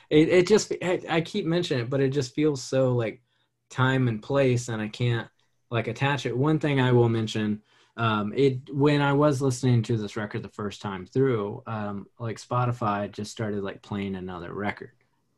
it. 0.09 0.29
It 0.29 0.47
just. 0.47 0.73
I, 0.81 1.01
I 1.09 1.21
keep 1.21 1.45
mentioning 1.45 1.83
it, 1.83 1.89
but 1.89 2.01
it 2.01 2.09
just 2.09 2.33
feels 2.33 2.61
so 2.61 2.93
like 2.93 3.21
time 3.69 4.07
and 4.07 4.21
place, 4.21 4.67
and 4.69 4.81
I 4.81 4.87
can't 4.87 5.27
like 5.69 5.87
attach 5.87 6.25
it. 6.25 6.37
One 6.37 6.59
thing 6.59 6.79
I 6.79 6.91
will 6.91 7.09
mention. 7.09 7.61
Um, 7.97 8.31
it 8.33 8.73
when 8.73 9.01
I 9.01 9.11
was 9.11 9.41
listening 9.41 9.83
to 9.83 9.97
this 9.97 10.15
record 10.15 10.41
the 10.41 10.49
first 10.49 10.81
time 10.81 11.05
through, 11.05 11.63
um, 11.67 12.07
like 12.17 12.37
Spotify 12.37 13.11
just 13.11 13.31
started 13.31 13.61
like 13.61 13.81
playing 13.81 14.15
another 14.15 14.53
record, 14.53 14.91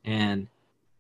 and 0.06 0.48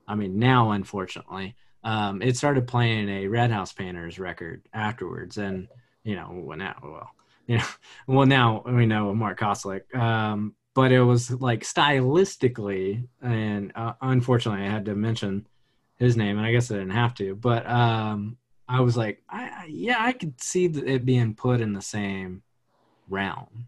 I 0.08 0.16
mean 0.16 0.40
now 0.40 0.72
unfortunately, 0.72 1.56
um, 1.84 2.22
it 2.22 2.38
started 2.38 2.68
playing 2.68 3.10
a 3.10 3.28
Red 3.28 3.52
House 3.52 3.74
Painters 3.74 4.20
record 4.20 4.64
afterwards, 4.74 5.38
and 5.38 5.68
you 6.04 6.16
know, 6.16 6.30
well 6.32 6.58
now, 6.58 6.76
well, 6.84 7.12
you 7.48 7.58
know, 7.58 7.66
well 8.08 8.26
now 8.28 8.64
we 8.66 8.86
know 8.86 9.14
Mark 9.14 9.40
Kozelek, 9.40 9.94
um, 9.96 10.56
but 10.74 10.92
it 10.92 11.02
was 11.02 11.32
like 11.32 11.62
stylistically, 11.62 13.08
and 13.22 13.72
uh, 13.76 13.94
unfortunately, 14.02 14.66
I 14.66 14.70
had 14.70 14.86
to 14.86 14.96
mention 14.96 15.48
his 15.98 16.18
name, 16.18 16.38
and 16.38 16.46
I 16.46 16.52
guess 16.52 16.72
I 16.72 16.76
didn't 16.76 16.92
have 16.92 17.14
to, 17.16 17.36
but 17.36 17.70
um, 17.70 18.38
I 18.68 18.82
was 18.82 18.98
like, 18.98 19.22
I, 19.30 19.44
I, 19.44 19.66
yeah, 19.70 19.98
I 20.00 20.14
could 20.14 20.42
see 20.42 20.66
it 20.66 21.06
being 21.06 21.36
put 21.36 21.62
in 21.62 21.74
the 21.74 21.82
same 21.82 22.44
realm, 23.10 23.68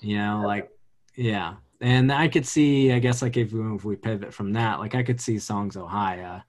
you 0.00 0.16
know, 0.18 0.42
like, 0.44 0.70
yeah, 1.14 1.54
and 1.80 2.12
I 2.12 2.28
could 2.28 2.46
see, 2.46 2.92
I 2.92 2.98
guess, 2.98 3.22
like 3.22 3.36
if 3.36 3.52
we, 3.52 3.74
if 3.74 3.84
we 3.84 3.96
pivot 3.96 4.34
from 4.34 4.52
that, 4.54 4.80
like 4.80 4.94
I 4.94 5.02
could 5.02 5.20
see 5.20 5.38
Songs: 5.38 5.76
Ohia 5.76 6.44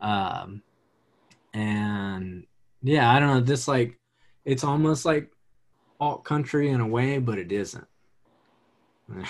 um, 0.00 0.62
and 1.54 2.46
yeah, 2.82 3.10
I 3.10 3.18
don't 3.18 3.28
know. 3.28 3.40
This 3.40 3.68
like, 3.68 3.98
it's 4.44 4.64
almost 4.64 5.04
like 5.04 5.30
alt 6.00 6.24
country 6.24 6.68
in 6.68 6.80
a 6.80 6.86
way, 6.86 7.18
but 7.18 7.38
it 7.38 7.52
isn't. 7.52 7.86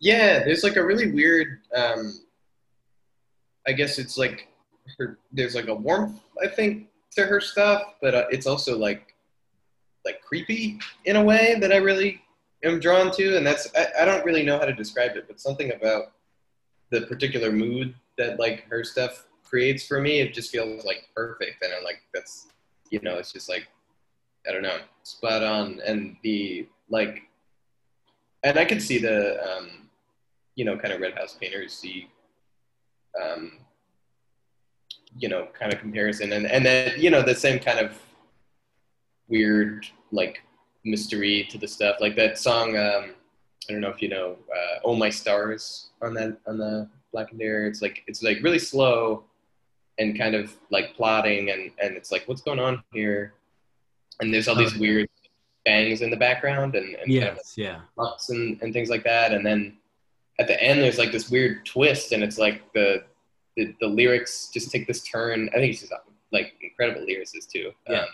yeah, 0.00 0.44
there's 0.44 0.64
like 0.64 0.76
a 0.76 0.84
really 0.84 1.10
weird. 1.10 1.60
Um, 1.74 2.20
I 3.66 3.72
guess 3.72 3.98
it's 3.98 4.16
like 4.16 4.48
her. 4.98 5.18
There's 5.32 5.54
like 5.54 5.68
a 5.68 5.74
warmth, 5.74 6.20
I 6.42 6.48
think, 6.48 6.88
to 7.12 7.24
her 7.24 7.40
stuff, 7.40 7.94
but 8.00 8.14
uh, 8.14 8.26
it's 8.30 8.46
also 8.46 8.76
like 8.78 9.14
like 10.04 10.20
creepy 10.22 10.78
in 11.04 11.16
a 11.16 11.24
way 11.24 11.56
that 11.60 11.72
I 11.72 11.76
really 11.76 12.22
am 12.64 12.78
drawn 12.78 13.10
to, 13.12 13.36
and 13.36 13.46
that's 13.46 13.68
I, 13.76 14.02
I 14.02 14.04
don't 14.04 14.24
really 14.24 14.44
know 14.44 14.58
how 14.58 14.66
to 14.66 14.74
describe 14.74 15.16
it, 15.16 15.26
but 15.26 15.40
something 15.40 15.72
about 15.72 16.12
the 16.90 17.02
particular 17.02 17.50
mood 17.50 17.94
that 18.18 18.38
like 18.38 18.64
her 18.68 18.84
stuff 18.84 19.26
creates 19.44 19.86
for 19.86 20.00
me, 20.00 20.20
it 20.20 20.34
just 20.34 20.50
feels 20.50 20.84
like 20.84 21.08
perfect. 21.14 21.62
And 21.62 21.72
I'm 21.72 21.84
like, 21.84 22.02
that's, 22.12 22.48
you 22.90 23.00
know, 23.02 23.16
it's 23.16 23.32
just 23.32 23.48
like, 23.48 23.66
I 24.48 24.52
don't 24.52 24.62
know, 24.62 24.78
spot 25.02 25.42
on. 25.42 25.80
And 25.86 26.16
the, 26.22 26.68
like, 26.88 27.22
and 28.46 28.58
I 28.58 28.64
could 28.64 28.80
see 28.80 28.98
the, 28.98 29.42
um, 29.42 29.88
you 30.54 30.64
know, 30.64 30.76
kind 30.76 30.94
of 30.94 31.00
Red 31.00 31.14
House 31.14 31.36
painters, 31.40 31.80
the, 31.80 32.06
um, 33.20 33.58
you 35.18 35.28
know, 35.28 35.48
kind 35.58 35.72
of 35.72 35.80
comparison. 35.80 36.32
And, 36.32 36.46
and 36.46 36.64
then, 36.64 36.94
you 37.00 37.10
know, 37.10 37.22
the 37.22 37.34
same 37.34 37.58
kind 37.58 37.78
of 37.78 37.98
weird, 39.28 39.86
like, 40.12 40.42
mystery 40.84 41.46
to 41.50 41.58
the 41.58 41.66
stuff. 41.66 41.96
Like 42.00 42.14
that 42.16 42.38
song, 42.38 42.76
um, 42.76 43.14
I 43.68 43.72
don't 43.72 43.80
know 43.80 43.90
if 43.90 44.00
you 44.00 44.08
know, 44.08 44.36
uh, 44.54 44.78
"Oh 44.84 44.94
My 44.94 45.10
Stars" 45.10 45.88
on 46.00 46.14
that 46.14 46.38
on 46.46 46.58
the 46.58 46.88
Blackened 47.12 47.42
Air. 47.42 47.66
It's 47.66 47.82
like 47.82 48.04
it's 48.06 48.22
like 48.22 48.40
really 48.40 48.60
slow, 48.60 49.24
and 49.98 50.16
kind 50.16 50.36
of 50.36 50.54
like 50.70 50.94
plotting 50.94 51.50
and 51.50 51.72
and 51.82 51.96
it's 51.96 52.12
like 52.12 52.22
what's 52.26 52.42
going 52.42 52.60
on 52.60 52.82
here 52.92 53.34
and 54.20 54.32
there's 54.32 54.48
all 54.48 54.54
these 54.54 54.76
oh, 54.76 54.80
weird 54.80 55.08
bangs 55.66 56.00
in 56.00 56.08
the 56.08 56.16
background 56.16 56.74
and, 56.74 56.94
and 56.94 57.12
yes, 57.12 57.24
kind 57.24 57.38
of 57.38 57.44
yeah 57.98 58.08
and, 58.30 58.62
and 58.62 58.72
things 58.72 58.88
like 58.88 59.04
that 59.04 59.32
and 59.32 59.44
then 59.44 59.76
at 60.38 60.46
the 60.46 60.58
end 60.62 60.80
there's 60.80 60.98
like 60.98 61.12
this 61.12 61.28
weird 61.28 61.66
twist 61.66 62.12
and 62.12 62.22
it's 62.22 62.38
like 62.38 62.62
the 62.72 63.04
the, 63.56 63.74
the 63.80 63.86
lyrics 63.86 64.48
just 64.54 64.70
take 64.70 64.86
this 64.86 65.02
turn 65.02 65.50
i 65.50 65.58
think 65.58 65.72
it's 65.72 65.80
just 65.80 65.92
like 66.32 66.54
incredible 66.60 67.02
lyricist 67.02 67.50
too. 67.50 67.72
Yeah. 67.88 68.00
Um, 68.00 68.08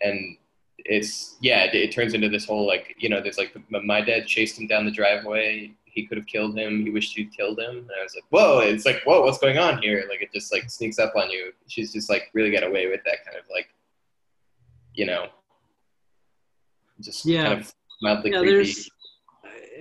and 0.00 0.36
it's 0.78 1.36
yeah, 1.40 1.64
it, 1.64 1.74
it 1.74 1.92
turns 1.92 2.14
into 2.14 2.28
this 2.28 2.44
whole 2.44 2.66
like 2.66 2.94
you 2.98 3.08
know, 3.08 3.20
there's 3.20 3.38
like 3.38 3.54
my 3.70 4.00
dad 4.00 4.26
chased 4.26 4.58
him 4.58 4.66
down 4.66 4.84
the 4.84 4.90
driveway. 4.90 5.72
He 5.84 6.06
could 6.06 6.16
have 6.16 6.26
killed 6.26 6.56
him. 6.56 6.84
He 6.84 6.90
wished 6.90 7.16
you'd 7.16 7.36
killed 7.36 7.60
him. 7.60 7.76
And 7.76 7.90
I 7.98 8.02
was 8.02 8.14
like, 8.14 8.24
whoa! 8.30 8.60
It's 8.60 8.86
like, 8.86 9.02
whoa, 9.04 9.20
what's 9.22 9.38
going 9.38 9.58
on 9.58 9.82
here? 9.82 10.06
Like 10.08 10.22
it 10.22 10.32
just 10.32 10.52
like 10.52 10.70
sneaks 10.70 10.98
up 10.98 11.12
on 11.16 11.30
you. 11.30 11.52
She's 11.68 11.92
just 11.92 12.08
like 12.08 12.30
really 12.32 12.50
got 12.50 12.64
away 12.64 12.88
with 12.88 13.00
that 13.04 13.24
kind 13.24 13.36
of 13.36 13.44
like, 13.52 13.68
you 14.94 15.06
know, 15.06 15.26
just 17.02 17.26
Yeah. 17.26 17.42
kind 17.44 17.60
of 17.60 17.72
mildly 18.00 18.30
yeah, 18.30 18.38
creepy. 18.40 18.56
there's 18.56 18.90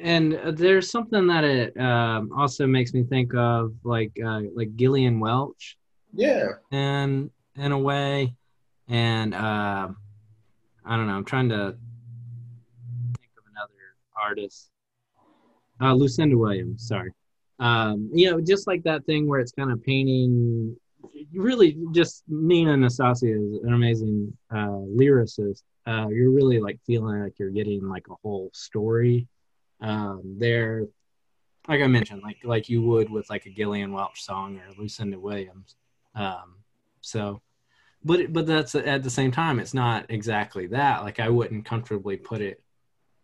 and 0.02 0.40
there's 0.58 0.90
something 0.90 1.28
that 1.28 1.44
it 1.44 1.78
um, 1.80 2.32
also 2.36 2.66
makes 2.66 2.94
me 2.94 3.04
think 3.04 3.34
of 3.36 3.74
like 3.84 4.12
uh, 4.26 4.42
like 4.56 4.76
Gillian 4.76 5.20
Welch 5.20 5.78
Yeah. 6.14 6.54
and 6.72 7.30
in 7.56 7.72
a 7.72 7.78
way 7.78 8.34
and 8.88 9.34
uh, 9.36 9.90
I 10.86 10.96
don't 10.98 11.08
know 11.08 11.14
I'm 11.14 11.26
trying 11.26 11.50
to 11.50 11.76
think 13.20 13.32
of 13.38 13.44
another 13.52 13.96
artist 14.22 14.72
uh, 15.82 15.94
Lucinda 15.94 16.38
Williams 16.38 16.88
sorry 16.88 17.12
um, 17.60 18.10
you 18.14 18.32
know 18.32 18.42
just 18.42 18.66
like 18.68 18.84
that 18.84 19.06
thing 19.06 19.28
where 19.28 19.40
it's 19.40 19.52
kind 19.52 19.72
of 19.72 19.84
painting 19.84 20.76
really 21.34 21.78
just 21.92 22.24
Nina 22.28 22.76
Nastasia 22.78 23.28
is 23.28 23.60
an 23.64 23.74
amazing 23.74 24.36
uh, 24.52 24.80
lyricist 25.00 25.62
uh, 25.86 26.08
you're 26.10 26.32
really 26.32 26.60
like 26.60 26.80
feeling 26.86 27.22
like 27.22 27.40
you're 27.40 27.50
getting 27.50 27.88
like 27.88 28.08
a 28.10 28.16
whole 28.22 28.50
story. 28.54 29.28
Um, 29.80 30.36
there 30.38 30.88
like 31.68 31.82
i 31.82 31.88
mentioned 31.88 32.24
like 32.24 32.38
like 32.44 32.70
you 32.70 32.82
would 32.82 33.10
with 33.10 33.30
like 33.30 33.46
a 33.46 33.50
gillian 33.50 33.94
welch 33.94 34.24
song 34.24 34.58
or 34.60 34.82
lucinda 34.82 35.20
williams. 35.20 35.76
Um, 36.16 36.58
so 37.02 37.42
but 38.04 38.34
but 38.34 38.48
that's 38.48 38.76
at 38.76 39.04
the 39.04 39.10
same 39.10 39.32
time 39.32 39.60
it's 39.60 39.74
not 39.74 40.06
exactly 40.10 40.68
that. 40.68 41.04
Like 41.04 41.20
i 41.20 41.30
wouldn't 41.30 41.66
comfortably 41.66 42.18
put 42.18 42.42
it 42.42 42.62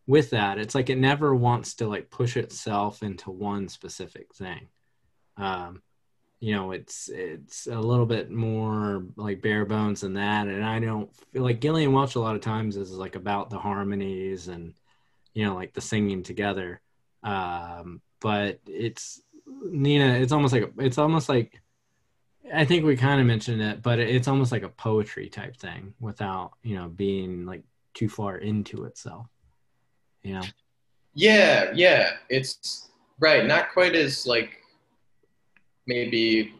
with 0.07 0.29
that. 0.29 0.57
It's 0.57 0.73
like 0.73 0.89
it 0.89 0.97
never 0.97 1.35
wants 1.35 1.75
to 1.75 1.87
like 1.87 2.09
push 2.09 2.37
itself 2.37 3.03
into 3.03 3.29
one 3.29 3.67
specific 3.67 4.33
thing. 4.33 4.69
Um, 5.35 5.81
you 6.39 6.53
know 6.53 6.71
it's 6.71 7.09
it's 7.09 7.67
a 7.67 7.79
little 7.79 8.05
bit 8.05 8.29
more 8.29 9.03
like 9.15 9.41
bare 9.41 9.65
bones 9.65 10.01
than 10.01 10.13
that 10.13 10.47
and 10.47 10.63
i 10.63 10.79
don't 10.79 11.13
feel 11.31 11.43
like 11.43 11.59
gillian 11.59 11.91
welch 11.91 12.15
a 12.15 12.19
lot 12.19 12.35
of 12.35 12.41
times 12.41 12.77
is 12.77 12.91
like 12.91 13.15
about 13.15 13.49
the 13.49 13.57
harmonies 13.57 14.47
and 14.47 14.73
you 15.33 15.45
know 15.45 15.55
like 15.55 15.73
the 15.73 15.81
singing 15.81 16.21
together 16.21 16.79
um 17.23 18.01
but 18.21 18.59
it's 18.67 19.21
nina 19.71 20.13
it's 20.19 20.31
almost 20.31 20.53
like 20.53 20.63
a, 20.63 20.69
it's 20.77 20.97
almost 20.97 21.27
like 21.27 21.61
i 22.53 22.63
think 22.63 22.85
we 22.85 22.95
kind 22.95 23.19
of 23.19 23.25
mentioned 23.25 23.61
it 23.61 23.81
but 23.81 23.97
it's 23.99 24.27
almost 24.27 24.51
like 24.51 24.63
a 24.63 24.69
poetry 24.69 25.29
type 25.29 25.57
thing 25.57 25.93
without 25.99 26.51
you 26.61 26.75
know 26.75 26.87
being 26.87 27.45
like 27.45 27.63
too 27.93 28.07
far 28.09 28.37
into 28.37 28.85
itself 28.85 29.27
you 30.23 30.33
know 30.33 30.43
Yeah, 31.15 31.71
yeah. 31.73 32.11
It's 32.29 32.91
right, 33.19 33.45
not 33.47 33.71
quite 33.73 33.95
as 33.95 34.27
like 34.27 34.61
maybe 35.87 36.53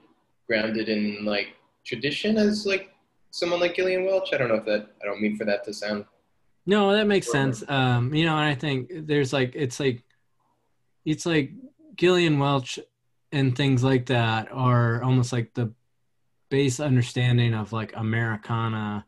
grounded 0.47 0.89
in 0.89 1.25
like 1.25 1.49
tradition 1.86 2.38
as 2.38 2.65
like 2.65 2.89
someone 3.32 3.59
like 3.59 3.75
Gillian 3.75 4.05
Welch. 4.05 4.34
I 4.34 4.38
don't 4.38 4.49
know 4.49 4.55
if 4.55 4.65
that 4.65 4.88
I 5.01 5.05
don't 5.05 5.21
mean 5.21 5.38
for 5.38 5.45
that 5.45 5.63
to 5.65 5.73
sound 5.73 6.05
No, 6.65 6.93
that 6.93 7.07
makes 7.07 7.32
sense. 7.32 7.63
Um, 7.67 8.13
you 8.13 8.25
know, 8.25 8.38
and 8.38 8.45
I 8.45 8.55
think 8.55 8.89
there's 9.07 9.34
like 9.34 9.53
it's 9.55 9.80
like 9.80 10.03
it's 11.05 11.25
like 11.25 11.51
Gillian 11.95 12.39
Welch 12.39 12.80
and 13.32 13.55
things 13.55 13.84
like 13.84 14.07
that 14.07 14.49
are 14.51 15.03
almost 15.03 15.34
like 15.34 15.53
the 15.53 15.73
base 16.49 16.80
understanding 16.80 17.53
of 17.53 17.73
like 17.73 17.93
Americana, 17.95 19.05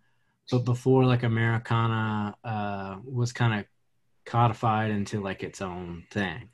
but 0.51 0.65
before 0.65 1.05
like 1.05 1.23
Americana 1.23 2.35
uh, 2.43 2.97
was 3.05 3.31
kind 3.31 3.59
of 3.59 3.65
codified 4.25 4.91
into 4.91 5.21
like 5.21 5.43
its 5.43 5.61
own 5.61 6.03
thing. 6.11 6.49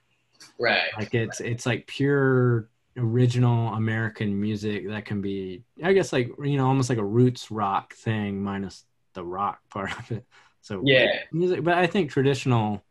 right. 0.59 0.89
Like 0.97 1.13
it's 1.13 1.39
it's 1.41 1.65
like 1.65 1.87
pure 1.87 2.69
original 2.97 3.73
American 3.73 4.39
music 4.39 4.87
that 4.89 5.05
can 5.05 5.21
be, 5.21 5.63
I 5.83 5.93
guess, 5.93 6.13
like 6.13 6.31
you 6.43 6.57
know, 6.57 6.67
almost 6.67 6.89
like 6.89 6.97
a 6.97 7.05
roots 7.05 7.51
rock 7.51 7.93
thing 7.93 8.41
minus 8.41 8.85
the 9.13 9.23
rock 9.23 9.59
part 9.69 9.97
of 9.97 10.11
it. 10.11 10.25
So 10.61 10.81
Yeah. 10.83 11.19
music 11.31 11.63
but 11.63 11.75
i 11.75 11.85
think 11.85 12.09
traditional 12.09 12.81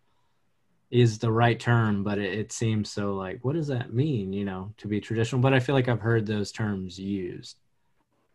is 0.91 1.19
the 1.19 1.33
right 1.33 1.59
term 1.59 2.05
but 2.05 2.19
it, 2.19 2.33
it 2.39 2.53
seems 2.53 2.91
so 2.91 3.15
like 3.15 3.39
what 3.43 3.55
does 3.55 3.67
that 3.69 3.93
mean 3.93 4.33
you 4.33 4.45
know 4.45 4.73
to 4.77 4.87
be 4.87 5.01
traditional 5.01 5.41
but 5.41 5.53
i 5.55 5.59
feel 5.59 5.75
like 5.75 5.89
i've 5.89 6.01
heard 6.01 6.27
those 6.27 6.53
terms 6.53 6.99
used 6.99 7.57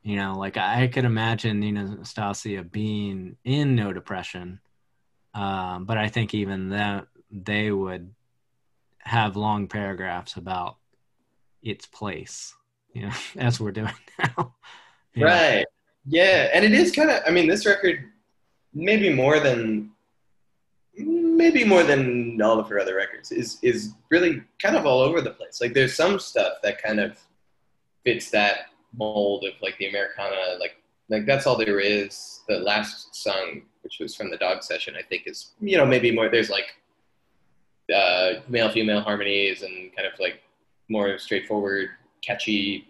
you 0.04 0.16
know 0.16 0.34
like 0.38 0.58
i, 0.58 0.88
could 0.88 1.06
imagine 1.06 1.60
nina 1.60 1.84
nastasia 1.86 2.64
being 2.64 3.38
in 3.46 3.76
no 3.76 3.94
depression 3.94 4.60
um, 5.34 5.86
but 5.86 5.98
i 5.98 6.08
think 6.10 6.34
even 6.34 6.70
that 6.70 7.08
they 7.32 7.72
would 7.72 8.14
have 9.00 9.38
long 9.38 9.68
paragraphs 9.68 10.36
about 10.36 10.78
its 11.62 11.86
place 11.86 12.56
you 12.94 13.04
know 13.04 13.14
as 13.38 13.60
we're 13.60 13.72
doing 13.72 13.94
now? 14.20 14.56
Right. 15.18 15.66
Yeah, 16.06 16.50
and 16.54 16.64
it 16.66 16.72
is 16.72 16.92
kind 16.92 17.10
of 17.10 17.22
I 17.28 17.32
mean 17.32 17.48
this 17.48 17.66
record 17.66 18.06
maybe 18.74 19.14
more 19.14 19.40
than 19.40 19.92
maybe 20.96 21.64
more 21.64 21.84
than 21.84 22.42
all 22.42 22.60
of 22.60 22.68
her 22.70 22.80
other 22.80 22.96
records 22.96 23.32
is 23.32 23.58
is 23.62 23.94
really 24.10 24.42
kind 24.62 24.76
of 24.76 24.86
all 24.86 25.02
over 25.02 25.22
the 25.22 25.32
place. 25.32 25.62
Like 25.62 25.74
there's 25.74 25.96
some 25.96 26.20
stuff 26.20 26.54
that 26.64 26.82
kind 26.82 27.00
of 27.00 27.18
fits 28.04 28.30
that 28.32 28.68
mold 28.98 29.46
of 29.46 29.54
like 29.62 29.78
the 29.78 29.88
Americana 29.88 30.58
like 30.60 30.78
like 31.10 31.26
that's 31.26 31.48
all 31.48 31.58
there 31.58 31.80
is. 31.80 32.42
The 32.48 32.60
last 32.60 33.16
song 33.16 33.64
which 33.82 34.00
was 34.00 34.16
from 34.16 34.30
the 34.30 34.38
dog 34.38 34.64
session 34.64 34.96
I 34.98 35.04
think 35.04 35.24
is 35.26 35.54
you 35.60 35.78
know 35.78 35.86
maybe 35.86 36.12
more 36.12 36.30
there's 36.30 36.50
like 36.50 36.76
uh 37.94 38.42
male 38.48 38.70
female 38.70 39.02
harmonies 39.02 39.64
and 39.64 39.96
kind 39.96 40.08
of 40.08 40.20
like 40.20 40.42
more 40.90 41.18
straightforward 41.18 41.90
catchy 42.22 42.88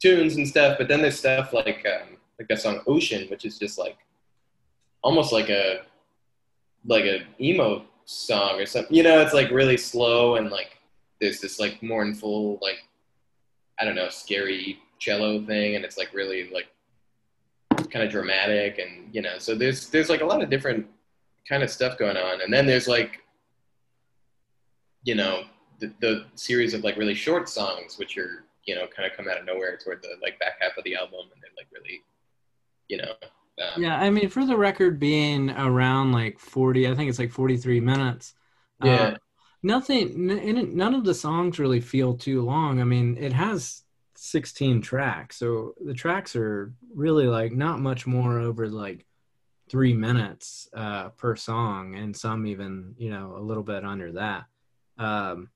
tunes 0.00 0.36
and 0.36 0.46
stuff 0.46 0.76
but 0.78 0.88
then 0.88 1.00
there's 1.00 1.18
stuff 1.18 1.52
like 1.52 1.86
um 1.86 2.16
like 2.38 2.48
that 2.48 2.60
song 2.60 2.80
ocean 2.86 3.26
which 3.28 3.44
is 3.44 3.58
just 3.58 3.78
like 3.78 3.96
almost 5.02 5.32
like 5.32 5.48
a 5.48 5.82
like 6.86 7.04
a 7.04 7.22
emo 7.40 7.84
song 8.04 8.60
or 8.60 8.66
something. 8.66 8.94
You 8.94 9.02
know 9.02 9.20
it's 9.20 9.32
like 9.32 9.50
really 9.50 9.76
slow 9.76 10.36
and 10.36 10.50
like 10.50 10.78
there's 11.20 11.40
this 11.40 11.58
like 11.58 11.82
mournful 11.82 12.58
like 12.60 12.78
i 13.78 13.84
don't 13.84 13.94
know 13.94 14.08
scary 14.08 14.78
cello 14.98 15.42
thing 15.46 15.76
and 15.76 15.84
it's 15.84 15.96
like 15.96 16.12
really 16.12 16.50
like 16.50 16.68
kind 17.90 18.04
of 18.04 18.10
dramatic 18.10 18.78
and 18.78 19.14
you 19.14 19.22
know 19.22 19.38
so 19.38 19.54
there's 19.54 19.88
there's 19.88 20.10
like 20.10 20.20
a 20.20 20.24
lot 20.24 20.42
of 20.42 20.50
different 20.50 20.86
kind 21.48 21.62
of 21.62 21.70
stuff 21.70 21.98
going 21.98 22.16
on. 22.16 22.40
And 22.40 22.52
then 22.52 22.66
there's 22.66 22.88
like 22.88 23.20
you 25.04 25.14
know 25.14 25.44
the, 25.80 25.92
the 26.00 26.24
series 26.34 26.74
of 26.74 26.84
like 26.84 26.96
really 26.96 27.14
short 27.14 27.48
songs 27.48 27.98
which 27.98 28.16
are 28.18 28.44
you 28.64 28.74
know 28.74 28.86
kind 28.86 29.10
of 29.10 29.16
come 29.16 29.28
out 29.28 29.38
of 29.38 29.44
nowhere 29.44 29.76
toward 29.82 30.02
the 30.02 30.08
like 30.22 30.38
back 30.38 30.54
half 30.60 30.76
of 30.76 30.84
the 30.84 30.94
album 30.94 31.20
and 31.32 31.42
they're 31.42 31.50
like 31.56 31.68
really 31.72 32.02
you 32.88 32.96
know 32.98 33.12
um, 33.62 33.82
Yeah, 33.82 33.96
I 34.00 34.10
mean, 34.10 34.28
for 34.28 34.44
the 34.44 34.56
record 34.56 34.98
being 34.98 35.50
around 35.50 36.10
like 36.12 36.38
40, 36.40 36.88
I 36.88 36.94
think 36.94 37.08
it's 37.08 37.18
like 37.20 37.30
43 37.30 37.80
minutes. 37.80 38.34
uh, 38.80 38.86
Yeah. 38.86 39.16
nothing, 39.62 40.30
n- 40.30 40.56
and 40.56 40.74
none 40.74 40.94
of 40.94 41.04
the 41.04 41.14
songs 41.14 41.58
really 41.60 41.80
feel 41.80 42.14
too 42.16 42.42
long. 42.42 42.80
I 42.80 42.84
mean, 42.84 43.16
it 43.16 43.32
has 43.32 43.84
16 44.16 44.82
tracks. 44.82 45.36
So 45.36 45.74
the 45.84 45.94
tracks 45.94 46.34
are 46.34 46.72
really 46.94 47.26
like 47.26 47.52
not 47.52 47.78
much 47.80 48.06
more 48.08 48.40
over 48.40 48.68
like 48.68 49.06
three 49.70 49.94
minutes 49.94 50.68
uh, 50.74 51.10
per 51.10 51.36
song, 51.36 51.94
and 51.94 52.16
some 52.16 52.46
even, 52.46 52.94
you 52.98 53.10
know, 53.10 53.36
a 53.36 53.40
little 53.40 53.62
bit 53.62 53.84
under 53.84 54.12
that. 54.12 54.44
Um, 54.98 55.48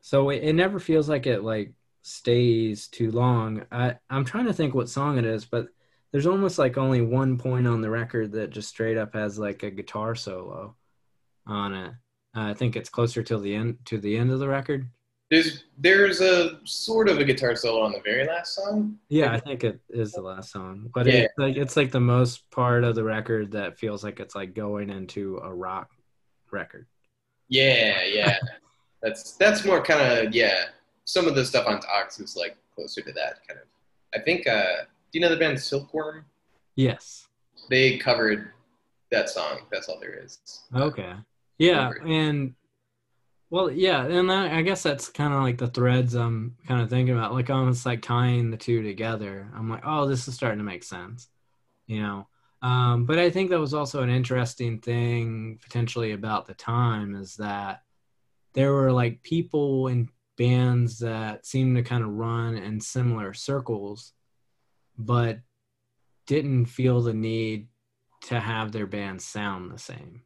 so 0.00 0.30
it, 0.30 0.42
it 0.42 0.52
never 0.54 0.78
feels 0.78 1.08
like 1.08 1.26
it 1.26 1.42
like 1.42 1.72
stays 2.02 2.88
too 2.88 3.10
long. 3.10 3.62
I, 3.70 3.96
I'm 4.08 4.24
trying 4.24 4.46
to 4.46 4.52
think 4.52 4.74
what 4.74 4.88
song 4.88 5.18
it 5.18 5.24
is, 5.24 5.44
but 5.44 5.68
there's 6.12 6.26
almost 6.26 6.58
like 6.58 6.76
only 6.78 7.00
one 7.02 7.38
point 7.38 7.66
on 7.66 7.80
the 7.80 7.90
record 7.90 8.32
that 8.32 8.50
just 8.50 8.68
straight 8.68 8.96
up 8.96 9.14
has 9.14 9.38
like 9.38 9.62
a 9.62 9.70
guitar 9.70 10.14
solo 10.14 10.74
on 11.46 11.74
it. 11.74 11.92
Uh, 12.36 12.42
I 12.42 12.54
think 12.54 12.76
it's 12.76 12.88
closer 12.90 13.22
to 13.24 13.38
the 13.38 13.54
end 13.54 13.78
to 13.86 13.98
the 13.98 14.16
end 14.16 14.30
of 14.30 14.38
the 14.38 14.48
record. 14.48 14.88
there's 15.30 15.64
there's 15.78 16.20
a 16.20 16.58
sort 16.64 17.08
of 17.08 17.18
a 17.18 17.24
guitar 17.24 17.54
solo 17.56 17.82
on 17.82 17.92
the 17.92 18.00
very 18.04 18.26
last 18.26 18.54
song 18.54 18.96
Yeah, 19.08 19.32
I 19.32 19.38
think 19.40 19.62
it 19.64 19.80
is 19.90 20.12
the 20.12 20.22
last 20.22 20.50
song, 20.52 20.90
but 20.94 21.06
Yeah. 21.06 21.14
it's 21.26 21.34
like 21.38 21.56
it's 21.56 21.76
like 21.76 21.90
the 21.92 22.00
most 22.00 22.48
part 22.50 22.84
of 22.84 22.94
the 22.94 23.04
record 23.04 23.52
that 23.52 23.78
feels 23.78 24.02
like 24.04 24.18
it's 24.20 24.34
like 24.34 24.54
going 24.54 24.90
into 24.90 25.38
a 25.42 25.52
rock 25.52 25.90
record. 26.52 26.86
yeah 27.48 28.02
yeah 28.04 28.36
that's 29.02 29.32
that's 29.32 29.64
more 29.64 29.82
kind 29.82 30.00
of 30.26 30.34
yeah 30.34 30.66
some 31.04 31.26
of 31.26 31.34
the 31.34 31.44
stuff 31.44 31.66
on 31.66 31.80
Dogs 31.80 32.20
is 32.20 32.36
like 32.36 32.56
closer 32.74 33.00
to 33.02 33.12
that 33.12 33.46
kind 33.46 33.58
of 33.60 33.66
i 34.14 34.22
think 34.22 34.46
uh 34.46 34.84
do 35.12 35.18
you 35.18 35.20
know 35.20 35.28
the 35.28 35.36
band 35.36 35.58
silkworm 35.60 36.24
Yes. 36.76 37.28
they 37.68 37.98
covered 37.98 38.52
that 39.10 39.28
song 39.28 39.60
that's 39.70 39.88
all 39.88 39.98
there 40.00 40.14
is 40.14 40.38
Okay. 40.74 41.12
Yeah, 41.58 41.90
and 42.06 42.54
Well, 43.50 43.70
yeah, 43.70 44.06
and 44.06 44.30
that, 44.30 44.52
I 44.52 44.62
guess 44.62 44.82
that's 44.82 45.08
kind 45.10 45.34
of 45.34 45.42
like 45.42 45.58
the 45.58 45.66
threads 45.68 46.14
I'm 46.14 46.56
kind 46.66 46.80
of 46.80 46.88
thinking 46.88 47.14
about, 47.14 47.34
like 47.34 47.50
almost 47.50 47.84
like 47.84 48.00
tying 48.00 48.50
the 48.50 48.56
two 48.56 48.82
together. 48.82 49.50
I'm 49.54 49.68
like, 49.68 49.82
oh, 49.84 50.06
this 50.06 50.26
is 50.28 50.34
starting 50.34 50.58
to 50.58 50.64
make 50.64 50.84
sense, 50.84 51.28
you 51.86 52.00
know. 52.00 52.28
Um, 52.62 53.04
but 53.04 53.18
I 53.18 53.28
think 53.30 53.50
that 53.50 53.60
was 53.60 53.74
also 53.74 54.02
an 54.02 54.08
interesting 54.10 54.78
thing 54.78 55.58
potentially 55.62 56.12
about 56.12 56.46
the 56.46 56.54
time 56.54 57.14
is 57.14 57.36
that 57.36 57.82
there 58.52 58.72
were 58.72 58.92
like 58.92 59.22
people 59.22 59.88
in 59.88 60.08
bands 60.36 60.98
that 61.00 61.46
seemed 61.46 61.76
to 61.76 61.82
kind 61.82 62.02
of 62.02 62.10
run 62.10 62.56
in 62.56 62.80
similar 62.80 63.34
circles, 63.34 64.12
but 64.96 65.40
didn't 66.26 66.66
feel 66.66 67.00
the 67.00 67.14
need 67.14 67.68
to 68.22 68.38
have 68.38 68.72
their 68.72 68.86
band 68.86 69.20
sound 69.20 69.70
the 69.70 69.78
same. 69.78 70.22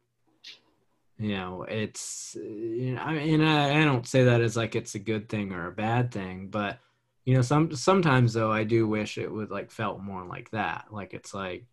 You 1.17 1.29
know 1.29 1.63
it's 1.63 2.35
you 2.35 2.95
know, 2.95 3.01
I 3.01 3.13
mean 3.13 3.41
I, 3.41 3.81
I 3.81 3.85
don't 3.85 4.05
say 4.05 4.25
that 4.25 4.41
as 4.41 4.57
like 4.57 4.75
it's 4.75 4.95
a 4.95 4.99
good 4.99 5.29
thing 5.29 5.53
or 5.53 5.67
a 5.67 5.71
bad 5.71 6.11
thing 6.11 6.49
but 6.49 6.79
you 7.23 7.33
know 7.33 7.41
some 7.41 7.73
sometimes 7.73 8.33
though 8.33 8.51
I 8.51 8.65
do 8.65 8.85
wish 8.85 9.17
it 9.17 9.31
would 9.31 9.49
like 9.49 9.71
felt 9.71 10.01
more 10.01 10.25
like 10.25 10.51
that. 10.51 10.87
Like 10.91 11.13
it's 11.13 11.33
like 11.33 11.65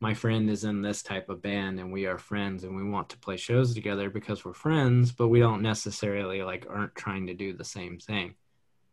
my 0.00 0.14
friend 0.14 0.50
is 0.50 0.64
in 0.64 0.82
this 0.82 1.02
type 1.02 1.28
of 1.28 1.42
band 1.42 1.80
and 1.80 1.92
we 1.92 2.06
are 2.06 2.18
friends 2.18 2.64
and 2.64 2.76
we 2.76 2.84
want 2.84 3.08
to 3.08 3.18
play 3.18 3.36
shows 3.36 3.74
together 3.74 4.10
because 4.10 4.44
we're 4.44 4.52
friends 4.52 5.12
but 5.12 5.28
we 5.28 5.40
don't 5.40 5.62
necessarily 5.62 6.42
like 6.42 6.66
aren't 6.68 6.94
trying 6.94 7.26
to 7.26 7.34
do 7.34 7.52
the 7.52 7.64
same 7.64 7.98
thing 7.98 8.34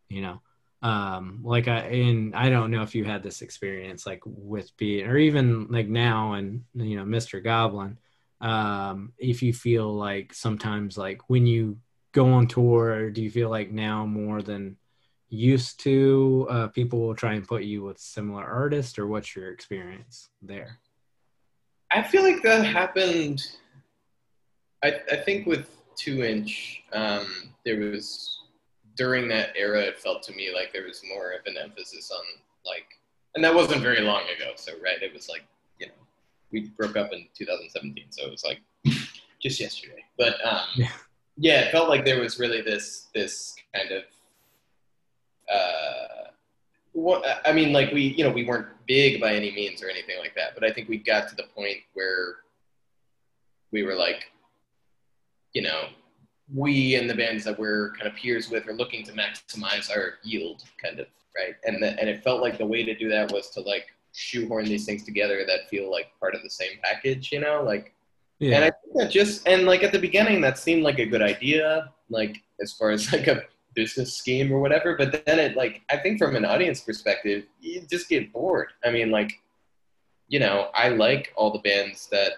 you 0.10 0.22
know? 0.22 0.41
Um 0.84 1.41
like 1.43 1.68
i 1.68 1.78
and 1.78 2.36
i 2.36 2.49
don't 2.49 2.72
know 2.72 2.82
if 2.82 2.95
you 2.95 3.04
had 3.04 3.22
this 3.22 3.43
experience 3.43 4.08
like 4.08 4.22
with 4.26 4.76
being 4.78 5.06
or 5.06 5.16
even 5.16 5.68
like 5.68 5.88
now 5.88 6.34
and 6.34 6.64
you 6.74 6.97
know 6.97 7.06
mr 7.06 7.43
goblin 7.43 7.99
um, 8.41 9.14
if 9.20 9.43
you 9.43 9.54
feel 9.54 9.93
like 9.95 10.34
sometimes 10.34 10.97
like 10.97 11.30
when 11.30 11.45
you 11.45 11.78
go 12.14 12.34
on 12.34 12.47
tour 12.47 13.12
do 13.12 13.22
you 13.22 13.30
feel 13.30 13.52
like 13.52 13.70
now 13.72 14.08
more 14.08 14.41
than 14.41 14.76
used 15.30 15.80
to 15.82 16.47
uh, 16.49 16.68
people 16.70 16.99
will 16.99 17.16
try 17.16 17.34
and 17.34 17.47
put 17.47 17.62
you 17.62 17.84
with 17.84 17.99
similar 17.99 18.43
artists 18.43 18.97
or 18.97 19.06
what's 19.06 19.36
your 19.36 19.52
experience 19.52 20.30
there 20.41 20.80
i 21.92 22.02
feel 22.02 22.24
like 22.24 22.42
that 22.42 22.66
happened 22.66 23.42
i, 24.84 24.94
I 25.12 25.18
think 25.18 25.46
with 25.46 25.70
two 25.96 26.24
inch 26.24 26.84
um, 26.94 27.28
there 27.66 27.80
was 27.80 28.39
during 28.96 29.28
that 29.30 29.50
era 29.56 29.82
it 29.82 30.00
felt 30.00 30.24
to 30.24 30.34
me 30.34 30.54
like 30.54 30.74
there 30.74 30.86
was 30.86 31.02
more 31.08 31.32
of 31.32 31.46
an 31.46 31.56
emphasis 31.58 32.12
on 32.12 32.24
like 32.66 32.86
and 33.36 33.44
that 33.44 33.54
wasn't 33.54 33.82
very 33.82 34.02
long 34.02 34.24
ago 34.24 34.52
so 34.56 34.74
right 34.84 35.02
it 35.02 35.14
was 35.14 35.30
like 35.30 35.44
you 35.82 35.88
know, 35.88 35.94
we 36.52 36.70
broke 36.78 36.96
up 36.96 37.12
in 37.12 37.26
2017, 37.38 38.06
so 38.12 38.26
it 38.26 38.32
was 38.32 38.46
like 38.46 38.62
just 39.42 39.60
yesterday. 39.60 40.06
But 40.18 40.36
um, 40.46 40.66
yeah. 40.76 40.92
yeah, 41.38 41.62
it 41.62 41.72
felt 41.72 41.89
like 41.89 42.06
there 42.06 42.22
was 42.22 42.39
really 42.39 42.62
this 42.62 43.08
this 43.14 43.56
kind 43.76 43.92
of. 43.92 44.04
Uh, 45.52 46.30
what, 46.94 47.24
I 47.46 47.52
mean, 47.52 47.72
like 47.72 47.92
we, 47.92 48.02
you 48.18 48.24
know, 48.24 48.32
we 48.32 48.44
weren't 48.44 48.68
big 48.88 49.22
by 49.22 49.34
any 49.34 49.52
means 49.52 49.82
or 49.82 49.89
anything 49.89 50.18
like 50.20 50.36
that, 50.36 50.54
but 50.56 50.64
I 50.64 50.72
think 50.72 50.89
we 50.89 50.98
got 50.98 51.28
to 51.30 51.36
the 51.36 51.44
point 51.56 51.78
where 51.94 52.36
we 53.72 53.84
were 53.84 53.96
like, 53.96 54.32
you 55.54 55.62
know, 55.62 55.88
we 56.54 56.96
and 56.96 57.10
the 57.10 57.16
bands 57.16 57.46
that 57.46 57.58
we're 57.58 57.92
kind 57.92 58.08
of 58.08 58.16
peers 58.16 58.50
with 58.50 58.68
are 58.68 58.74
looking 58.74 59.06
to 59.06 59.14
maximize 59.14 59.89
our 59.89 60.16
yield, 60.24 60.64
kind 60.84 61.00
of, 61.00 61.08
right? 61.36 61.56
And 61.66 61.82
the, 61.82 61.98
and 62.00 62.10
it 62.10 62.24
felt 62.24 62.42
like 62.42 62.58
the 62.58 62.66
way 62.66 62.84
to 62.84 62.94
do 62.94 63.10
that 63.10 63.32
was 63.32 63.50
to 63.52 63.62
like 63.62 63.88
shoehorn 64.14 64.66
these 64.66 64.86
things 64.86 65.04
together 65.04 65.46
that 65.48 65.70
feel 65.70 65.89
like 65.89 66.08
part 66.20 66.36
of 66.36 66.44
the 66.44 66.50
same 66.50 66.72
package, 66.84 67.32
you 67.32 67.39
know? 67.39 67.64
Like, 67.64 67.94
yeah. 68.39 68.56
and 68.58 68.66
I 68.66 68.72
think 68.72 68.98
that 68.98 69.12
just, 69.12 69.48
and 69.48 69.66
like 69.66 69.84
at 69.84 69.94
the 69.94 70.00
beginning, 70.00 70.42
that 70.42 70.58
seemed 70.58 70.84
like 70.84 71.00
a 71.00 71.06
good 71.06 71.22
idea, 71.22 71.92
like 72.10 72.38
as 72.62 72.74
far 72.74 72.92
as 72.92 73.14
like 73.14 73.28
a 73.28 73.44
business 73.74 74.13
scheme 74.13 74.51
or 74.51 74.59
whatever. 74.59 74.95
But 74.97 75.26
then 75.26 75.39
it, 75.39 75.55
like, 75.55 75.82
I 75.89 75.97
think 75.97 76.17
from 76.17 76.36
an 76.36 76.45
audience 76.45 76.82
perspective, 76.82 77.45
you 77.59 77.82
just 77.89 78.09
get 78.09 78.32
bored. 78.34 78.69
I 78.84 78.91
mean, 78.91 79.11
like, 79.11 79.32
you 80.28 80.39
know, 80.39 80.69
I 80.74 80.89
like 80.89 81.34
all 81.36 81.51
the 81.51 81.59
bands 81.59 82.07
that 82.11 82.34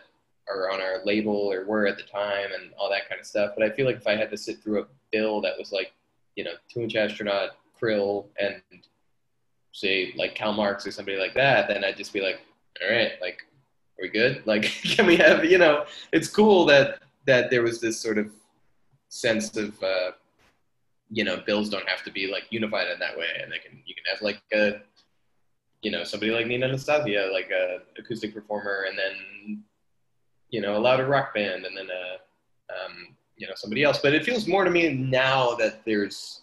are 0.50 0.72
on 0.72 0.82
our 0.82 1.04
label 1.06 1.52
or 1.52 1.66
were 1.66 1.88
at 1.88 1.98
the 1.98 2.04
time 2.04 2.50
and 2.54 2.72
all 2.78 2.90
that 2.90 3.08
kind 3.08 3.20
of 3.20 3.28
stuff. 3.28 3.52
But 3.58 3.66
I 3.66 3.74
feel 3.76 3.86
like 3.86 3.98
if 3.98 4.08
I 4.08 4.16
had 4.16 4.30
to 4.32 4.38
sit 4.38 4.62
through 4.62 4.82
a 4.82 4.86
bill 5.12 5.42
that 5.42 5.54
was 5.58 5.72
like, 5.72 5.94
you 6.36 6.44
know, 6.44 6.52
Two 6.72 6.82
Inch 6.82 6.96
Astronaut, 6.96 7.52
Krill, 7.80 8.26
and 8.40 8.62
say 9.72 10.14
like 10.16 10.36
Kal 10.36 10.54
Marx 10.54 10.86
or 10.86 10.92
somebody 10.92 11.18
like 11.18 11.34
that, 11.34 11.68
then 11.68 11.84
I'd 11.84 11.98
just 11.98 12.14
be 12.14 12.22
like, 12.22 12.42
all 12.82 12.94
right, 12.94 13.12
like, 13.22 13.46
are 14.00 14.04
we 14.04 14.10
good? 14.10 14.44
Like, 14.46 14.64
can 14.64 15.06
we 15.06 15.16
have, 15.18 15.46
you 15.46 15.58
know, 15.58 15.86
it's 16.12 16.28
cool 16.28 16.66
that, 16.66 17.00
that 17.26 17.50
there 17.50 17.62
was 17.62 17.80
this 17.80 18.00
sort 18.00 18.18
of 18.18 18.32
sense 19.10 19.56
of, 19.56 19.82
uh, 19.84 20.12
you 21.14 21.24
know, 21.24 21.38
bills 21.46 21.70
don't 21.70 21.88
have 21.88 22.04
to 22.04 22.12
be 22.12 22.26
like 22.32 22.46
unified 22.50 22.90
in 22.90 22.98
that 22.98 23.16
way. 23.16 23.28
And 23.42 23.52
they 23.52 23.60
can, 23.60 23.80
you 23.86 23.94
can 23.94 24.04
have 24.12 24.22
like 24.24 24.42
a, 24.52 24.82
you 25.84 25.92
know, 25.92 26.04
somebody 26.04 26.32
like 26.32 26.48
Nina 26.48 26.66
Anastasia, 26.66 27.30
like 27.32 27.52
a 27.52 27.80
acoustic 28.00 28.34
performer, 28.34 28.86
and 28.90 28.98
then, 28.98 29.64
you 30.50 30.60
know, 30.60 30.76
a 30.76 30.80
louder 30.80 31.06
rock 31.06 31.36
band, 31.36 31.66
and 31.66 31.78
then 31.78 31.88
a, 31.88 32.74
um, 32.74 33.16
you 33.38 33.46
know, 33.46 33.54
somebody 33.56 33.84
else. 33.84 34.00
But 34.00 34.16
it 34.16 34.26
feels 34.26 34.48
more 34.48 34.64
to 34.64 34.72
me 34.72 34.92
now 34.92 35.54
that 35.56 35.86
there's, 35.86 36.42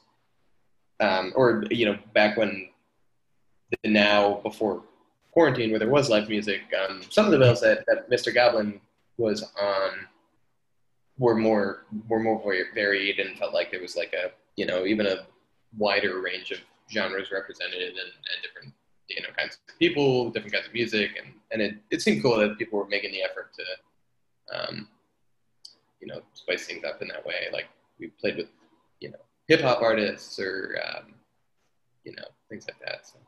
um, 1.00 1.32
or 1.34 1.64
you 1.70 1.86
know, 1.86 1.98
back 2.14 2.36
when 2.36 2.68
the 3.82 3.90
now 3.90 4.34
before 4.42 4.84
quarantine 5.32 5.70
where 5.70 5.80
there 5.80 5.88
was 5.88 6.10
live 6.10 6.28
music, 6.28 6.60
um, 6.88 7.02
some 7.08 7.24
of 7.24 7.32
the 7.32 7.38
bills 7.38 7.60
that, 7.62 7.84
that 7.86 8.08
Mr. 8.08 8.32
Goblin 8.32 8.80
was 9.16 9.42
on 9.60 10.06
were 11.18 11.34
more 11.34 11.84
were 12.08 12.20
more 12.20 12.40
varied 12.74 13.18
and 13.18 13.38
felt 13.38 13.52
like 13.52 13.70
there 13.70 13.80
was 13.80 13.96
like 13.96 14.12
a 14.12 14.30
you 14.60 14.66
know 14.66 14.84
even 14.84 15.06
a 15.06 15.16
wider 15.78 16.20
range 16.20 16.50
of 16.50 16.58
genres 16.92 17.30
represented 17.32 17.88
and, 18.02 18.12
and 18.30 18.38
different 18.42 18.74
you 19.08 19.22
know 19.22 19.28
kinds 19.36 19.58
of 19.68 19.78
people, 19.78 20.30
different 20.30 20.52
kinds 20.52 20.66
of 20.66 20.74
music, 20.74 21.10
and 21.20 21.32
and 21.50 21.62
it, 21.62 21.74
it 21.90 22.02
seemed 22.02 22.22
cool 22.22 22.36
that 22.36 22.58
people 22.58 22.78
were 22.78 22.86
making 22.86 23.12
the 23.12 23.22
effort 23.22 23.48
to 23.58 23.64
um, 24.56 24.88
you 26.00 26.08
know 26.08 26.20
spice 26.34 26.66
things 26.66 26.84
up 26.84 27.00
in 27.00 27.08
that 27.08 27.24
way. 27.24 27.48
Like 27.52 27.68
we 27.98 28.08
played 28.20 28.36
with 28.36 28.48
you 29.00 29.10
know 29.10 29.22
hip 29.48 29.62
hop 29.62 29.80
artists 29.80 30.38
or 30.38 30.78
um, 30.86 31.14
you 32.04 32.12
know 32.12 32.28
things 32.50 32.66
like 32.68 32.78
that. 32.86 33.06
So. 33.06 33.18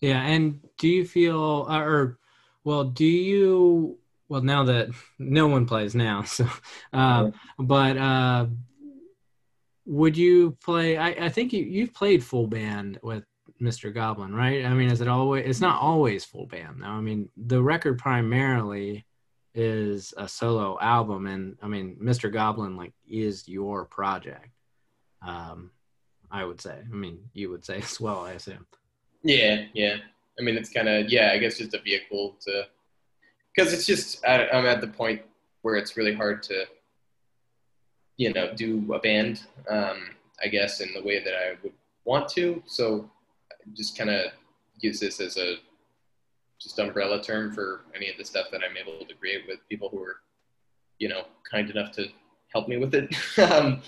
Yeah, 0.00 0.20
and 0.20 0.60
do 0.76 0.88
you 0.88 1.06
feel, 1.06 1.66
uh, 1.66 1.80
or 1.80 2.18
well, 2.62 2.84
do 2.84 3.06
you? 3.06 3.98
Well, 4.28 4.42
now 4.42 4.64
that 4.64 4.90
no 5.18 5.46
one 5.46 5.64
plays 5.64 5.94
now, 5.94 6.22
so, 6.36 6.46
uh, 6.92 7.30
but 7.58 7.96
uh, 7.96 8.46
would 9.86 10.16
you 10.16 10.56
play? 10.62 10.96
I, 10.96 11.08
I 11.08 11.28
think 11.28 11.52
you 11.52 11.64
you've 11.64 11.94
played 11.94 12.24
full 12.24 12.46
band 12.46 12.98
with 13.02 13.24
Mr. 13.60 13.92
Goblin, 13.92 14.34
right? 14.34 14.64
I 14.64 14.74
mean, 14.74 14.90
is 14.90 15.00
it 15.00 15.08
always? 15.08 15.46
It's 15.46 15.60
not 15.60 15.80
always 15.80 16.24
full 16.24 16.46
band, 16.46 16.82
though. 16.82 16.86
I 16.86 17.00
mean, 17.00 17.28
the 17.36 17.62
record 17.62 17.98
primarily 17.98 19.04
is 19.54 20.12
a 20.16 20.28
solo 20.28 20.78
album, 20.80 21.26
and 21.26 21.56
I 21.62 21.68
mean, 21.68 21.96
Mr. 22.02 22.32
Goblin 22.32 22.76
like 22.76 22.92
is 23.08 23.48
your 23.48 23.84
project. 23.84 24.48
Um, 25.22 25.70
I 26.30 26.44
would 26.44 26.60
say. 26.60 26.78
I 26.80 26.94
mean, 26.94 27.18
you 27.32 27.50
would 27.50 27.64
say 27.64 27.78
as 27.82 28.00
well, 28.00 28.20
I 28.20 28.32
assume. 28.32 28.66
Yeah, 29.22 29.64
yeah. 29.72 29.96
I 30.38 30.42
mean, 30.42 30.56
it's 30.56 30.70
kind 30.70 30.88
of 30.88 31.08
yeah. 31.08 31.30
I 31.32 31.38
guess 31.38 31.58
just 31.58 31.74
a 31.74 31.80
vehicle 31.80 32.36
to 32.46 32.64
because 33.54 33.72
it's 33.72 33.86
just 33.86 34.24
I, 34.26 34.48
I'm 34.48 34.66
at 34.66 34.80
the 34.80 34.88
point 34.88 35.22
where 35.62 35.76
it's 35.76 35.96
really 35.96 36.14
hard 36.14 36.42
to 36.44 36.64
you 38.16 38.32
know 38.32 38.52
do 38.54 38.92
a 38.94 38.98
band. 38.98 39.42
Um, 39.68 40.10
I 40.42 40.48
guess 40.48 40.80
in 40.80 40.92
the 40.92 41.02
way 41.02 41.22
that 41.22 41.34
I 41.34 41.54
would 41.62 41.72
want 42.04 42.28
to. 42.30 42.62
So 42.66 43.10
just 43.72 43.96
kind 43.96 44.10
of 44.10 44.32
use 44.80 45.00
this 45.00 45.20
as 45.20 45.36
a 45.36 45.56
just 46.60 46.78
umbrella 46.78 47.22
term 47.22 47.52
for 47.52 47.82
any 47.94 48.08
of 48.08 48.16
the 48.16 48.24
stuff 48.24 48.46
that 48.52 48.62
I'm 48.62 48.76
able 48.76 49.04
to 49.04 49.14
create 49.14 49.44
with 49.48 49.58
people 49.68 49.88
who 49.88 50.02
are, 50.02 50.16
you 50.98 51.08
know, 51.08 51.24
kind 51.50 51.70
enough 51.70 51.92
to 51.92 52.08
help 52.52 52.68
me 52.68 52.76
with 52.76 52.94
it. 52.94 53.14
um, 53.50 53.82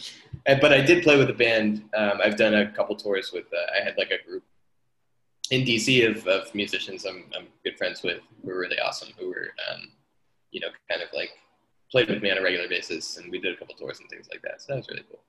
and, 0.47 0.61
but 0.61 0.73
I 0.73 0.81
did 0.81 1.05
play 1.05 1.17
with 1.17 1.31
a 1.31 1.35
band. 1.35 1.85
Um, 1.97 2.21
I've 2.23 2.37
done 2.37 2.55
a 2.55 2.71
couple 2.73 2.97
tours 2.97 3.33
with. 3.33 3.47
Uh, 3.53 3.79
I 3.79 3.85
had 3.85 3.97
like 3.97 4.11
a 4.11 4.27
group 4.29 4.45
in 5.51 5.63
DC 5.63 6.09
of, 6.09 6.27
of 6.27 6.53
musicians 6.55 7.05
I'm, 7.05 7.25
I'm 7.37 7.47
good 7.65 7.79
friends 7.79 8.03
with 8.03 8.19
who 8.43 8.49
were 8.49 8.59
really 8.59 8.81
awesome, 8.81 9.11
who 9.19 9.29
were, 9.29 9.51
um, 9.71 9.89
you 10.51 10.61
know, 10.61 10.69
kind 10.91 11.03
of 11.03 11.09
like 11.13 11.31
played 11.91 12.09
with 12.09 12.23
me 12.23 12.31
on 12.31 12.39
a 12.39 12.43
regular 12.43 12.69
basis. 12.69 13.17
And 13.17 13.31
we 13.31 13.41
did 13.41 13.55
a 13.55 13.57
couple 13.57 13.75
tours 13.75 14.01
and 14.01 14.09
things 14.09 14.29
like 14.31 14.43
that. 14.43 14.61
So 14.61 14.73
that 14.73 14.77
was 14.77 14.89
really 14.89 15.05
cool. 15.09 15.23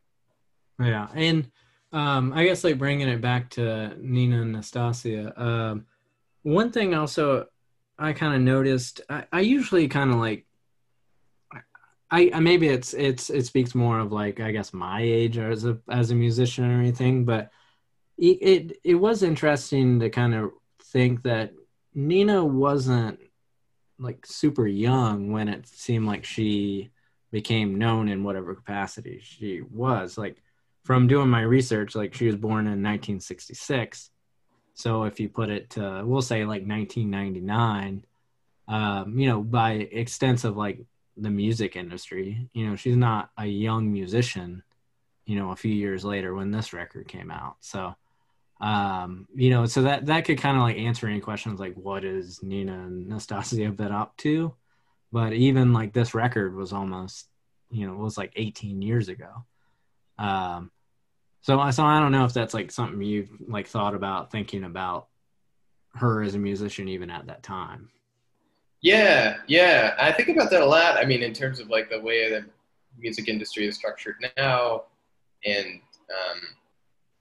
Yeah. 0.86 1.08
And 1.16 1.50
um, 1.92 2.34
I 2.34 2.46
guess 2.46 2.64
like 2.64 2.78
bringing 2.78 3.08
it 3.08 3.22
back 3.22 3.50
to 3.52 3.96
Nina 4.00 4.42
and 4.42 4.52
Nastasia, 4.52 5.34
um, 5.42 5.86
one 6.44 6.72
thing 6.72 6.94
also 6.94 7.48
I 8.00 8.14
kind 8.14 8.36
of 8.36 8.42
noticed, 8.42 9.02
I, 9.10 9.26
I 9.32 9.40
usually 9.42 9.88
kind 9.88 10.12
of 10.12 10.18
like, 10.18 10.46
I, 12.10 12.40
maybe 12.40 12.70
it's 12.70 12.94
it's 12.94 13.30
it 13.30 13.46
speaks 13.46 13.76
more 13.76 14.00
of 14.00 14.14
like 14.14 14.40
I 14.40 14.52
guess 14.52 14.74
my 14.74 15.02
age 15.02 15.38
as 15.38 15.66
a 15.66 15.78
as 15.90 16.10
a 16.10 16.16
musician 16.16 16.64
or 16.64 16.80
anything, 16.80 17.26
but 17.26 17.52
it, 18.18 18.38
it, 18.42 18.80
it 18.86 18.96
was 18.96 19.24
interesting 19.24 20.00
to 20.00 20.10
kind 20.10 20.34
of 20.34 20.52
think 20.84 21.24
that 21.24 21.52
Nina 21.94 22.46
wasn't 22.46 23.20
like 24.00 24.26
super 24.26 24.68
young 24.68 25.32
when 25.32 25.48
it 25.48 25.68
seemed 25.68 26.06
like 26.06 26.24
she 26.24 26.90
became 27.32 27.78
known 27.78 28.08
in 28.08 28.24
whatever 28.24 28.56
capacity 28.56 29.20
she 29.22 29.62
was. 29.62 30.18
Like 30.18 30.42
from 30.84 31.08
doing 31.08 31.30
my 31.30 31.42
research, 31.42 31.96
like 31.96 32.14
she 32.14 32.28
was 32.28 32.36
born 32.36 32.66
in 32.66 32.84
1966. 32.84 34.10
So 34.74 35.04
if 35.04 35.20
you 35.20 35.30
put 35.30 35.50
it 35.50 35.72
to, 35.72 36.04
we'll 36.06 36.22
say 36.22 36.42
like 36.42 36.66
1999, 36.66 38.06
um, 38.68 39.18
you 39.18 39.28
know, 39.28 39.42
by 39.42 39.72
extensive 39.72 40.56
like 40.56 40.80
the 41.16 41.30
music 41.30 41.76
industry, 41.76 42.48
you 42.54 42.68
know, 42.68 42.76
she's 42.76 42.96
not 42.96 43.32
a 43.38 43.46
young 43.46 43.92
musician, 43.92 44.64
you 45.26 45.38
know, 45.38 45.52
a 45.52 45.56
few 45.56 45.74
years 45.74 46.06
later 46.06 46.36
when 46.36 46.52
this 46.52 46.74
record 46.74 47.08
came 47.08 47.32
out. 47.32 47.56
So, 47.60 47.96
um, 48.60 49.28
you 49.36 49.50
know, 49.50 49.66
so 49.66 49.84
that 49.84 50.08
that 50.08 50.26
could 50.26 50.40
kind 50.40 50.58
of 50.58 50.64
like 50.64 50.78
answer 50.78 51.08
any 51.08 51.20
questions 51.20 51.60
like 51.60 51.76
what 51.76 52.04
is 52.04 52.42
Nina 52.42 52.74
and 52.74 53.08
Nastasia 53.08 53.70
been 53.70 53.92
up 53.92 54.18
to? 54.18 54.54
But 55.12 55.34
even 55.34 55.74
like 55.74 55.94
this 55.94 56.14
record 56.14 56.56
was 56.56 56.74
almost, 56.74 57.28
you 57.70 57.86
know, 57.86 57.94
it 57.94 58.00
was 58.00 58.18
like 58.18 58.34
18 58.36 58.82
years 58.82 59.10
ago. 59.10 59.46
Um, 60.18 60.72
so, 61.42 61.70
so 61.72 61.86
I 61.86 62.00
don't 62.00 62.12
know 62.12 62.26
if 62.26 62.34
that's 62.34 62.54
like 62.54 62.72
something 62.72 63.02
you've 63.02 63.30
like 63.48 63.68
thought 63.68 63.96
about 63.96 64.32
thinking 64.32 64.64
about 64.64 65.08
her 65.94 66.22
as 66.22 66.36
a 66.36 66.40
musician 66.40 66.88
even 66.88 67.10
at 67.10 67.28
that 67.28 67.44
time. 67.44 67.90
Yeah, 68.82 69.38
yeah, 69.48 69.96
I 70.00 70.12
think 70.12 70.30
about 70.30 70.52
that 70.52 70.62
a 70.62 70.66
lot. 70.66 70.98
I 70.98 71.06
mean, 71.06 71.24
in 71.24 71.34
terms 71.34 71.60
of 71.60 71.70
like 71.70 71.90
the 71.90 72.00
way 72.00 72.30
the 72.30 72.46
music 72.98 73.28
industry 73.28 73.68
is 73.68 73.76
structured 73.76 74.16
now, 74.38 74.84
and 75.46 75.80
um, 76.10 76.42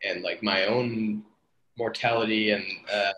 and 0.06 0.22
like 0.22 0.42
my 0.42 0.66
own 0.66 1.22
mortality 1.78 2.50
and 2.50 2.64
uh, 2.92 3.12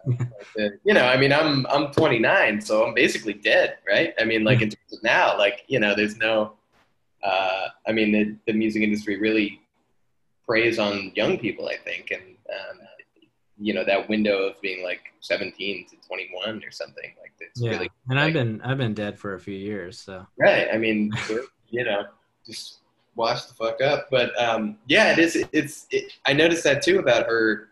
you 0.84 0.95
know, 0.95 1.05
I 1.05 1.16
mean, 1.16 1.32
I'm 1.32 1.66
I'm 1.66 1.93
29, 1.93 2.61
so 2.61 2.86
I'm 2.86 2.95
basically 2.95 3.34
dead, 3.34 3.78
right? 3.86 4.14
I 4.20 4.24
mean, 4.24 4.45
like 4.45 4.62
of 4.62 4.74
now, 5.03 5.36
like 5.39 5.64
you 5.68 5.80
know, 5.80 5.95
there's 5.95 6.16
no. 6.16 6.55
Uh, 7.22 7.68
I 7.86 7.91
mean, 7.91 8.12
the, 8.12 8.36
the 8.47 8.53
music 8.53 8.82
industry 8.82 9.18
really 9.18 9.61
preys 10.47 10.78
on 10.78 11.11
young 11.16 11.36
people, 11.36 11.68
I 11.68 11.76
think, 11.76 12.12
and 12.12 12.22
um, 12.22 12.78
you 13.61 13.74
know 13.74 13.84
that 13.84 14.09
window 14.09 14.49
of 14.49 14.61
being 14.61 14.84
like 14.84 15.01
17 15.20 15.86
to 15.89 15.97
21 16.07 16.62
or 16.62 16.70
something 16.70 17.12
like 17.20 17.32
it's 17.41 17.61
yeah. 17.61 17.70
really 17.70 17.91
and 18.09 18.18
like, 18.18 18.28
I've 18.28 18.32
been 18.32 18.61
I've 18.62 18.78
been 18.78 18.95
dead 18.95 19.18
for 19.18 19.34
a 19.34 19.41
few 19.41 19.57
years, 19.57 19.99
so 19.99 20.26
right. 20.39 20.68
I 20.72 20.78
mean, 20.78 21.12
you 21.68 21.84
know, 21.84 22.05
just 22.47 22.78
wash 23.18 23.44
the 23.44 23.54
fuck 23.54 23.82
up. 23.82 24.08
But 24.10 24.40
um, 24.40 24.78
yeah, 24.86 25.12
it 25.12 25.18
is. 25.18 25.44
It's. 25.52 25.86
It, 25.90 26.12
I 26.24 26.32
noticed 26.32 26.64
that 26.64 26.82
too 26.82 26.98
about 27.00 27.26
her, 27.26 27.68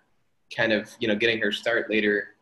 kind 0.54 0.72
of 0.72 0.90
you 1.00 1.08
know 1.08 1.16
getting 1.16 1.40
her 1.40 1.52
start 1.52 1.88
later 1.88 2.34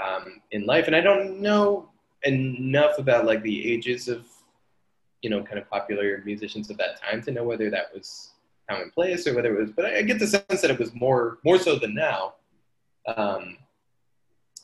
um, 0.00 0.40
in 0.52 0.64
life, 0.64 0.86
and 0.86 0.96
I 0.96 1.02
don't 1.02 1.40
know 1.40 1.90
enough 2.22 2.98
about 2.98 3.26
like 3.26 3.42
the 3.42 3.70
ages 3.70 4.08
of 4.08 4.24
you 5.20 5.28
know 5.28 5.42
kind 5.42 5.58
of 5.58 5.68
popular 5.68 6.22
musicians 6.24 6.70
of 6.70 6.78
that 6.78 7.02
time 7.02 7.20
to 7.22 7.32
know 7.32 7.44
whether 7.44 7.68
that 7.68 7.92
was 7.92 8.30
commonplace 8.68 9.26
or 9.26 9.34
whether 9.34 9.54
it 9.54 9.60
was, 9.60 9.70
but 9.72 9.84
I 9.84 10.02
get 10.02 10.18
the 10.18 10.26
sense 10.26 10.62
that 10.62 10.70
it 10.70 10.78
was 10.78 10.94
more 10.94 11.38
more 11.44 11.58
so 11.58 11.76
than 11.76 11.94
now. 11.94 12.34
Um, 13.16 13.56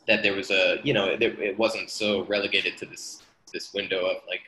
that 0.06 0.22
there 0.22 0.34
was 0.34 0.50
a 0.50 0.78
you 0.84 0.94
know 0.94 1.06
it, 1.06 1.22
it 1.22 1.58
wasn't 1.58 1.90
so 1.90 2.24
relegated 2.26 2.76
to 2.78 2.86
this 2.86 3.22
this 3.52 3.74
window 3.74 4.06
of 4.06 4.18
like 4.28 4.42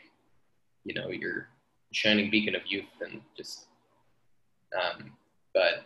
you 0.84 0.94
know 0.94 1.08
your 1.08 1.48
shining 1.92 2.30
beacon 2.30 2.54
of 2.54 2.62
youth 2.66 2.84
and 3.00 3.20
just 3.36 3.66
um, 4.78 5.12
but 5.54 5.84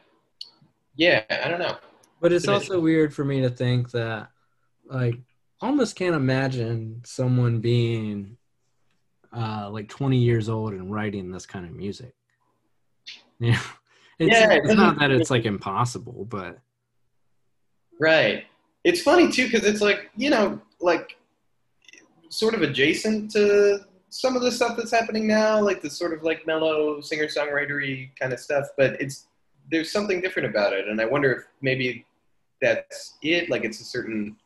yeah 0.96 1.22
I 1.30 1.48
don't 1.48 1.60
know. 1.60 1.76
But 2.20 2.32
it's 2.32 2.48
also 2.48 2.80
weird 2.80 3.12
for 3.14 3.24
me 3.24 3.40
to 3.42 3.50
think 3.50 3.90
that 3.92 4.28
like 4.86 5.16
almost 5.60 5.96
can't 5.96 6.14
imagine 6.14 7.02
someone 7.04 7.60
being 7.60 8.36
uh, 9.36 9.70
like 9.70 9.88
20 9.88 10.18
years 10.18 10.48
old 10.48 10.72
and 10.72 10.92
writing 10.92 11.30
this 11.30 11.46
kind 11.46 11.64
of 11.66 11.72
music. 11.72 12.12
Yeah. 13.40 13.58
It's, 14.18 14.38
Yeah, 14.38 14.52
it's 14.52 14.68
doesn't- 14.68 14.98
that 15.00 15.10
it's 15.10 15.30
like 15.30 15.46
impossible, 15.46 16.26
but 16.26 16.58
Right. 18.00 18.44
It's 18.84 19.00
funny 19.00 19.30
too 19.32 19.46
because 19.46 19.64
it's 19.66 19.80
like 19.80 20.10
you 20.16 20.30
know 20.30 20.60
like 20.80 21.16
sort 22.28 22.54
of 22.54 22.62
adjacent 22.62 23.30
to 23.32 23.80
some 24.12 24.36
of 24.36 24.42
the 24.42 24.52
stuff 24.52 24.76
that's 24.76 24.90
happening 24.90 25.26
now, 25.26 25.60
like 25.60 25.80
the 25.80 25.88
sort 25.90 26.12
of 26.12 26.22
like 26.22 26.46
mellow 26.46 27.00
singer 27.00 27.26
songwritery 27.26 28.10
kind 28.20 28.32
of 28.32 28.38
stuff. 28.38 28.66
But 28.76 29.00
it's 29.00 29.26
there's 29.70 29.90
something 29.90 30.20
different 30.20 30.48
about 30.48 30.72
it, 30.72 30.86
and 30.88 31.00
I 31.00 31.06
wonder 31.06 31.32
if 31.32 31.44
maybe 31.62 32.04
that's 32.60 33.16
it. 33.22 33.48
Like 33.48 33.64
it's 33.64 33.80
a 33.80 33.84
certain 33.84 34.36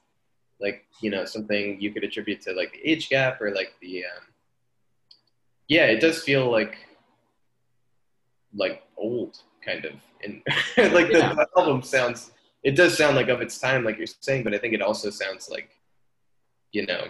like 0.61 0.85
you 1.01 1.11
know 1.11 1.25
something 1.25 1.81
you 1.81 1.93
could 1.93 2.05
attribute 2.05 2.41
to 2.43 2.53
like 2.53 2.73
the 2.73 2.91
age 2.91 3.09
gap 3.09 3.41
or 3.43 3.51
like 3.53 3.75
the 3.81 4.05
um, 4.05 4.23
yeah, 5.69 5.87
it 5.87 6.01
does 6.01 6.23
feel 6.23 6.51
like 6.51 6.77
like 8.55 8.85
old 8.97 9.39
kind 9.65 9.85
of 9.85 9.93
and 10.25 10.43
like 10.95 11.09
the, 11.09 11.19
Yeah. 11.19 11.35
the 11.35 11.49
album 11.57 11.83
sounds 11.83 12.31
it 12.63 12.77
does 12.77 12.97
sound 12.97 13.17
like 13.17 13.29
of 13.29 13.41
its 13.43 13.59
time 13.59 13.85
like 13.85 13.99
you're 13.99 14.07
saying 14.21 14.45
but 14.45 14.55
i 14.55 14.59
think 14.59 14.73
it 14.73 14.81
also 14.81 15.11
sounds 15.11 15.51
like 15.51 15.69
you 16.73 16.87
know 16.87 17.09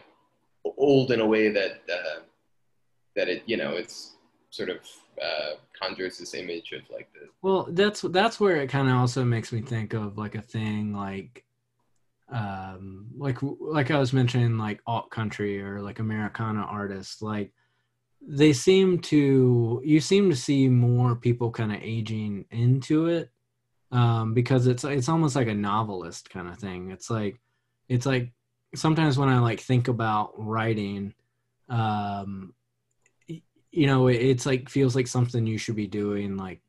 old 0.76 1.12
in 1.12 1.20
a 1.20 1.26
way 1.26 1.50
that 1.50 1.82
uh, 1.92 2.20
that 3.16 3.28
it 3.28 3.42
you 3.46 3.56
know 3.56 3.72
it's 3.72 4.16
sort 4.50 4.70
of 4.70 4.78
uh, 5.22 5.54
conjures 5.78 6.18
this 6.18 6.34
image 6.34 6.72
of 6.72 6.82
like 6.90 7.08
the 7.12 7.28
Well, 7.42 7.68
that's 7.70 8.02
that's 8.02 8.38
where 8.38 8.56
it 8.56 8.68
kind 8.68 8.88
of 8.88 8.96
also 8.96 9.24
makes 9.24 9.52
me 9.52 9.60
think 9.60 9.92
of 9.92 10.18
like 10.18 10.34
a 10.34 10.42
thing 10.42 10.92
like 10.92 11.44
um 12.28 13.06
like 13.16 13.38
like 13.42 13.90
I 13.90 13.98
was 13.98 14.12
mentioning 14.12 14.58
like 14.58 14.80
alt 14.86 15.10
country 15.10 15.62
or 15.62 15.80
like 15.80 16.00
Americana 16.00 16.62
artists 16.62 17.22
like 17.22 17.52
they 18.20 18.52
seem 18.52 18.98
to 18.98 19.80
you 19.84 20.00
seem 20.00 20.28
to 20.30 20.36
see 20.36 20.68
more 20.68 21.14
people 21.14 21.52
kind 21.52 21.72
of 21.72 21.78
aging 21.80 22.46
into 22.50 23.06
it 23.06 23.30
um 23.92 24.34
because 24.34 24.66
it's 24.66 24.82
it's 24.82 25.08
almost 25.08 25.36
like 25.36 25.46
a 25.46 25.54
novelist 25.54 26.28
kind 26.30 26.48
of 26.48 26.58
thing. 26.58 26.90
It's 26.90 27.08
like 27.08 27.38
it's 27.88 28.06
like 28.06 28.32
sometimes 28.74 29.16
when 29.16 29.28
I 29.28 29.38
like 29.38 29.60
think 29.60 29.86
about 29.86 30.32
writing 30.36 31.14
um 31.68 32.54
you 33.76 33.86
know 33.86 34.08
it's 34.08 34.46
like 34.46 34.68
feels 34.68 34.96
like 34.96 35.06
something 35.06 35.46
you 35.46 35.58
should 35.58 35.76
be 35.76 35.86
doing 35.86 36.36
like 36.36 36.60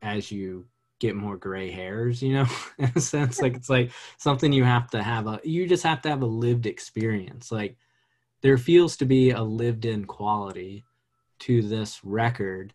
as 0.00 0.30
you 0.30 0.64
get 1.00 1.16
more 1.16 1.36
gray 1.36 1.70
hairs 1.70 2.22
you 2.22 2.34
know? 2.34 2.46
In 2.78 2.92
a 2.94 3.00
sense 3.00 3.42
like 3.42 3.56
it's 3.56 3.68
like 3.68 3.90
something 4.16 4.52
you 4.52 4.64
have 4.64 4.88
to 4.90 5.02
have 5.02 5.26
a 5.26 5.40
you 5.44 5.66
just 5.66 5.82
have 5.82 6.00
to 6.02 6.08
have 6.08 6.22
a 6.22 6.26
lived 6.26 6.66
experience. 6.66 7.50
Like 7.50 7.76
there 8.42 8.58
feels 8.58 8.96
to 8.98 9.04
be 9.04 9.30
a 9.30 9.42
lived 9.42 9.84
in 9.84 10.04
quality 10.04 10.84
to 11.40 11.62
this 11.62 12.04
record 12.04 12.72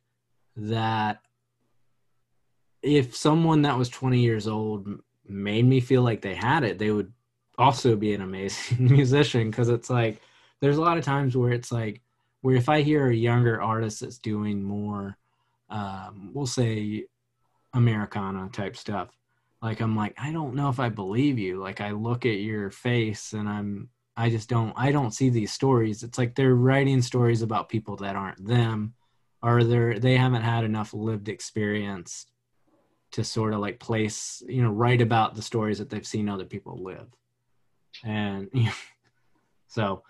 that 0.55 1.21
if 2.83 3.15
someone 3.15 3.61
that 3.61 3.77
was 3.77 3.89
20 3.89 4.19
years 4.19 4.47
old 4.47 4.87
made 5.25 5.65
me 5.65 5.79
feel 5.79 6.01
like 6.01 6.21
they 6.21 6.35
had 6.35 6.63
it 6.63 6.77
they 6.77 6.91
would 6.91 7.13
also 7.57 7.95
be 7.95 8.13
an 8.13 8.21
amazing 8.21 8.85
musician 8.91 9.49
because 9.49 9.69
it's 9.69 9.89
like 9.89 10.19
there's 10.59 10.77
a 10.77 10.81
lot 10.81 10.97
of 10.97 11.05
times 11.05 11.37
where 11.37 11.51
it's 11.51 11.71
like 11.71 12.01
where 12.41 12.55
if 12.55 12.69
i 12.69 12.81
hear 12.81 13.07
a 13.07 13.15
younger 13.15 13.61
artist 13.61 14.01
that's 14.01 14.17
doing 14.17 14.63
more 14.63 15.17
um, 15.69 16.31
we'll 16.33 16.45
say 16.45 17.05
americana 17.73 18.49
type 18.51 18.75
stuff 18.75 19.09
like 19.61 19.79
i'm 19.79 19.95
like 19.95 20.13
i 20.17 20.31
don't 20.31 20.55
know 20.55 20.69
if 20.69 20.79
i 20.79 20.89
believe 20.89 21.37
you. 21.37 21.59
Like 21.59 21.81
i 21.81 21.91
look 21.91 22.25
at 22.25 22.39
your 22.39 22.71
face 22.71 23.33
and 23.33 23.47
i'm 23.47 23.89
i 24.17 24.29
just 24.29 24.49
don't 24.49 24.73
i 24.75 24.91
don't 24.91 25.13
see 25.13 25.29
these 25.29 25.53
stories. 25.53 26.03
It's 26.03 26.17
like 26.17 26.35
they're 26.35 26.55
writing 26.55 27.01
stories 27.01 27.41
about 27.41 27.69
people 27.69 27.95
that 27.97 28.15
aren't 28.15 28.45
them. 28.45 28.93
Or 29.43 29.63
they're 29.63 29.97
they 29.97 30.17
haven't 30.17 30.43
had 30.43 30.63
enough 30.63 30.93
lived 30.93 31.27
experience 31.29 32.27
to 33.11 33.23
sort 33.23 33.53
of 33.53 33.59
like 33.59 33.79
place 33.79 34.43
you 34.47 34.61
know 34.61 34.69
write 34.69 35.01
about 35.01 35.35
the 35.35 35.41
stories 35.41 35.79
that 35.79 35.89
they've 35.89 36.05
seen 36.05 36.29
other 36.29 36.45
people 36.45 36.83
live. 36.83 37.07
And 38.03 38.49
so 39.67 40.03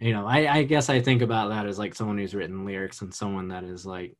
you 0.00 0.12
know 0.12 0.26
I, 0.26 0.56
I 0.56 0.62
guess 0.64 0.88
i 0.88 1.00
think 1.00 1.22
about 1.22 1.50
that 1.50 1.66
as 1.66 1.78
like 1.78 1.94
someone 1.94 2.18
who's 2.18 2.34
written 2.34 2.64
lyrics 2.64 3.02
and 3.02 3.14
someone 3.14 3.48
that 3.48 3.64
is 3.64 3.84
like 3.86 4.16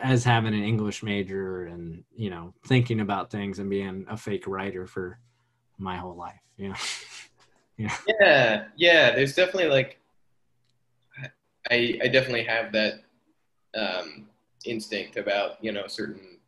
as 0.00 0.22
having 0.24 0.54
an 0.54 0.62
english 0.62 1.02
major 1.02 1.64
and 1.66 2.04
you 2.14 2.30
know 2.30 2.54
thinking 2.66 3.00
about 3.00 3.30
things 3.30 3.58
and 3.58 3.70
being 3.70 4.04
a 4.08 4.16
fake 4.16 4.46
writer 4.46 4.86
for 4.86 5.18
my 5.78 5.96
whole 5.96 6.16
life 6.16 6.40
you 6.56 6.68
know? 6.68 6.74
Yeah. 8.20 8.64
Yeah 8.76 9.14
there's 9.14 9.36
definitely 9.36 9.68
like 9.68 10.00
i 11.70 11.98
i 12.02 12.08
definitely 12.08 12.42
have 12.42 12.72
that 12.72 13.04
um 13.76 14.26
instinct 14.64 15.16
about 15.16 15.62
you 15.62 15.70
know 15.70 15.86
certain 15.86 16.38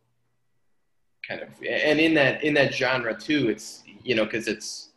kind 1.27 1.43
of 1.43 1.49
and 1.69 2.01
in 2.01 2.15
that 2.15 2.43
in 2.43 2.53
that 2.55 2.75
genre 2.75 3.17
too 3.17 3.49
it's 3.49 3.85
you 4.03 4.17
know 4.17 4.25
because 4.25 4.49
it's 4.49 4.90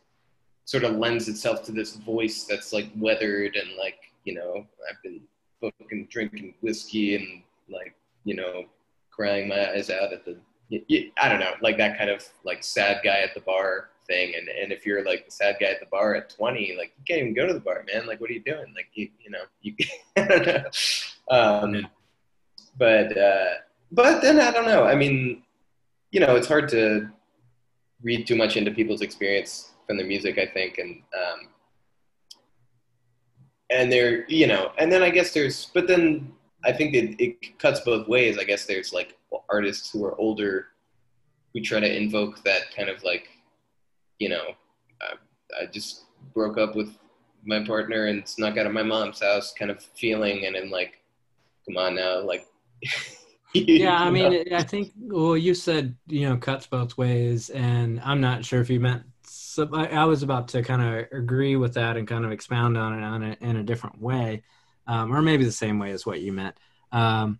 sort 0.64 0.84
of 0.84 0.96
lends 0.96 1.28
itself 1.28 1.62
to 1.64 1.72
this 1.72 1.96
voice 1.96 2.44
that's 2.44 2.72
like 2.72 2.88
weathered 2.96 3.56
and 3.56 3.76
like 3.78 3.98
you 4.24 4.34
know 4.34 4.66
i've 4.88 5.02
been 5.02 5.20
fucking 5.60 6.06
drinking 6.10 6.54
whiskey 6.60 7.16
and 7.16 7.42
like 7.68 7.94
you 8.24 8.34
know 8.34 8.64
crying 9.10 9.48
my 9.48 9.70
eyes 9.72 9.90
out 9.90 10.12
at 10.12 10.24
the 10.24 10.36
I 11.18 11.28
don't 11.28 11.40
know 11.40 11.52
like 11.60 11.76
that 11.78 11.98
kind 11.98 12.10
of 12.10 12.26
like 12.44 12.64
sad 12.64 13.00
guy 13.04 13.20
at 13.20 13.34
the 13.34 13.40
bar 13.40 13.90
thing. 14.06 14.34
And 14.36 14.48
and 14.48 14.72
if 14.72 14.86
you're 14.86 15.04
like 15.04 15.26
the 15.26 15.30
sad 15.30 15.56
guy 15.60 15.66
at 15.66 15.80
the 15.80 15.86
bar 15.86 16.14
at 16.14 16.30
20 16.30 16.76
like 16.76 16.92
you 16.98 17.04
can't 17.06 17.20
even 17.20 17.34
go 17.34 17.46
to 17.46 17.54
the 17.54 17.60
bar 17.60 17.84
man. 17.92 18.06
Like 18.06 18.20
what 18.20 18.30
are 18.30 18.32
you 18.32 18.42
doing? 18.42 18.72
Like 18.74 18.88
you 18.94 19.08
you 19.20 19.30
know 19.30 19.42
you 19.62 19.74
know. 20.16 20.64
Um, 21.30 21.86
but 22.78 23.16
uh, 23.16 23.54
but 23.92 24.20
then 24.20 24.40
I 24.40 24.50
don't 24.50 24.66
know. 24.66 24.84
I 24.84 24.94
mean, 24.94 25.42
you 26.10 26.20
know, 26.20 26.34
it's 26.36 26.48
hard 26.48 26.68
to 26.70 27.08
read 28.02 28.26
too 28.26 28.36
much 28.36 28.56
into 28.56 28.70
people's 28.70 29.00
experience 29.00 29.70
from 29.86 29.96
the 29.96 30.04
music. 30.04 30.38
I 30.38 30.46
think, 30.46 30.78
and 30.78 31.02
um, 31.14 31.48
and 33.70 33.90
there, 33.90 34.24
you 34.28 34.46
know, 34.46 34.72
and 34.78 34.90
then 34.90 35.02
I 35.02 35.10
guess 35.10 35.32
there's, 35.32 35.70
but 35.74 35.86
then 35.86 36.32
I 36.64 36.72
think 36.72 36.94
it, 36.94 37.20
it 37.22 37.58
cuts 37.58 37.80
both 37.80 38.08
ways. 38.08 38.38
I 38.38 38.44
guess 38.44 38.66
there's 38.66 38.92
like 38.92 39.16
artists 39.48 39.90
who 39.90 40.04
are 40.04 40.18
older 40.20 40.68
who 41.52 41.60
try 41.60 41.80
to 41.80 41.96
invoke 41.96 42.42
that 42.44 42.74
kind 42.74 42.88
of 42.88 43.02
like, 43.04 43.28
you 44.18 44.28
know, 44.28 44.42
I, 45.00 45.62
I 45.62 45.66
just 45.66 46.04
broke 46.32 46.58
up 46.58 46.74
with 46.74 46.96
my 47.44 47.64
partner 47.64 48.06
and 48.06 48.26
snuck 48.26 48.56
out 48.56 48.66
of 48.66 48.72
my 48.72 48.82
mom's 48.82 49.20
house 49.20 49.52
kind 49.52 49.70
of 49.70 49.82
feeling, 49.94 50.46
and 50.46 50.56
I'm 50.56 50.70
like, 50.70 51.00
come 51.66 51.76
on 51.76 51.94
now, 51.96 52.20
like. 52.20 52.46
Yeah, 53.56 54.02
I 54.02 54.10
mean, 54.10 54.52
I 54.52 54.64
think. 54.64 54.90
Well, 54.98 55.36
you 55.36 55.54
said 55.54 55.94
you 56.08 56.28
know 56.28 56.36
cuts 56.36 56.66
both 56.66 56.98
ways, 56.98 57.50
and 57.50 58.00
I'm 58.00 58.20
not 58.20 58.44
sure 58.44 58.60
if 58.60 58.68
you 58.68 58.80
meant. 58.80 59.04
So 59.54 59.68
I, 59.72 59.86
I 59.86 60.04
was 60.04 60.24
about 60.24 60.48
to 60.48 60.62
kind 60.62 60.82
of 60.82 61.06
agree 61.16 61.54
with 61.54 61.74
that 61.74 61.96
and 61.96 62.08
kind 62.08 62.24
of 62.24 62.32
expound 62.32 62.76
on 62.76 62.98
it 62.98 63.04
on 63.04 63.22
it 63.22 63.38
in 63.40 63.56
a 63.56 63.62
different 63.62 64.00
way, 64.00 64.42
um, 64.88 65.14
or 65.14 65.22
maybe 65.22 65.44
the 65.44 65.52
same 65.52 65.78
way 65.78 65.92
as 65.92 66.04
what 66.04 66.20
you 66.20 66.32
meant. 66.32 66.56
Um, 66.90 67.38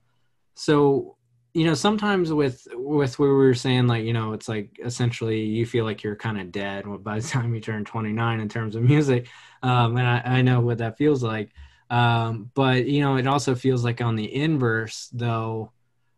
so 0.54 1.16
you 1.54 1.64
know, 1.64 1.74
sometimes 1.74 2.32
with 2.32 2.68
with 2.72 3.18
where 3.18 3.30
we 3.30 3.34
were 3.46 3.54
saying 3.54 3.88
like 3.88 4.04
you 4.04 4.12
know, 4.12 4.32
it's 4.32 4.48
like 4.48 4.78
essentially 4.84 5.40
you 5.40 5.66
feel 5.66 5.84
like 5.84 6.04
you're 6.04 6.14
kind 6.14 6.40
of 6.40 6.52
dead 6.52 6.84
by 7.02 7.18
the 7.18 7.28
time 7.28 7.52
you 7.52 7.60
turn 7.60 7.84
29 7.84 8.40
in 8.40 8.48
terms 8.48 8.76
of 8.76 8.82
music, 8.82 9.26
um, 9.62 9.96
and 9.96 10.06
I, 10.06 10.22
I 10.38 10.42
know 10.42 10.60
what 10.60 10.78
that 10.78 10.96
feels 10.96 11.22
like. 11.22 11.50
Um, 11.90 12.50
but 12.54 12.86
you 12.86 13.00
know, 13.00 13.16
it 13.16 13.26
also 13.26 13.56
feels 13.56 13.82
like 13.84 14.00
on 14.00 14.14
the 14.14 14.32
inverse 14.32 15.08
though. 15.12 15.72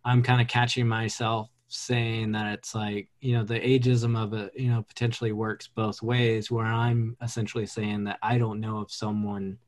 I'm 0.05 0.23
kind 0.23 0.41
of 0.41 0.47
catching 0.47 0.87
myself 0.87 1.51
saying 1.69 2.33
that 2.33 2.53
it's 2.53 2.75
like, 2.75 3.09
you 3.21 3.37
know, 3.37 3.45
the 3.45 3.59
ageism 3.59 4.17
of 4.21 4.33
it, 4.35 4.53
you 4.57 4.71
know, 4.71 4.83
potentially 4.83 5.33
works 5.33 5.69
both 5.69 6.03
ways, 6.03 6.51
where 6.51 6.67
I'm 6.67 7.17
essentially 7.23 7.67
saying 7.67 8.05
that 8.05 8.19
I 8.23 8.39
don't 8.39 8.61
know 8.61 8.81
if 8.81 8.91
someone 8.91 9.59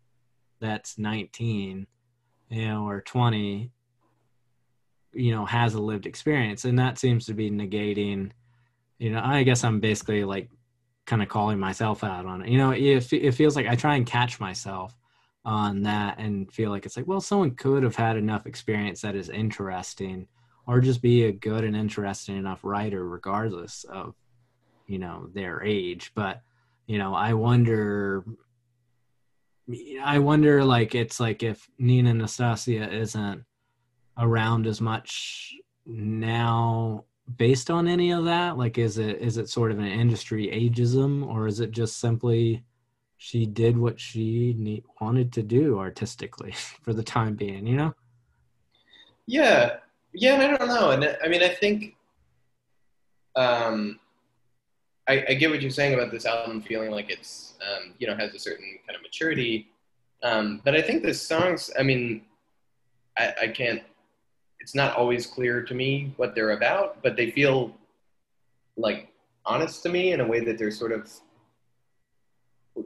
that's 0.61 0.99
19, 0.99 1.87
you 2.51 2.69
know, 2.69 2.89
or 2.89 3.01
20, 3.01 3.71
you 5.13 5.33
know, 5.33 5.45
has 5.45 5.75
a 5.75 5.81
lived 5.81 6.07
experience. 6.07 6.65
And 6.65 6.79
that 6.79 6.99
seems 6.99 7.27
to 7.27 7.35
be 7.35 7.51
negating, 7.51 8.31
you 8.99 9.11
know, 9.11 9.21
I 9.23 9.43
guess 9.43 9.65
I'm 9.65 9.81
basically 9.81 10.25
like 10.25 10.49
kind 11.07 11.23
of 11.23 11.29
calling 11.29 11.59
myself 11.59 12.05
out 12.05 12.27
on 12.27 12.43
it. 12.43 12.49
You 12.49 12.59
know, 12.59 12.71
it, 12.71 13.13
it 13.13 13.33
feels 13.33 13.57
like 13.57 13.67
I 13.67 13.75
try 13.75 13.97
and 13.97 14.07
catch 14.07 14.39
myself 14.39 14.95
on 15.45 15.83
that 15.83 16.19
and 16.19 16.53
feel 16.53 16.71
like 16.71 16.87
it's 16.87 16.97
like, 16.97 17.09
well, 17.09 17.21
someone 17.21 17.53
could 17.53 17.83
have 17.83 17.97
had 17.97 18.17
enough 18.17 18.47
experience 18.47 19.01
that 19.01 19.17
is 19.17 19.31
interesting 19.31 20.29
or 20.69 20.81
just 20.81 21.01
be 21.01 21.25
a 21.25 21.33
good 21.33 21.64
and 21.64 21.75
interesting 21.75 22.37
enough 22.37 22.61
writer 22.62 23.09
regardless 23.09 23.85
of, 23.85 24.14
you 24.87 24.99
know, 24.99 25.31
their 25.33 25.62
age. 25.64 26.12
But, 26.14 26.43
you 26.87 26.99
know, 26.99 27.14
I 27.14 27.33
wonder 27.33 28.25
I 30.03 30.19
wonder 30.19 30.64
like 30.64 30.95
it's 30.95 31.19
like 31.19 31.43
if 31.43 31.69
Nina 31.79 32.14
Nastasia 32.14 32.91
isn't 32.91 33.45
around 34.19 34.66
as 34.66 34.81
much 34.81 35.55
now 35.87 37.05
based 37.37 37.71
on 37.71 37.87
any 37.87 38.11
of 38.11 38.25
that 38.25 38.57
like 38.57 38.79
is 38.79 38.97
it 38.97 39.21
is 39.21 39.37
it 39.37 39.49
sort 39.49 39.71
of 39.71 39.79
an 39.79 39.87
industry 39.87 40.49
ageism 40.49 41.27
or 41.27 41.47
is 41.47 41.61
it 41.61 41.71
just 41.71 41.99
simply 41.99 42.64
she 43.19 43.45
did 43.45 43.77
what 43.77 44.01
she 44.01 44.55
need, 44.57 44.83
wanted 45.01 45.31
to 45.33 45.43
do 45.43 45.79
artistically 45.79 46.53
for 46.83 46.95
the 46.95 47.03
time 47.03 47.35
being 47.35 47.66
you 47.66 47.77
know 47.77 47.95
Yeah, 49.27 49.77
yeah, 50.13 50.35
and 50.35 50.43
I 50.43 50.57
don't 50.57 50.69
know, 50.69 50.91
and 50.91 51.17
I 51.23 51.29
mean, 51.29 51.43
I 51.43 51.49
think, 51.49 51.97
um, 53.37 53.99
I, 55.09 55.25
I 55.31 55.35
get 55.35 55.51
what 55.51 55.63
you're 55.63 55.71
saying 55.71 55.95
about 55.95 56.11
this 56.11 56.27
album 56.27 56.61
feeling 56.61 56.91
like 56.91 57.11
it's, 57.11 57.55
um, 57.63 57.95
you 57.99 58.07
know, 58.07 58.15
has 58.17 58.35
a 58.35 58.39
certain 58.39 58.79
kind 58.87 58.97
of 58.97 59.03
maturity, 59.03 59.69
um, 60.23 60.61
but 60.65 60.75
I 60.75 60.83
think 60.83 61.03
the 61.03 61.15
songs, 61.15 61.71
I 61.79 61.83
mean, 61.83 62.23
I, 63.17 63.35
I 63.43 63.49
can't, 63.49 63.83
it's 64.61 64.75
not 64.75 64.97
always 64.97 65.27
clear 65.27 65.63
to 65.63 65.75
me 65.75 66.13
what 66.17 66.35
they're 66.35 66.51
about, 66.51 67.03
but 67.03 67.17
they 67.17 67.31
feel 67.31 67.75
like 68.77 69.13
honest 69.47 69.83
to 69.83 69.89
me 69.89 70.13
in 70.13 70.21
a 70.21 70.27
way 70.27 70.41
that 70.41 70.59
they're 70.59 70.71
sort 70.71 70.93
of 70.93 71.11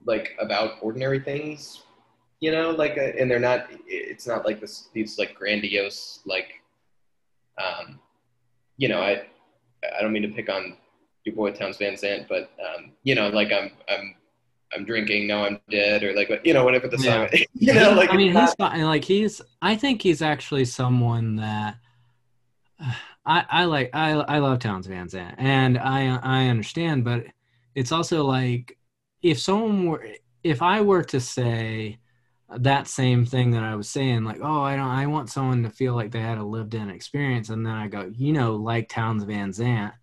like 0.07 0.35
about 0.41 0.79
ordinary 0.81 1.21
things 1.21 1.83
you 2.41 2.51
know 2.51 2.71
like 2.71 2.97
uh, 2.97 3.19
and 3.19 3.31
they're 3.31 3.39
not 3.39 3.67
it's 3.87 4.27
not 4.27 4.45
like 4.45 4.61
this 4.61 4.89
these 4.95 5.19
like 5.19 5.35
grandiose 5.35 6.21
like 6.25 6.62
um 7.59 7.99
you 8.77 8.89
know 8.89 9.01
i 9.01 9.23
i 9.97 10.01
don't 10.03 10.13
mean 10.13 10.23
to 10.23 10.29
pick 10.29 10.49
on 10.49 10.77
your 11.25 11.35
boy 11.35 11.51
townes 11.53 11.77
van 11.79 11.97
zandt 11.97 12.27
but 12.29 12.51
um 12.61 12.93
you 13.03 13.15
know 13.15 13.29
like 13.29 13.53
i'm 13.53 13.71
i'm 13.89 14.15
i'm 14.75 14.85
drinking 14.85 15.27
no 15.27 15.45
i'm 15.45 15.61
dead 15.71 16.03
or 16.03 16.15
like 16.15 16.29
you 16.45 16.55
know 16.55 16.65
whatever 16.65 16.89
the 16.89 16.99
song 16.99 17.29
you 17.55 17.75
know 17.75 17.93
like 17.93 18.11
i 18.11 18.17
mean 18.17 18.29
he's 18.29 18.35
not- 18.35 18.59
not, 18.59 18.79
like 18.79 19.05
he's 19.05 19.41
i 19.61 19.77
think 19.77 20.03
he's 20.03 20.23
actually 20.23 20.65
someone 20.65 21.37
that 21.37 21.77
I, 23.25 23.45
I 23.49 23.65
like 23.67 23.91
I 23.93 24.13
I 24.13 24.39
love 24.39 24.59
Townes 24.59 24.87
Van 24.87 25.09
Zandt 25.09 25.37
and 25.39 25.79
I 25.79 26.17
I 26.17 26.49
understand, 26.49 27.05
but 27.05 27.25
it's 27.75 27.93
also 27.93 28.25
like 28.25 28.77
if 29.23 29.39
someone 29.39 29.87
were 29.87 30.07
if 30.43 30.61
I 30.63 30.81
were 30.81 31.05
to 31.05 31.21
say 31.21 31.99
that 32.59 32.89
same 32.89 33.25
thing 33.25 33.53
that 33.53 33.63
I 33.63 33.75
was 33.77 33.89
saying, 33.89 34.25
like, 34.25 34.41
oh, 34.43 34.63
I 34.63 34.77
don't 34.77 34.87
I 34.89 35.07
want 35.07 35.31
someone 35.31 35.63
to 35.65 35.71
feel 35.71 35.95
like 35.95 36.11
they 36.11 36.21
had 36.21 36.39
a 36.39 36.45
lived 36.45 36.75
in 36.75 36.91
experience, 36.91 37.49
and 37.51 37.65
then 37.67 37.75
I 37.75 37.89
go, 37.89 38.11
you 38.15 38.33
know, 38.33 38.57
like 38.57 38.89
Townes 38.89 39.25
Van 39.25 39.53
Zandt, 39.53 39.95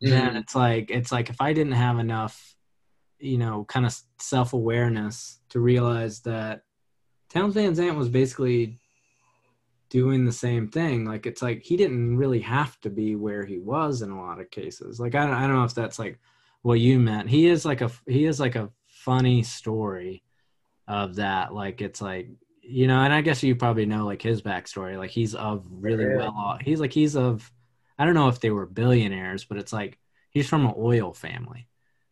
then 0.00 0.34
Mhm. 0.34 0.36
it's 0.40 0.54
like 0.54 0.90
it's 0.90 1.12
like 1.12 1.30
if 1.30 1.40
I 1.40 1.52
didn't 1.52 1.72
have 1.72 1.98
enough, 1.98 2.56
you 3.18 3.38
know, 3.38 3.64
kind 3.64 3.86
of 3.86 3.96
self 4.20 4.52
awareness 4.52 5.40
to 5.50 5.60
realize 5.60 6.20
that 6.22 6.62
Townes 7.30 7.54
Van 7.54 7.74
Zandt 7.74 7.96
was 7.96 8.08
basically 8.08 8.78
doing 9.88 10.24
the 10.24 10.32
same 10.32 10.68
thing. 10.68 11.04
Like 11.04 11.26
it's 11.26 11.42
like 11.42 11.62
he 11.62 11.76
didn't 11.76 12.16
really 12.16 12.40
have 12.40 12.78
to 12.80 12.90
be 12.90 13.14
where 13.16 13.44
he 13.44 13.58
was 13.58 14.02
in 14.02 14.10
a 14.10 14.20
lot 14.20 14.40
of 14.40 14.50
cases. 14.50 14.98
Like 15.00 15.14
I 15.14 15.24
don't, 15.26 15.34
I 15.34 15.46
don't 15.46 15.56
know 15.56 15.64
if 15.64 15.74
that's 15.74 15.98
like 15.98 16.18
what 16.62 16.80
you 16.80 16.98
meant. 16.98 17.28
He 17.30 17.46
is 17.46 17.64
like 17.64 17.80
a 17.80 17.90
he 18.06 18.24
is 18.24 18.40
like 18.40 18.56
a 18.56 18.70
funny 18.88 19.42
story 19.42 20.22
of 20.88 21.16
that. 21.16 21.52
Like 21.54 21.80
it's 21.82 22.00
like 22.00 22.28
you 22.62 22.86
know, 22.88 23.00
and 23.00 23.12
I 23.12 23.20
guess 23.20 23.42
you 23.42 23.54
probably 23.56 23.86
know 23.86 24.04
like 24.06 24.22
his 24.22 24.42
backstory. 24.42 24.98
Like 24.98 25.10
he's 25.10 25.34
of 25.34 25.66
really 25.70 26.06
Yeah. 26.06 26.16
well 26.16 26.34
off. 26.36 26.60
He's 26.62 26.80
like 26.80 26.92
he's 26.92 27.16
of 27.16 27.50
I 27.98 28.04
don't 28.04 28.14
know 28.14 28.28
if 28.28 28.40
they 28.40 28.50
were 28.50 28.66
billionaires, 28.66 29.44
but 29.44 29.58
it's 29.58 29.72
like 29.72 29.98
he's 30.30 30.48
from 30.48 30.66
an 30.66 30.74
oil 30.76 31.12
family. 31.14 31.68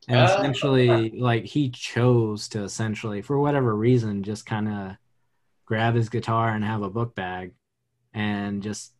And 0.08 0.20
Oh. 0.20 0.24
essentially, 0.24 1.10
like 1.18 1.44
he 1.46 1.70
chose 1.70 2.48
to 2.50 2.62
essentially, 2.64 3.22
for 3.22 3.38
whatever 3.40 3.74
reason, 3.74 4.22
just 4.22 4.46
kind 4.46 4.68
of 4.68 4.96
grab 5.66 5.94
his 5.94 6.08
guitar 6.08 6.50
and 6.50 6.64
have 6.64 6.82
a 6.82 6.90
book 6.90 7.14
bag 7.14 7.54
and 8.14 8.62
just 8.62 8.92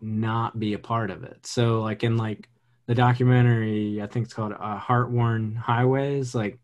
not 0.00 0.58
be 0.58 0.74
a 0.74 0.78
part 0.78 1.10
of 1.10 1.24
it. 1.24 1.46
So 1.46 1.80
like 1.82 2.04
in 2.04 2.16
like 2.16 2.48
the 2.86 2.94
documentary, 2.94 4.02
I 4.02 4.06
think 4.06 4.26
it's 4.26 4.34
called 4.34 4.52
uh, 4.52 4.78
Heartworn 4.80 5.56
Highways, 5.56 6.34
like 6.34 6.58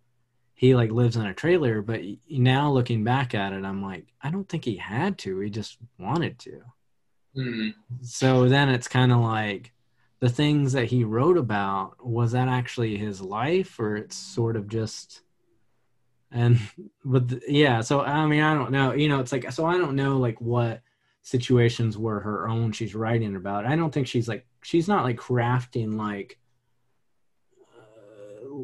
he 0.61 0.75
like 0.75 0.91
lives 0.91 1.17
in 1.17 1.25
a 1.25 1.33
trailer, 1.33 1.81
but 1.81 2.03
now 2.29 2.71
looking 2.71 3.03
back 3.03 3.35
at 3.35 3.55
it, 3.55 3.65
I'm 3.65 3.83
like, 3.83 4.09
I 4.21 4.31
don't 4.31 4.47
think 4.47 4.67
he 4.67 4.77
had 4.77 5.17
to. 5.21 5.41
He 5.41 5.49
just 5.49 5.79
wanted 5.99 6.39
to. 6.41 6.61
Mhm. 7.35 7.73
So 8.03 8.47
then 8.47 8.69
it's 8.69 8.87
kind 8.87 9.11
of 9.11 9.21
like 9.21 9.73
the 10.19 10.29
things 10.29 10.75
that 10.75 10.85
he 10.85 11.03
wrote 11.03 11.39
about 11.39 12.07
was 12.07 12.33
that 12.33 12.47
actually 12.49 12.99
his 12.99 13.23
life 13.23 13.81
or 13.81 13.97
it's 13.97 14.15
sort 14.15 14.55
of 14.55 14.69
just 14.69 15.23
and 16.31 16.59
but 17.07 17.29
the, 17.29 17.41
yeah 17.49 17.81
so 17.81 18.03
i 18.03 18.27
mean 18.27 18.43
i 18.43 18.53
don't 18.53 18.71
know 18.71 18.93
you 18.93 19.09
know 19.09 19.19
it's 19.19 19.33
like 19.33 19.51
so 19.51 19.65
i 19.65 19.79
don't 19.79 19.97
know 19.97 20.19
like 20.19 20.39
what 20.43 20.83
situations 21.23 21.97
were 21.97 22.21
her 22.21 22.49
own 22.51 22.71
she's 22.71 22.95
writing 22.95 23.35
about 23.35 23.65
i 23.65 23.75
don't 23.75 23.93
think 23.93 24.07
she's 24.07 24.29
like 24.29 24.45
she's 24.63 24.89
not 24.89 25.05
like 25.05 25.17
crafting 25.17 25.95
like 25.97 26.39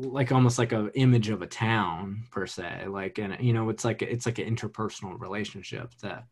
like 0.02 0.32
almost 0.32 0.58
like 0.58 0.72
a 0.72 0.90
image 0.94 1.28
of 1.28 1.42
a 1.42 1.46
town 1.46 2.24
per 2.30 2.46
se 2.46 2.86
like 2.88 3.18
and 3.18 3.36
you 3.40 3.52
know 3.52 3.68
it's 3.68 3.84
like 3.84 4.02
it's 4.02 4.26
like 4.26 4.38
an 4.38 4.56
interpersonal 4.56 5.20
relationship 5.20 5.92
that 6.02 6.24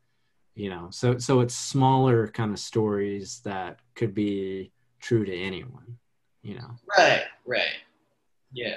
you 0.54 0.70
know 0.70 0.88
so 0.90 1.18
so 1.18 1.40
it's 1.40 1.54
smaller 1.54 2.28
kind 2.28 2.52
of 2.52 2.58
stories 2.58 3.40
that 3.44 3.80
could 3.94 4.14
be 4.14 4.72
true 5.00 5.24
to 5.24 5.34
anyone 5.34 5.98
you 6.44 6.54
know? 6.56 6.76
Right 6.96 7.24
right. 7.46 7.74
Yeah. 8.52 8.76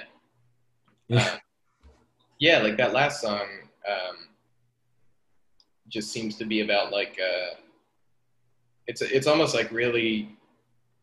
Yeah. 1.06 1.20
Uh, 1.20 1.36
yeah, 2.40 2.58
like 2.58 2.76
that 2.78 2.92
last 2.92 3.20
song 3.20 3.46
um, 3.88 4.16
just 5.88 6.10
seems 6.10 6.36
to 6.36 6.44
be 6.44 6.60
about 6.60 6.92
like 6.92 7.18
uh, 7.22 7.54
it's 8.86 9.02
it's 9.02 9.26
almost 9.26 9.54
like 9.54 9.70
really 9.70 10.36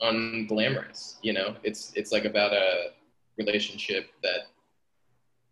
unglamorous, 0.02 1.16
you 1.22 1.34
know. 1.34 1.56
It's 1.64 1.92
it's 1.96 2.12
like 2.12 2.26
about 2.26 2.54
a 2.54 2.92
relationship 3.38 4.10
that 4.24 4.48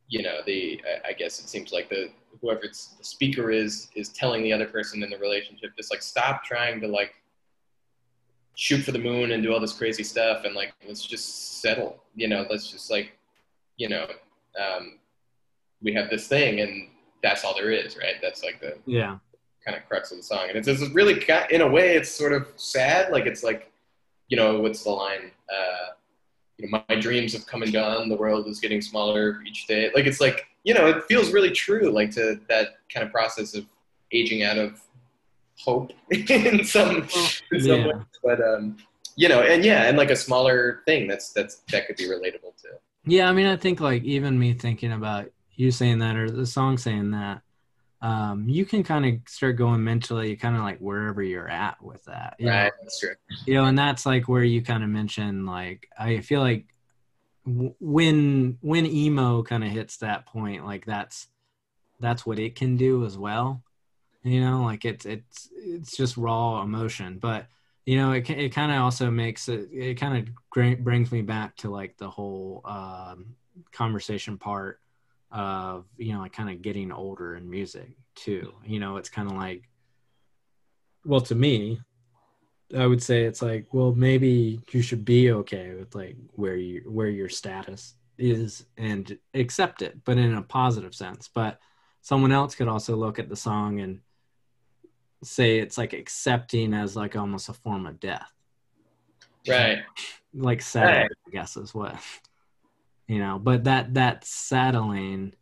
you 0.07 0.21
know 0.21 0.39
the 0.45 0.81
I, 0.85 1.09
I 1.09 1.13
guess 1.13 1.39
it 1.39 1.49
seems 1.49 1.71
like 1.71 1.89
the 1.89 2.09
whoever 2.41 2.61
it's 2.63 2.87
the 2.97 3.03
speaker 3.03 3.51
is 3.51 3.89
is 3.95 4.09
telling 4.09 4.43
the 4.43 4.53
other 4.53 4.65
person 4.67 5.03
in 5.03 5.09
the 5.09 5.17
relationship 5.17 5.75
just 5.75 5.91
like 5.91 6.01
stop 6.01 6.43
trying 6.43 6.81
to 6.81 6.87
like 6.87 7.15
shoot 8.55 8.79
for 8.79 8.91
the 8.91 8.99
moon 8.99 9.31
and 9.31 9.41
do 9.41 9.53
all 9.53 9.59
this 9.59 9.73
crazy 9.73 10.03
stuff 10.03 10.45
and 10.45 10.53
like 10.53 10.73
let's 10.87 11.05
just 11.05 11.61
settle 11.61 12.03
you 12.15 12.27
know 12.27 12.45
let's 12.49 12.69
just 12.69 12.91
like 12.91 13.17
you 13.77 13.89
know 13.89 14.07
um, 14.59 14.99
we 15.81 15.93
have 15.93 16.09
this 16.09 16.27
thing 16.27 16.61
and 16.61 16.89
that's 17.23 17.43
all 17.43 17.55
there 17.55 17.71
is 17.71 17.97
right? 17.97 18.15
That's 18.21 18.43
like 18.43 18.59
the 18.59 18.77
yeah. 18.85 19.17
kind 19.65 19.77
of 19.77 19.87
crux 19.87 20.11
of 20.11 20.17
the 20.17 20.23
song. 20.23 20.49
And 20.49 20.57
it's, 20.57 20.67
it's 20.67 20.81
really 20.93 21.23
in 21.49 21.61
a 21.61 21.67
way 21.67 21.95
it's 21.95 22.11
sort 22.11 22.33
of 22.33 22.47
sad 22.57 23.11
like 23.11 23.25
it's 23.25 23.43
like 23.43 23.71
you 24.27 24.37
know 24.37 24.59
what's 24.59 24.83
the 24.83 24.89
line 24.89 25.31
uh, 25.51 25.93
you 26.63 26.69
know 26.71 26.83
my, 26.89 26.95
dreams 26.95 27.33
have 27.33 27.45
come 27.45 27.63
and 27.63 27.73
gone. 27.73 28.09
The 28.09 28.15
world 28.15 28.47
is 28.47 28.59
getting 28.59 28.81
smaller 28.81 29.41
each 29.45 29.67
day. 29.67 29.91
Like 29.93 30.05
it's 30.05 30.21
like 30.21 30.47
you 30.63 30.73
know 30.73 30.87
it 30.87 31.03
feels 31.05 31.31
really 31.31 31.51
true 31.51 31.91
like 31.91 32.11
to 32.11 32.39
that 32.49 32.69
kind 32.93 33.05
of 33.05 33.11
process 33.11 33.53
of 33.55 33.65
aging 34.11 34.43
out 34.43 34.57
of 34.57 34.81
hope 35.57 35.91
in 36.11 36.63
some 36.63 37.07
in 37.51 37.59
some 37.59 37.79
Yeah. 37.81 37.87
ways. 37.87 37.95
but 38.23 38.41
um 38.41 38.77
you 39.15 39.27
know 39.29 39.41
and 39.41 39.63
yeah 39.65 39.83
and 39.83 39.97
like 39.97 40.09
a 40.11 40.15
smaller 40.15 40.81
thing 40.85 41.07
that's 41.07 41.31
that's 41.33 41.57
that 41.71 41.85
could 41.87 41.97
be 41.97 42.05
relatable 42.05 42.55
to. 42.61 42.69
Yeah, 43.05 43.27
I 43.29 43.33
mean, 43.33 43.47
I 43.47 43.57
think 43.57 43.81
like 43.81 44.03
even 44.03 44.39
me 44.39 44.53
thinking 44.53 44.93
about 44.93 45.29
you 45.55 45.71
saying 45.71 45.99
that 45.99 46.15
or 46.15 46.31
the 46.31 46.45
song 46.45 46.77
saying 46.77 47.11
that, 47.11 47.41
um, 48.03 48.47
you 48.49 48.65
can 48.65 48.83
kind 48.83 49.05
of 49.05 49.13
start 49.27 49.55
going 49.55 49.83
mentally, 49.83 50.35
kind 50.35 50.55
of 50.55 50.61
like 50.61 50.77
wherever 50.79 51.23
you're 51.23 51.49
at 51.49 51.81
with 51.81 52.03
that. 52.05 52.35
You 52.37 52.47
know? 52.47 52.51
right 52.51 52.73
that's 52.81 52.99
true 52.99 53.15
you 53.45 53.53
know 53.53 53.65
and 53.65 53.77
that's 53.77 54.05
like 54.05 54.27
where 54.27 54.43
you 54.43 54.61
kind 54.61 54.83
of 54.83 54.89
mention 54.89 55.45
like 55.45 55.87
i 55.97 56.19
feel 56.19 56.41
like 56.41 56.65
w- 57.45 57.75
when 57.79 58.57
when 58.61 58.85
emo 58.85 59.43
kind 59.43 59.63
of 59.63 59.69
hits 59.69 59.97
that 59.97 60.25
point 60.25 60.65
like 60.65 60.85
that's 60.85 61.27
that's 61.99 62.25
what 62.25 62.39
it 62.39 62.55
can 62.55 62.77
do 62.77 63.05
as 63.05 63.17
well 63.17 63.61
you 64.23 64.41
know 64.41 64.63
like 64.63 64.85
it's 64.85 65.05
it's 65.05 65.49
it's 65.55 65.95
just 65.95 66.17
raw 66.17 66.61
emotion 66.61 67.17
but 67.19 67.47
you 67.85 67.97
know 67.97 68.11
it, 68.11 68.29
it 68.29 68.49
kind 68.49 68.71
of 68.71 68.79
also 68.79 69.09
makes 69.09 69.49
it 69.49 69.69
it 69.71 69.95
kind 69.95 70.27
of 70.27 70.83
brings 70.83 71.11
me 71.11 71.21
back 71.21 71.55
to 71.57 71.69
like 71.69 71.97
the 71.97 72.09
whole 72.09 72.61
um, 72.65 73.35
conversation 73.71 74.37
part 74.37 74.79
of 75.33 75.85
you 75.97 76.13
know 76.13 76.19
like 76.19 76.33
kind 76.33 76.49
of 76.49 76.61
getting 76.61 76.91
older 76.91 77.35
in 77.35 77.49
music 77.49 77.89
too 78.15 78.53
you 78.63 78.79
know 78.79 78.97
it's 78.97 79.09
kind 79.09 79.29
of 79.29 79.35
like 79.35 79.63
well 81.05 81.21
to 81.21 81.35
me 81.35 81.79
I 82.75 82.87
would 82.87 83.03
say 83.03 83.23
it's 83.23 83.41
like, 83.41 83.67
well, 83.71 83.93
maybe 83.93 84.59
you 84.71 84.81
should 84.81 85.05
be 85.05 85.31
okay 85.31 85.75
with 85.75 85.93
like 85.93 86.15
where 86.31 86.55
you 86.55 86.81
where 86.89 87.09
your 87.09 87.29
status 87.29 87.95
is 88.17 88.65
and 88.77 89.17
accept 89.33 89.81
it, 89.81 90.03
but 90.05 90.17
in 90.17 90.33
a 90.35 90.41
positive 90.41 90.95
sense. 90.95 91.29
But 91.33 91.59
someone 92.01 92.31
else 92.31 92.55
could 92.55 92.67
also 92.67 92.95
look 92.95 93.19
at 93.19 93.29
the 93.29 93.35
song 93.35 93.79
and 93.79 93.99
say 95.23 95.59
it's 95.59 95.77
like 95.77 95.93
accepting 95.93 96.73
as 96.73 96.95
like 96.95 97.15
almost 97.15 97.49
a 97.49 97.53
form 97.53 97.85
of 97.85 97.99
death. 97.99 98.31
right 99.47 99.79
Like 100.35 100.63
settling, 100.63 101.01
Right. 101.01 101.11
I 101.27 101.29
guess 101.29 101.57
is 101.57 101.75
what 101.75 101.95
you 103.07 103.19
know. 103.19 103.39
But 103.39 103.65
that 103.65 103.93
that 103.95 104.25
settling 104.25 105.33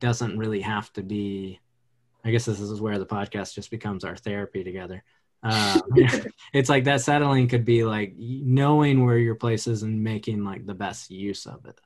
doesn't 0.00 0.38
really 0.38 0.60
have 0.60 0.92
to 0.94 1.02
be. 1.02 1.60
I 2.24 2.30
guess 2.30 2.44
this 2.44 2.60
is 2.60 2.80
where 2.80 2.98
the 2.98 3.06
podcast 3.06 3.54
just 3.54 3.70
becomes 3.70 4.04
our 4.04 4.16
therapy 4.16 4.62
together. 4.62 5.02
Uh, 5.42 5.80
it's 6.52 6.68
like 6.68 6.84
that 6.84 7.00
settling 7.00 7.48
could 7.48 7.64
be 7.64 7.84
like 7.84 8.14
knowing 8.16 9.04
where 9.04 9.18
your 9.18 9.34
place 9.34 9.66
is 9.66 9.82
and 9.82 10.02
making 10.02 10.44
like 10.44 10.66
the 10.66 10.74
best 10.74 11.10
use 11.10 11.46
of 11.46 11.64
it. 11.66 11.80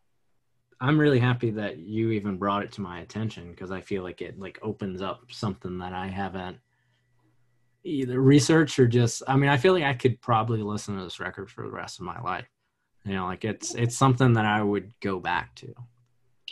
I'm 0.81 1.01
really 1.01 1.21
happy 1.21 1.53
that 1.53 1.79
you 1.79 2.11
even 2.11 2.37
brought 2.37 2.63
it 2.63 2.73
to 2.73 2.83
my 2.83 3.01
attention 3.01 3.51
because 3.51 3.71
I 3.71 3.81
feel 3.81 4.03
like 4.03 4.21
it 4.21 4.39
like 4.39 4.59
opens 4.63 5.01
up 5.01 5.23
something 5.31 5.79
that 5.79 5.95
I 5.95 6.09
haven't 6.09 6.59
either 7.83 8.21
researched 8.21 8.79
or 8.79 8.87
just 8.87 9.23
I 9.27 9.37
mean 9.37 9.49
I 9.49 9.57
feel 9.57 9.73
like 9.73 9.85
I 9.85 9.95
could 9.95 10.21
probably 10.21 10.63
listen 10.63 10.97
to 10.97 11.05
this 11.05 11.21
record 11.21 11.51
for 11.51 11.65
the 11.65 11.73
rest 11.73 11.99
of 11.99 12.05
my 12.05 12.21
life. 12.21 12.47
You 13.07 13.15
know, 13.15 13.25
like 13.27 13.45
it's 13.45 13.75
it's 13.75 13.97
something 13.97 14.33
that 14.35 14.45
I 14.45 14.63
would 14.63 14.93
go 15.01 15.19
back 15.21 15.55
to. 15.57 15.73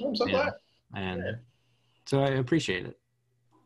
Oh, 0.01 0.09
i'm 0.09 0.17
so 0.17 0.27
glad 0.27 0.53
And 0.95 1.23
Yeah. 1.25 1.33
so 2.07 2.23
I 2.23 2.29
appreciate 2.29 2.87
it 2.87 2.97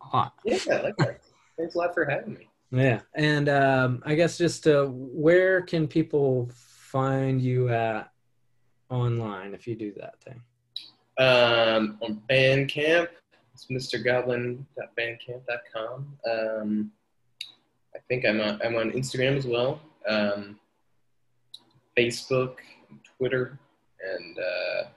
a 0.02 0.06
lot. 0.16 0.34
yeah 0.44 0.58
I 0.70 0.80
like 0.82 0.96
that 0.98 1.20
thanks 1.56 1.74
a 1.74 1.78
lot 1.78 1.92
for 1.94 2.04
having 2.06 2.34
me 2.34 2.48
Yeah, 2.70 3.00
and 3.14 3.48
um, 3.48 4.02
I 4.06 4.14
guess 4.14 4.36
just 4.38 4.66
uh, 4.66 4.84
where 4.86 5.62
can 5.62 5.86
people 5.88 6.48
find 6.54 7.40
you 7.42 7.68
at 7.70 8.10
online 8.90 9.54
if 9.54 9.66
you 9.66 9.74
do 9.74 9.92
that 10.00 10.14
thing? 10.22 10.40
um, 11.18 11.98
on 12.02 12.22
Bandcamp. 12.30 13.08
It's 13.54 13.66
mrgoblin.bandcamp.com. 13.66 16.18
Um, 16.30 16.92
I 17.94 17.98
think 18.08 18.24
I'm 18.24 18.40
on, 18.40 18.60
I'm 18.64 18.76
on 18.76 18.90
Instagram 18.92 19.36
as 19.36 19.46
well, 19.46 19.80
um, 20.08 20.58
Facebook, 21.96 22.56
Twitter, 23.18 23.58
and 24.02 24.38
uh, 24.38 24.88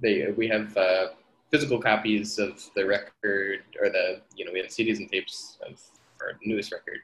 they 0.00 0.26
we 0.36 0.48
have 0.48 0.76
uh, 0.76 1.06
physical 1.50 1.80
copies 1.80 2.38
of 2.38 2.62
the 2.74 2.84
record 2.84 3.60
or 3.80 3.88
the 3.90 4.20
you 4.36 4.44
know 4.44 4.52
we 4.52 4.58
have 4.58 4.68
CDs 4.68 4.98
and 4.98 5.10
tapes 5.10 5.58
of 5.66 5.80
our 6.20 6.32
newest 6.44 6.72
record 6.72 6.98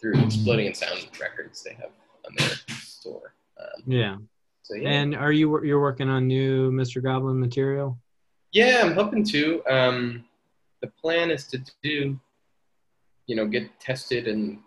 through 0.00 0.22
Exploding 0.22 0.66
in 0.66 0.74
Sound 0.74 1.08
Records. 1.20 1.62
They 1.62 1.72
have 1.74 1.90
on 2.26 2.34
their 2.36 2.56
store. 2.80 3.34
Um, 3.58 3.82
Yeah, 3.86 4.16
so 4.62 4.74
yeah. 4.74 4.90
and 4.90 5.14
are 5.16 5.32
you 5.32 5.64
you're 5.64 5.80
working 5.80 6.08
on 6.08 6.26
new 6.26 6.70
Mr. 6.70 7.02
Goblin 7.02 7.40
material? 7.40 7.98
Yeah, 8.52 8.82
I'm 8.84 8.94
hoping 8.94 9.24
to. 9.24 9.62
Um, 9.66 10.24
the 10.82 10.88
plan 10.88 11.30
is 11.30 11.44
to 11.48 11.58
do, 11.82 12.18
you 13.26 13.36
know, 13.36 13.46
get 13.46 13.80
tested 13.80 14.28
and 14.28 14.58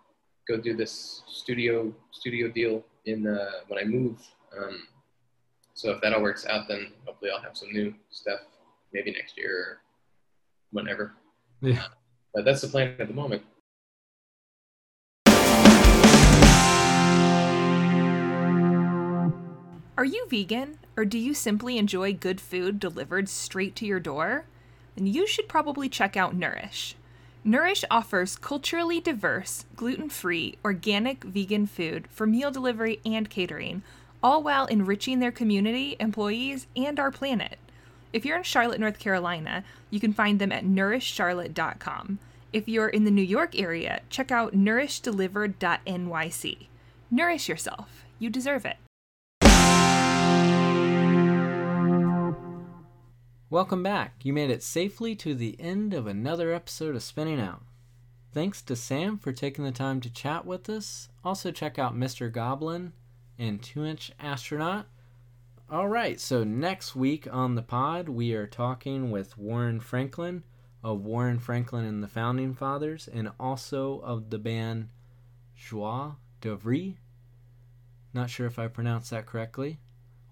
go 0.48 0.56
do 0.56 0.76
this 0.76 1.22
studio 1.28 1.92
studio 2.10 2.48
deal 2.48 2.84
in 3.06 3.26
uh, 3.26 3.50
when 3.68 3.78
I 3.78 3.84
move. 3.84 4.18
Um, 4.56 4.86
so 5.74 5.90
if 5.92 6.00
that 6.00 6.12
all 6.12 6.22
works 6.22 6.46
out, 6.46 6.68
then 6.68 6.88
hopefully 7.06 7.30
I'll 7.30 7.42
have 7.42 7.56
some 7.56 7.72
new 7.72 7.94
stuff 8.10 8.40
maybe 8.92 9.12
next 9.12 9.36
year 9.36 9.58
or 9.58 9.80
whenever. 10.72 11.14
Yeah. 11.60 11.84
But 12.34 12.44
that's 12.44 12.60
the 12.60 12.68
plan 12.68 12.94
at 12.98 13.08
the 13.08 13.14
moment. 13.14 13.42
Are 19.96 20.04
you 20.04 20.26
vegan, 20.30 20.78
or 20.96 21.04
do 21.04 21.18
you 21.18 21.34
simply 21.34 21.76
enjoy 21.76 22.14
good 22.14 22.40
food 22.40 22.80
delivered 22.80 23.28
straight 23.28 23.76
to 23.76 23.84
your 23.84 24.00
door? 24.00 24.46
Then 24.96 25.06
you 25.06 25.26
should 25.26 25.46
probably 25.46 25.90
check 25.90 26.16
out 26.16 26.34
Nourish. 26.34 26.96
Nourish 27.44 27.84
offers 27.90 28.36
culturally 28.36 29.00
diverse, 29.00 29.66
gluten 29.76 30.08
free, 30.08 30.56
organic 30.64 31.24
vegan 31.24 31.66
food 31.66 32.06
for 32.10 32.26
meal 32.26 32.50
delivery 32.50 33.00
and 33.04 33.28
catering, 33.28 33.82
all 34.22 34.42
while 34.42 34.66
enriching 34.66 35.18
their 35.18 35.32
community, 35.32 35.96
employees, 35.98 36.66
and 36.76 37.00
our 37.00 37.10
planet. 37.10 37.58
If 38.12 38.24
you're 38.24 38.36
in 38.36 38.42
Charlotte, 38.42 38.80
North 38.80 38.98
Carolina, 38.98 39.62
you 39.88 40.00
can 40.00 40.12
find 40.12 40.40
them 40.40 40.50
at 40.52 40.64
nourishcharlotte.com. 40.64 42.18
If 42.52 42.68
you're 42.68 42.88
in 42.88 43.04
the 43.04 43.12
New 43.12 43.22
York 43.22 43.56
area, 43.58 44.00
check 44.10 44.30
out 44.32 44.52
nourishdelivered.nyc. 44.52 46.66
Nourish 47.10 47.48
yourself. 47.48 48.04
You 48.18 48.28
deserve 48.30 48.66
it. 48.66 48.76
Welcome 53.48 53.82
back. 53.82 54.16
You 54.22 54.32
made 54.32 54.50
it 54.50 54.62
safely 54.62 55.16
to 55.16 55.34
the 55.34 55.60
end 55.60 55.92
of 55.94 56.06
another 56.06 56.52
episode 56.52 56.94
of 56.94 57.02
Spinning 57.02 57.40
Out. 57.40 57.62
Thanks 58.32 58.62
to 58.62 58.76
Sam 58.76 59.18
for 59.18 59.32
taking 59.32 59.64
the 59.64 59.72
time 59.72 60.00
to 60.02 60.12
chat 60.12 60.46
with 60.46 60.68
us. 60.68 61.08
Also, 61.24 61.50
check 61.50 61.76
out 61.78 61.96
Mr. 61.96 62.30
Goblin 62.30 62.92
and 63.40 63.62
2 63.62 63.86
Inch 63.86 64.12
Astronaut. 64.20 64.86
All 65.70 65.88
right, 65.88 66.20
so 66.20 66.44
next 66.44 66.94
week 66.94 67.26
on 67.32 67.54
the 67.54 67.62
pod, 67.62 68.08
we 68.08 68.34
are 68.34 68.46
talking 68.46 69.10
with 69.10 69.38
Warren 69.38 69.80
Franklin 69.80 70.44
of 70.84 71.04
Warren 71.04 71.38
Franklin 71.38 71.84
and 71.84 72.02
the 72.02 72.08
Founding 72.08 72.54
Fathers 72.54 73.08
and 73.10 73.30
also 73.40 74.00
of 74.00 74.30
the 74.30 74.38
band 74.38 74.88
Joie 75.56 76.16
d'Oeuvre. 76.40 76.96
Not 78.12 78.30
sure 78.30 78.46
if 78.46 78.58
I 78.58 78.66
pronounced 78.66 79.10
that 79.10 79.26
correctly. 79.26 79.78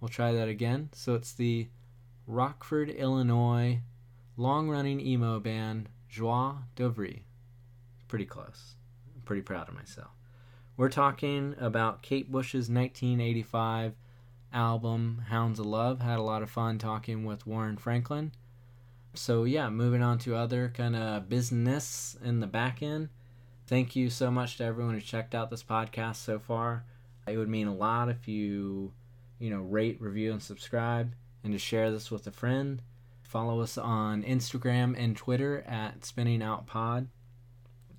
We'll 0.00 0.08
try 0.08 0.32
that 0.32 0.48
again. 0.48 0.90
So 0.92 1.14
it's 1.14 1.32
the 1.32 1.68
Rockford, 2.26 2.90
Illinois, 2.90 3.80
long 4.36 4.68
running 4.68 5.00
emo 5.00 5.40
band 5.40 5.88
Joie 6.08 6.56
d'Oeuvre. 6.76 7.20
Pretty 8.06 8.26
close. 8.26 8.74
I'm 9.14 9.22
pretty 9.22 9.42
proud 9.42 9.68
of 9.68 9.74
myself. 9.74 10.17
We're 10.78 10.88
talking 10.88 11.56
about 11.58 12.02
Kate 12.02 12.30
Bush's 12.30 12.70
1985 12.70 13.94
album 14.52 15.24
Hounds 15.26 15.58
of 15.58 15.66
Love. 15.66 16.00
Had 16.00 16.20
a 16.20 16.22
lot 16.22 16.44
of 16.44 16.50
fun 16.50 16.78
talking 16.78 17.24
with 17.24 17.48
Warren 17.48 17.76
Franklin. 17.76 18.30
So, 19.12 19.42
yeah, 19.42 19.70
moving 19.70 20.02
on 20.02 20.18
to 20.18 20.36
other 20.36 20.72
kind 20.72 20.94
of 20.94 21.28
business 21.28 22.16
in 22.22 22.38
the 22.38 22.46
back 22.46 22.80
end. 22.80 23.08
Thank 23.66 23.96
you 23.96 24.08
so 24.08 24.30
much 24.30 24.58
to 24.58 24.64
everyone 24.64 24.94
who 24.94 25.00
checked 25.00 25.34
out 25.34 25.50
this 25.50 25.64
podcast 25.64 26.18
so 26.18 26.38
far. 26.38 26.84
It 27.26 27.36
would 27.38 27.48
mean 27.48 27.66
a 27.66 27.74
lot 27.74 28.08
if 28.08 28.28
you, 28.28 28.92
you 29.40 29.50
know, 29.50 29.62
rate, 29.62 30.00
review, 30.00 30.30
and 30.30 30.40
subscribe 30.40 31.12
and 31.42 31.52
to 31.52 31.58
share 31.58 31.90
this 31.90 32.08
with 32.08 32.24
a 32.28 32.30
friend. 32.30 32.82
Follow 33.24 33.60
us 33.62 33.78
on 33.78 34.22
Instagram 34.22 34.94
and 34.96 35.16
Twitter 35.16 35.64
at 35.66 36.04
Spinning 36.04 36.40
Out 36.40 36.68
Pod. 36.68 37.08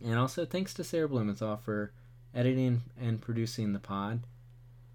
And 0.01 0.17
also 0.17 0.45
thanks 0.45 0.73
to 0.75 0.85
Sarah 0.85 1.09
Blumenthal 1.09 1.57
for 1.57 1.91
editing 2.33 2.83
and 2.99 3.21
producing 3.21 3.73
the 3.73 3.79
pod. 3.79 4.21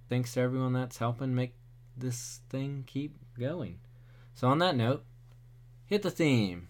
Thanks 0.09 0.35
to 0.35 0.41
everyone 0.41 0.73
that's 0.73 0.99
helping 0.99 1.35
make 1.35 1.55
this 1.97 2.41
thing 2.49 2.85
keep 2.87 3.17
going. 3.39 3.79
So, 4.35 4.49
on 4.49 4.59
that 4.59 4.77
note, 4.77 5.05
hit 5.87 6.03
the 6.03 6.11
theme. 6.11 6.69